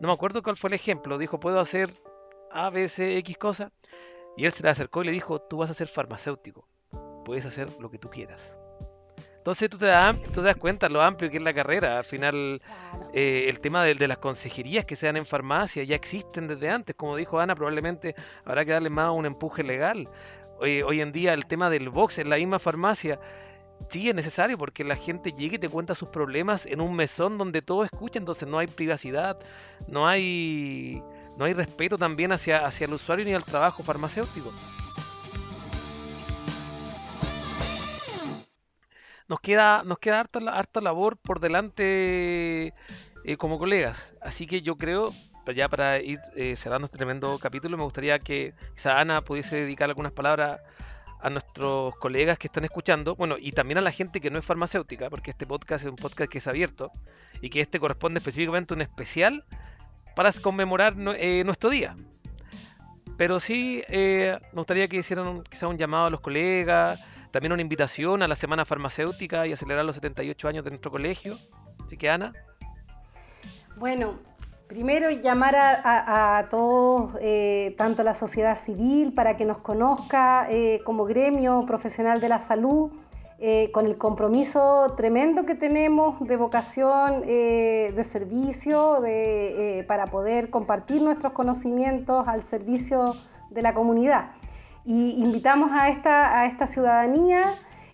No 0.00 0.08
me 0.08 0.14
acuerdo 0.14 0.42
cuál 0.42 0.56
fue 0.56 0.68
el 0.68 0.74
ejemplo. 0.74 1.18
Dijo, 1.18 1.38
¿puedo 1.38 1.60
hacer 1.60 1.92
A, 2.50 2.70
B, 2.70 2.88
C, 2.88 3.18
X 3.18 3.36
cosa? 3.36 3.70
Y 4.36 4.46
él 4.46 4.52
se 4.52 4.62
le 4.62 4.70
acercó 4.70 5.02
y 5.02 5.06
le 5.06 5.12
dijo, 5.12 5.40
tú 5.40 5.58
vas 5.58 5.70
a 5.70 5.74
ser 5.74 5.88
farmacéutico. 5.88 6.66
Puedes 7.24 7.44
hacer 7.44 7.68
lo 7.80 7.90
que 7.90 7.98
tú 7.98 8.10
quieras. 8.10 8.56
Entonces 9.36 9.68
tú 9.68 9.76
te 9.76 9.86
das, 9.86 10.20
tú 10.22 10.34
te 10.34 10.42
das 10.42 10.56
cuenta 10.56 10.88
lo 10.88 11.02
amplio 11.02 11.30
que 11.30 11.36
es 11.38 11.42
la 11.42 11.52
carrera. 11.52 11.98
Al 11.98 12.04
final, 12.04 12.62
eh, 13.12 13.46
el 13.48 13.60
tema 13.60 13.84
de, 13.84 13.94
las 14.06 14.18
consejerías 14.18 14.84
que 14.84 14.94
se 14.96 15.06
dan 15.06 15.16
en 15.16 15.26
farmacia 15.26 15.82
ya 15.82 15.96
existen 15.96 16.46
desde 16.46 16.70
antes. 16.70 16.94
Como 16.94 17.16
dijo 17.16 17.40
Ana, 17.40 17.56
probablemente 17.56 18.14
habrá 18.44 18.64
que 18.64 18.72
darle 18.72 18.88
más 18.88 19.10
un 19.10 19.26
empuje 19.26 19.64
legal. 19.64 20.08
Hoy, 20.60 20.82
hoy 20.82 21.00
en 21.00 21.10
día 21.10 21.34
el 21.34 21.46
tema 21.46 21.70
del 21.70 21.88
box 21.88 22.18
en 22.18 22.30
la 22.30 22.36
misma 22.36 22.60
farmacia 22.60 23.18
sí 23.88 24.08
es 24.08 24.14
necesario 24.14 24.58
porque 24.58 24.84
la 24.84 24.96
gente 24.96 25.32
llegue 25.32 25.56
y 25.56 25.58
te 25.58 25.68
cuenta 25.68 25.94
sus 25.94 26.08
problemas 26.08 26.66
en 26.66 26.80
un 26.80 26.94
mesón 26.94 27.38
donde 27.38 27.62
todo 27.62 27.84
escucha, 27.84 28.18
entonces 28.18 28.48
no 28.48 28.58
hay 28.58 28.66
privacidad, 28.66 29.38
no 29.86 30.06
hay, 30.06 31.02
no 31.36 31.44
hay 31.44 31.54
respeto 31.54 31.98
también 31.98 32.32
hacia, 32.32 32.66
hacia 32.66 32.86
el 32.86 32.94
usuario 32.94 33.24
ni 33.24 33.34
al 33.34 33.44
trabajo 33.44 33.82
farmacéutico. 33.82 34.52
Nos 39.28 39.40
queda, 39.40 39.82
nos 39.84 39.98
queda 39.98 40.20
harta, 40.20 40.40
harta 40.50 40.80
labor 40.80 41.16
por 41.16 41.40
delante 41.40 42.74
eh, 43.24 43.36
como 43.38 43.58
colegas, 43.58 44.14
así 44.20 44.46
que 44.46 44.60
yo 44.60 44.76
creo, 44.76 45.10
ya 45.54 45.68
para 45.68 46.00
ir 46.00 46.18
eh, 46.36 46.54
cerrando 46.56 46.86
este 46.86 46.98
tremendo 46.98 47.38
capítulo, 47.38 47.78
me 47.78 47.84
gustaría 47.84 48.18
que 48.18 48.52
quizá 48.74 49.00
Ana 49.00 49.22
pudiese 49.22 49.56
dedicar 49.56 49.88
algunas 49.88 50.12
palabras 50.12 50.60
a 51.22 51.30
nuestros 51.30 51.94
colegas 51.96 52.36
que 52.36 52.48
están 52.48 52.64
escuchando, 52.64 53.14
bueno, 53.14 53.36
y 53.38 53.52
también 53.52 53.78
a 53.78 53.80
la 53.80 53.92
gente 53.92 54.20
que 54.20 54.30
no 54.30 54.38
es 54.38 54.44
farmacéutica, 54.44 55.08
porque 55.08 55.30
este 55.30 55.46
podcast 55.46 55.84
es 55.84 55.90
un 55.90 55.96
podcast 55.96 56.30
que 56.30 56.38
es 56.38 56.46
abierto 56.48 56.90
y 57.40 57.48
que 57.48 57.60
este 57.60 57.78
corresponde 57.78 58.18
específicamente 58.18 58.74
a 58.74 58.76
un 58.76 58.82
especial 58.82 59.44
para 60.14 60.32
conmemorar 60.32 60.94
eh, 61.18 61.42
nuestro 61.44 61.70
día. 61.70 61.96
Pero 63.16 63.40
sí, 63.40 63.82
eh, 63.88 64.38
me 64.52 64.58
gustaría 64.58 64.88
que 64.88 64.96
hicieran 64.96 65.42
quizá 65.42 65.66
un 65.68 65.78
llamado 65.78 66.06
a 66.06 66.10
los 66.10 66.20
colegas, 66.20 67.04
también 67.30 67.52
una 67.52 67.62
invitación 67.62 68.22
a 68.22 68.28
la 68.28 68.34
Semana 68.36 68.64
Farmacéutica 68.64 69.46
y 69.46 69.52
acelerar 69.52 69.84
los 69.84 69.96
78 69.96 70.48
años 70.48 70.64
de 70.64 70.70
nuestro 70.70 70.90
colegio. 70.90 71.36
Así 71.84 71.96
que, 71.96 72.08
Ana. 72.10 72.32
Bueno, 73.76 74.18
Primero, 74.72 75.10
llamar 75.10 75.54
a, 75.54 76.46
todos, 76.48 77.10
eh, 77.20 77.74
tanto 77.76 78.02
la 78.02 78.14
sociedad 78.14 78.58
civil, 78.58 79.12
para 79.12 79.36
que 79.36 79.44
nos 79.44 79.58
conozca 79.58 80.46
eh, 80.48 80.80
como 80.86 81.04
gremio 81.04 81.66
profesional 81.66 82.22
de 82.22 82.30
la 82.30 82.38
salud, 82.38 82.90
eh, 83.44 83.70
con 83.72 83.86
el 83.86 83.98
compromiso 83.98 84.94
tremendo 84.96 85.44
que 85.44 85.56
tenemos 85.56 86.18
de 86.20 86.36
vocación 86.36 87.22
de 87.22 88.04
servicio, 88.04 89.02
para 89.88 90.06
poder 90.06 90.48
compartir 90.48 91.02
nuestros 91.02 91.32
conocimientos 91.32 92.28
al 92.28 92.42
servicio 92.44 93.16
de 93.50 93.62
la 93.62 93.74
comunidad. 93.74 94.30
Y 94.84 95.22
invitamos 95.22 95.70
a 95.72 95.88
esta, 95.88 96.38
a 96.38 96.46
esta 96.46 96.68
ciudadanía, 96.68 97.42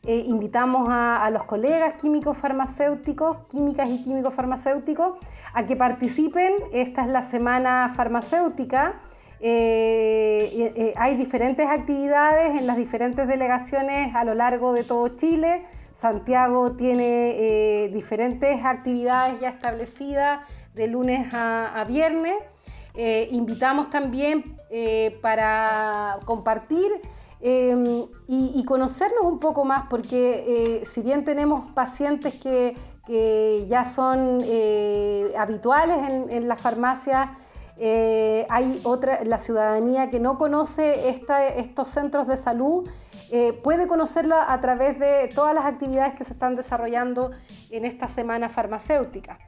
invitamos 0.03 0.89
a, 0.91 1.25
a 1.25 1.31
los 1.31 1.45
colegas 1.45 1.95
químicos 1.95 2.37
farmacéuticos, 2.37 3.39
químicas 3.51 3.89
y 3.89 4.05
químicos 4.05 4.35
farmacéuticos, 4.35 5.19
a 5.55 5.65
que 5.65 5.77
participen. 5.77 6.53
Esta 6.73 7.03
es 7.03 7.09
la 7.09 7.23
semana 7.23 7.93
farmacéutica. 7.97 9.01
Eh, 9.41 10.51
eh, 10.53 10.73
eh, 10.75 10.95
hay 10.97 11.17
diferentes 11.17 11.69
actividades 11.69 12.61
en 12.61 12.67
las 12.67 12.77
diferentes 12.77 13.29
delegaciones 13.29 14.15
a 14.15 14.25
lo 14.25 14.35
largo 14.35 14.73
de 14.73 14.85
todo 14.85 15.09
Chile. 15.17 15.65
Santiago 16.01 16.73
tiene 16.73 17.89
diferentes 17.93 18.65
actividades 18.65 19.41
ya 19.41 19.49
establecidas 19.49 20.41
de 20.75 20.87
lunes 20.87 21.27
a, 21.35 21.85
viernes. 21.89 22.37
invitamos 23.33 23.91
también 23.91 24.57
para 25.21 26.21
compartir 26.25 26.89
y, 27.41 28.09
y, 28.29 28.65
conocernos 28.65 29.25
un 29.25 29.41
poco 29.41 29.65
más, 29.65 29.89
porque 29.91 30.85
si 30.95 31.01
bien 31.03 31.25
tenemos 31.25 31.69
pacientes 31.73 32.33
que 32.35 32.77
ya 33.69 33.85
son 33.87 34.39
eh, 34.43 35.33
habituales 35.39 35.97
en, 36.29 36.49
las 36.49 36.61
farmacias. 36.61 37.31
Eh, 37.81 38.45
hay 38.51 38.81
otra, 38.83 39.23
la 39.25 39.39
ciudadanía 39.39 40.11
que 40.11 40.19
no 40.19 40.37
conoce 40.37 41.09
estos 41.09 41.89
centros 41.89 42.27
de 42.27 42.37
salud 42.37 42.91
eh, 43.31 43.53
puede 43.53 43.87
conocerlo 43.87 44.37
a 44.37 44.61
través 44.61 44.99
de 44.99 45.29
todas 45.33 45.55
las 45.55 45.65
actividades 45.65 46.15
que 46.17 46.25
se 46.25 46.33
están 46.33 46.57
desarrollando 46.57 47.31
en 47.71 47.85
esta 47.85 48.09
semana 48.09 48.49
farmacéutica. 48.49 49.39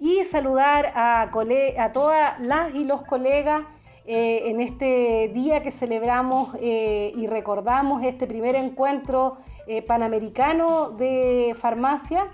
Y 0.00 0.24
saludar 0.24 0.92
a, 0.94 1.22
a 1.22 1.92
todas 1.92 2.40
las 2.40 2.74
y 2.74 2.84
los 2.84 3.02
colegas 3.02 3.62
en 4.10 4.62
este 4.62 5.30
día 5.34 5.62
que 5.62 5.70
celebramos 5.70 6.56
y 6.58 7.26
recordamos 7.26 8.02
este 8.02 8.26
primer 8.26 8.54
encuentro 8.54 9.36
panamericano 9.86 10.90
de 10.90 11.54
farmacia 11.60 12.26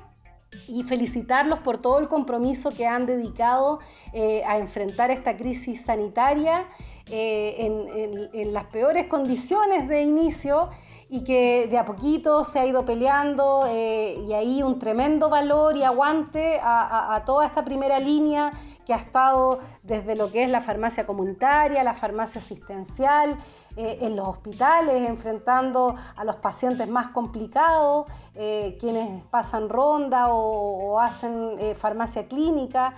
y 0.69 0.83
felicitarlos 0.85 1.61
por 1.61 1.79
todo 1.79 1.99
el 1.99 2.09
compromiso 2.09 2.71
que 2.71 2.87
han 2.87 3.07
dedicado 3.07 3.81
eh, 4.13 4.43
a 4.47 4.59
enfrentar 4.59 5.11
esta 5.11 5.37
crisis 5.37 5.83
sanitaria 5.83 6.67
eh, 7.11 8.31
en, 8.33 8.53
las 8.55 8.65
peores 8.67 9.09
condiciones 9.09 9.89
de 9.89 10.03
inicio 10.03 10.71
y 11.11 11.23
que 11.23 11.67
de 11.67 11.77
a 11.77 11.85
poquito 11.85 12.45
se 12.45 12.59
ha 12.59 12.67
ido 12.67 12.85
peleando 12.85 13.67
eh, 13.69 14.17
y 14.27 14.33
hay 14.33 14.63
un 14.63 14.79
tremendo 14.79 15.29
valor 15.29 15.77
y 15.77 15.83
aguante 15.83 16.59
a, 16.63 17.23
toda 17.27 17.47
esta 17.47 17.65
primera 17.65 17.99
línea 17.99 18.53
que 18.87 18.95
ha 18.95 18.99
estado 18.99 19.61
desde 19.83 20.17
lo 20.17 20.31
que 20.31 20.45
es 20.45 20.51
la 20.51 20.61
farmacia 20.61 21.07
comunitaria, 21.07 21.85
la 21.85 21.95
farmacia 21.95 22.41
asistencial, 22.41 23.37
en 23.77 24.17
los 24.17 24.29
hospitales, 24.29 25.09
enfrentando 25.09 25.97
a 26.17 26.25
los 26.25 26.37
pacientes 26.37 26.89
más 26.89 27.09
complicados 27.09 28.07
eh, 28.37 28.77
quienes 28.81 29.23
pasan 29.27 29.69
ronda 29.69 30.27
o, 30.29 30.99
hacen 30.99 31.57
eh, 31.61 31.77
farmacia 31.77 32.27
clínica. 32.27 32.95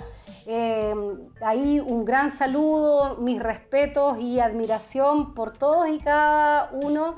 Eh, 0.46 0.94
ahí 1.42 1.78
un 1.78 2.06
gran 2.06 2.32
saludo, 2.32 3.16
mis 3.16 3.42
respetos 3.42 4.18
y 4.18 4.40
admiración 4.40 5.34
por 5.34 5.58
todos 5.58 5.88
y 5.88 5.98
cada 5.98 6.70
uno, 6.72 7.16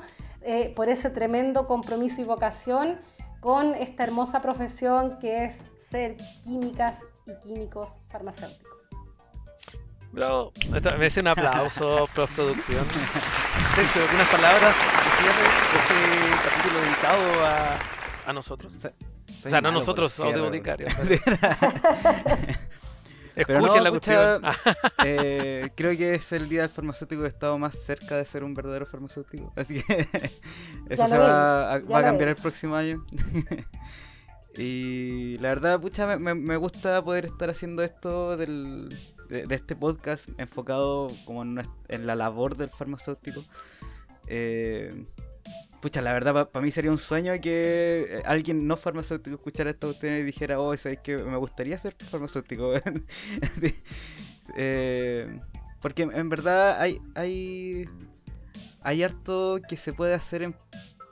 por 0.75 0.87
ese 0.87 1.09
tremendo 1.09 1.67
compromiso 1.67 2.21
y 2.21 2.23
vocación 2.23 2.97
con 3.41 3.75
esta 3.75 4.03
hermosa 4.03 4.41
profesión 4.41 5.19
que 5.19 5.45
es 5.45 5.57
ser 5.91 6.15
químicas 6.43 6.97
y 7.27 7.35
químicos 7.43 7.89
farmacéuticos. 8.09 8.78
Bravo, 10.11 10.51
me 10.97 11.05
hace 11.05 11.19
un 11.19 11.27
aplauso, 11.27 12.09
producción. 12.13 12.83
Sergio, 13.75 14.01
algunas 14.03 14.27
palabras 14.29 14.75
de 14.75 14.81
cierre 15.21 15.43
de 15.43 15.49
este 15.77 16.49
capítulo 16.49 16.81
dedicado 16.81 17.45
a, 17.45 17.77
a 18.29 18.33
nosotros. 18.33 18.75
o 18.75 18.79
sea, 18.79 18.93
no 19.61 19.71
nosotros, 19.71 20.19
audiovocarios. 20.19 20.93
Escuchen 23.35 23.83
la 23.83 23.91
cuestión. 23.91 24.41
Eh, 25.05 25.69
creo 25.75 25.95
que 25.95 26.15
es 26.15 26.31
el 26.31 26.49
día 26.49 26.61
del 26.61 26.69
farmacéutico 26.69 27.21
que 27.21 27.27
he 27.27 27.29
estado 27.29 27.57
más 27.57 27.75
cerca 27.75 28.17
de 28.17 28.25
ser 28.25 28.43
un 28.43 28.53
verdadero 28.53 28.85
farmacéutico. 28.85 29.53
Así 29.55 29.81
que 29.81 30.07
eso 30.89 31.07
se 31.07 31.17
va, 31.17 31.73
a, 31.73 31.79
va 31.79 31.99
a 31.99 32.03
cambiar 32.03 32.29
el 32.29 32.35
próximo 32.35 32.75
año. 32.75 33.05
y 34.57 35.37
la 35.37 35.49
verdad, 35.49 35.79
pucha, 35.79 36.17
me, 36.17 36.33
me, 36.33 36.57
gusta 36.57 37.01
poder 37.03 37.25
estar 37.25 37.49
haciendo 37.49 37.83
esto 37.83 38.35
del, 38.35 38.97
de, 39.29 39.45
este 39.55 39.75
podcast 39.75 40.27
enfocado 40.37 41.11
como 41.25 41.43
en, 41.43 41.57
la 41.89 42.15
labor 42.15 42.57
del 42.57 42.69
farmacéutico. 42.69 43.43
Eh, 44.27 45.05
Pucha, 45.81 46.01
la 46.01 46.11
verdad, 46.11 46.49
para 46.49 46.63
mí 46.63 46.71
sería 46.71 46.91
un 46.91 46.97
sueño 46.97 47.31
que 47.41 48.05
eh, 48.09 48.21
alguien 48.25 48.67
no 48.67 48.75
farmacéutico 48.75 49.37
escuchara 49.37 49.69
esto 49.69 49.87
usted 49.89 50.19
y 50.19 50.23
dijera, 50.23 50.59
oh, 50.59 50.73
es 50.73 50.85
que 51.01 51.17
me 51.17 51.37
gustaría 51.37 51.77
ser 51.77 51.95
farmacéutico. 51.95 52.73
Eh, 54.57 55.29
porque 55.79 56.01
en 56.01 56.27
verdad 56.27 56.81
hay, 56.81 56.99
hay, 57.13 57.87
hay 58.81 59.03
harto 59.03 59.59
que 59.69 59.77
se 59.77 59.93
puede 59.93 60.15
hacer 60.15 60.41
en 60.41 60.55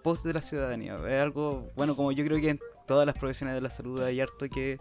pos 0.01 0.23
de 0.23 0.33
la 0.33 0.41
ciudadanía. 0.41 0.97
Es 1.07 1.21
algo, 1.21 1.69
bueno, 1.75 1.95
como 1.95 2.11
yo 2.11 2.25
creo 2.25 2.41
que 2.41 2.49
en 2.49 2.59
todas 2.87 3.05
las 3.05 3.15
profesiones 3.15 3.53
de 3.53 3.61
la 3.61 3.69
salud 3.69 4.01
hay 4.01 4.19
harto 4.19 4.49
que 4.49 4.79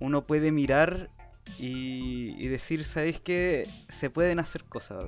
uno 0.00 0.26
puede 0.26 0.50
mirar 0.50 1.10
y, 1.58 2.48
decir, 2.48 2.84
¿sabéis 2.84 3.20
que 3.20 3.68
se 3.88 4.10
pueden 4.10 4.38
hacer 4.38 4.64
cosas? 4.64 5.04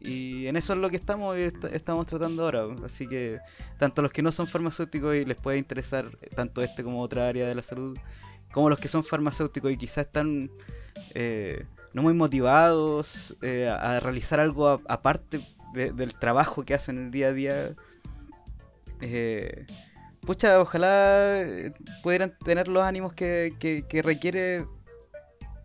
Y 0.00 0.46
en 0.46 0.56
eso 0.56 0.72
es 0.72 0.78
lo 0.78 0.90
que 0.90 0.96
estamos 0.96 1.36
estamos 1.36 2.06
tratando 2.06 2.44
ahora. 2.44 2.66
Así 2.84 3.06
que 3.06 3.38
tanto 3.78 4.02
los 4.02 4.12
que 4.12 4.22
no 4.22 4.32
son 4.32 4.46
farmacéuticos 4.46 5.14
y 5.16 5.24
les 5.24 5.36
puede 5.36 5.58
interesar 5.58 6.10
tanto 6.34 6.62
este 6.62 6.82
como 6.82 7.00
otra 7.00 7.28
área 7.28 7.46
de 7.46 7.54
la 7.54 7.62
salud, 7.62 7.96
como 8.52 8.68
los 8.68 8.78
que 8.78 8.88
son 8.88 9.04
farmacéuticos 9.04 9.70
y 9.70 9.76
quizás 9.76 10.06
están 10.06 10.50
eh, 11.14 11.64
no 11.92 12.02
muy 12.02 12.14
motivados 12.14 13.36
eh, 13.42 13.68
a, 13.68 14.00
realizar 14.00 14.40
algo 14.40 14.80
aparte 14.88 15.40
del 15.74 16.14
trabajo 16.14 16.64
que 16.64 16.74
hacen 16.74 16.98
el 16.98 17.10
día 17.10 17.28
a 17.28 17.32
día. 17.32 17.74
Eh, 19.00 19.66
pucha, 20.20 20.60
ojalá 20.60 21.44
pudieran 22.02 22.36
tener 22.44 22.68
los 22.68 22.82
ánimos 22.82 23.14
que 23.14 24.02
requiere 24.04 24.66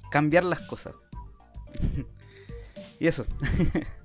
cambiar 0.10 0.44
las 0.44 0.62
cosas. 0.62 0.94
y 3.00 3.08
eso. 3.08 3.26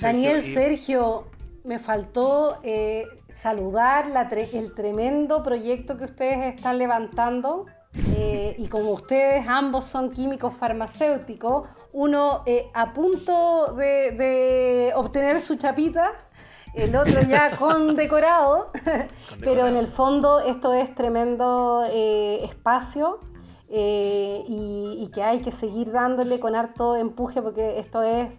Daniel, 0.00 0.54
Sergio, 0.54 1.26
me 1.64 1.78
faltó 1.78 2.60
eh, 2.62 3.06
saludar 3.34 4.06
el 4.52 4.74
tremendo 4.74 5.42
proyecto 5.42 5.96
que 5.96 6.04
ustedes 6.04 6.54
están 6.54 6.78
levantando. 6.78 7.66
Eh, 8.16 8.54
y 8.58 8.68
como 8.68 8.90
ustedes 8.90 9.46
ambos 9.48 9.86
son 9.86 10.10
químicos 10.10 10.54
farmacéuticos, 10.54 11.66
uno 11.92 12.42
eh, 12.44 12.66
a 12.74 12.92
punto 12.92 13.74
de, 13.74 14.92
obtener 14.94 15.40
su 15.40 15.56
chapita, 15.56 16.12
el 16.74 16.94
otro 16.94 17.22
ya 17.22 17.50
condecorado, 17.58 18.70
pero 19.40 19.66
en 19.66 19.76
el 19.76 19.86
fondo 19.86 20.40
esto 20.40 20.74
es 20.74 20.94
tremendo 20.94 21.84
espacio 21.90 23.20
eh, 23.68 24.44
y, 24.46 25.10
que 25.12 25.22
hay 25.22 25.40
que 25.40 25.50
seguir 25.50 25.90
dándole 25.90 26.38
con 26.38 26.54
harto 26.54 26.94
empuje 26.94 27.40
porque 27.40 27.78
esto 27.78 28.02
es, 28.02 28.30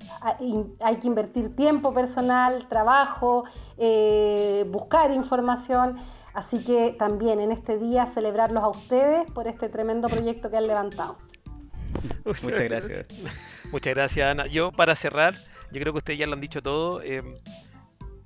hay 0.79 0.97
que 0.97 1.07
invertir 1.07 1.55
tiempo 1.55 1.93
personal, 1.93 2.67
trabajo, 2.69 3.45
eh, 3.77 4.65
buscar 4.69 5.11
información. 5.11 5.97
Así 6.33 6.63
que 6.63 6.95
también 6.99 7.39
en 7.39 7.51
este 7.51 7.79
día 7.79 8.05
celebrarlos 8.05 8.63
a 8.63 8.67
ustedes 8.67 9.29
por 9.31 9.47
este 9.47 9.69
tremendo 9.69 10.07
proyecto 10.07 10.51
que 10.51 10.57
han 10.57 10.67
levantado. 10.67 11.17
Muchas 12.25 12.61
gracias. 12.61 13.05
Muchas 13.71 13.95
gracias, 13.95 14.31
Ana. 14.31 14.45
Yo, 14.45 14.71
para 14.71 14.95
cerrar, 14.95 15.33
yo 15.71 15.81
creo 15.81 15.93
que 15.93 15.97
ustedes 15.97 16.19
ya 16.19 16.27
lo 16.27 16.33
han 16.33 16.41
dicho 16.41 16.61
todo. 16.61 17.01
Eh, 17.01 17.23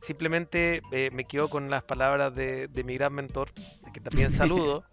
simplemente 0.02 0.82
me 1.14 1.24
quedo 1.24 1.50
con 1.50 1.70
las 1.70 1.84
palabras 1.84 2.36
de, 2.36 2.68
de 2.68 2.84
mi 2.84 2.96
gran 2.96 3.14
mentor, 3.14 3.52
que 3.94 4.02
también 4.02 4.30
saludo. 4.32 4.84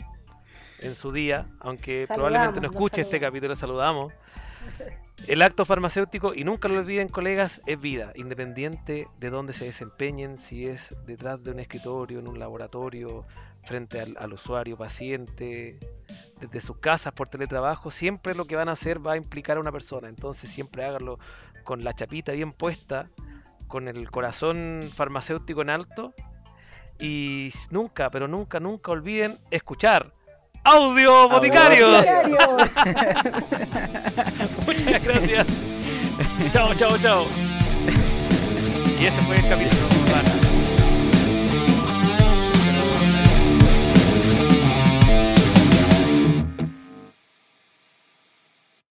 En 0.81 0.95
su 0.95 1.13
día, 1.13 1.47
aunque 1.61 2.07
probablemente 2.07 2.61
no 2.61 2.69
escuche 2.69 3.03
este 3.03 3.21
capítulo, 3.21 3.57
saludamos. 3.57 4.13
El 5.27 5.43
acto 5.43 5.65
farmacéutico, 5.65 6.33
y 6.33 6.45
nunca 6.45 6.69
lo 6.69 6.79
olviden 6.79 7.09
colegas, 7.09 7.61
es 7.67 7.81
vida, 7.81 8.13
independiente 8.15 9.09
de 9.19 9.31
dónde 9.31 9.53
se 9.53 9.65
desempeñen, 9.65 10.39
si 10.39 10.69
es 10.69 10.95
detrás 11.07 11.43
de 11.43 11.51
un 11.51 11.59
escritorio, 11.59 12.21
en 12.21 12.29
un 12.29 12.39
laboratorio, 12.39 13.27
frente 13.65 14.01
al, 14.01 14.33
usuario, 14.33 14.77
paciente, 14.77 15.79
desde 16.41 16.61
sus 16.61 16.79
casas 16.79 17.13
por 17.13 17.29
teletrabajo, 17.29 17.91
siempre 17.91 18.35
lo 18.35 18.47
que 18.47 18.57
van 18.57 18.69
a 18.69 18.73
hacer 18.73 19.05
va 19.05 19.13
a 19.13 19.17
implicar 19.17 19.57
a 19.57 19.61
una 19.61 19.73
persona. 19.73 20.09
Entonces 20.09 20.51
siempre 20.51 20.85
háganlo 20.85 21.19
con 21.65 21.85
la 21.85 21.93
chapita 21.93 22.33
bien 22.33 22.53
puesta, 22.53 23.11
con 23.67 23.89
el 23.89 24.11
corazón 24.11 24.81
farmacéutico 24.95 25.63
en 25.63 25.71
alto 25.71 26.15
y 26.99 27.53
nunca, 27.71 28.11
pero 28.11 28.27
nunca, 28.27 28.61
nunca 28.61 28.91
olviden 28.93 29.39
escuchar 29.51 30.15
Audio 30.65 31.29
Boticario. 31.29 31.89
Muchas 34.67 35.03
gracias. 35.03 35.47
chao, 36.53 36.75
chao, 36.75 36.99
chao. 36.99 37.25
Y 39.01 39.07
ese 39.07 39.21
fue 39.23 39.37
el 39.37 39.49
capítulo. 39.49 40.48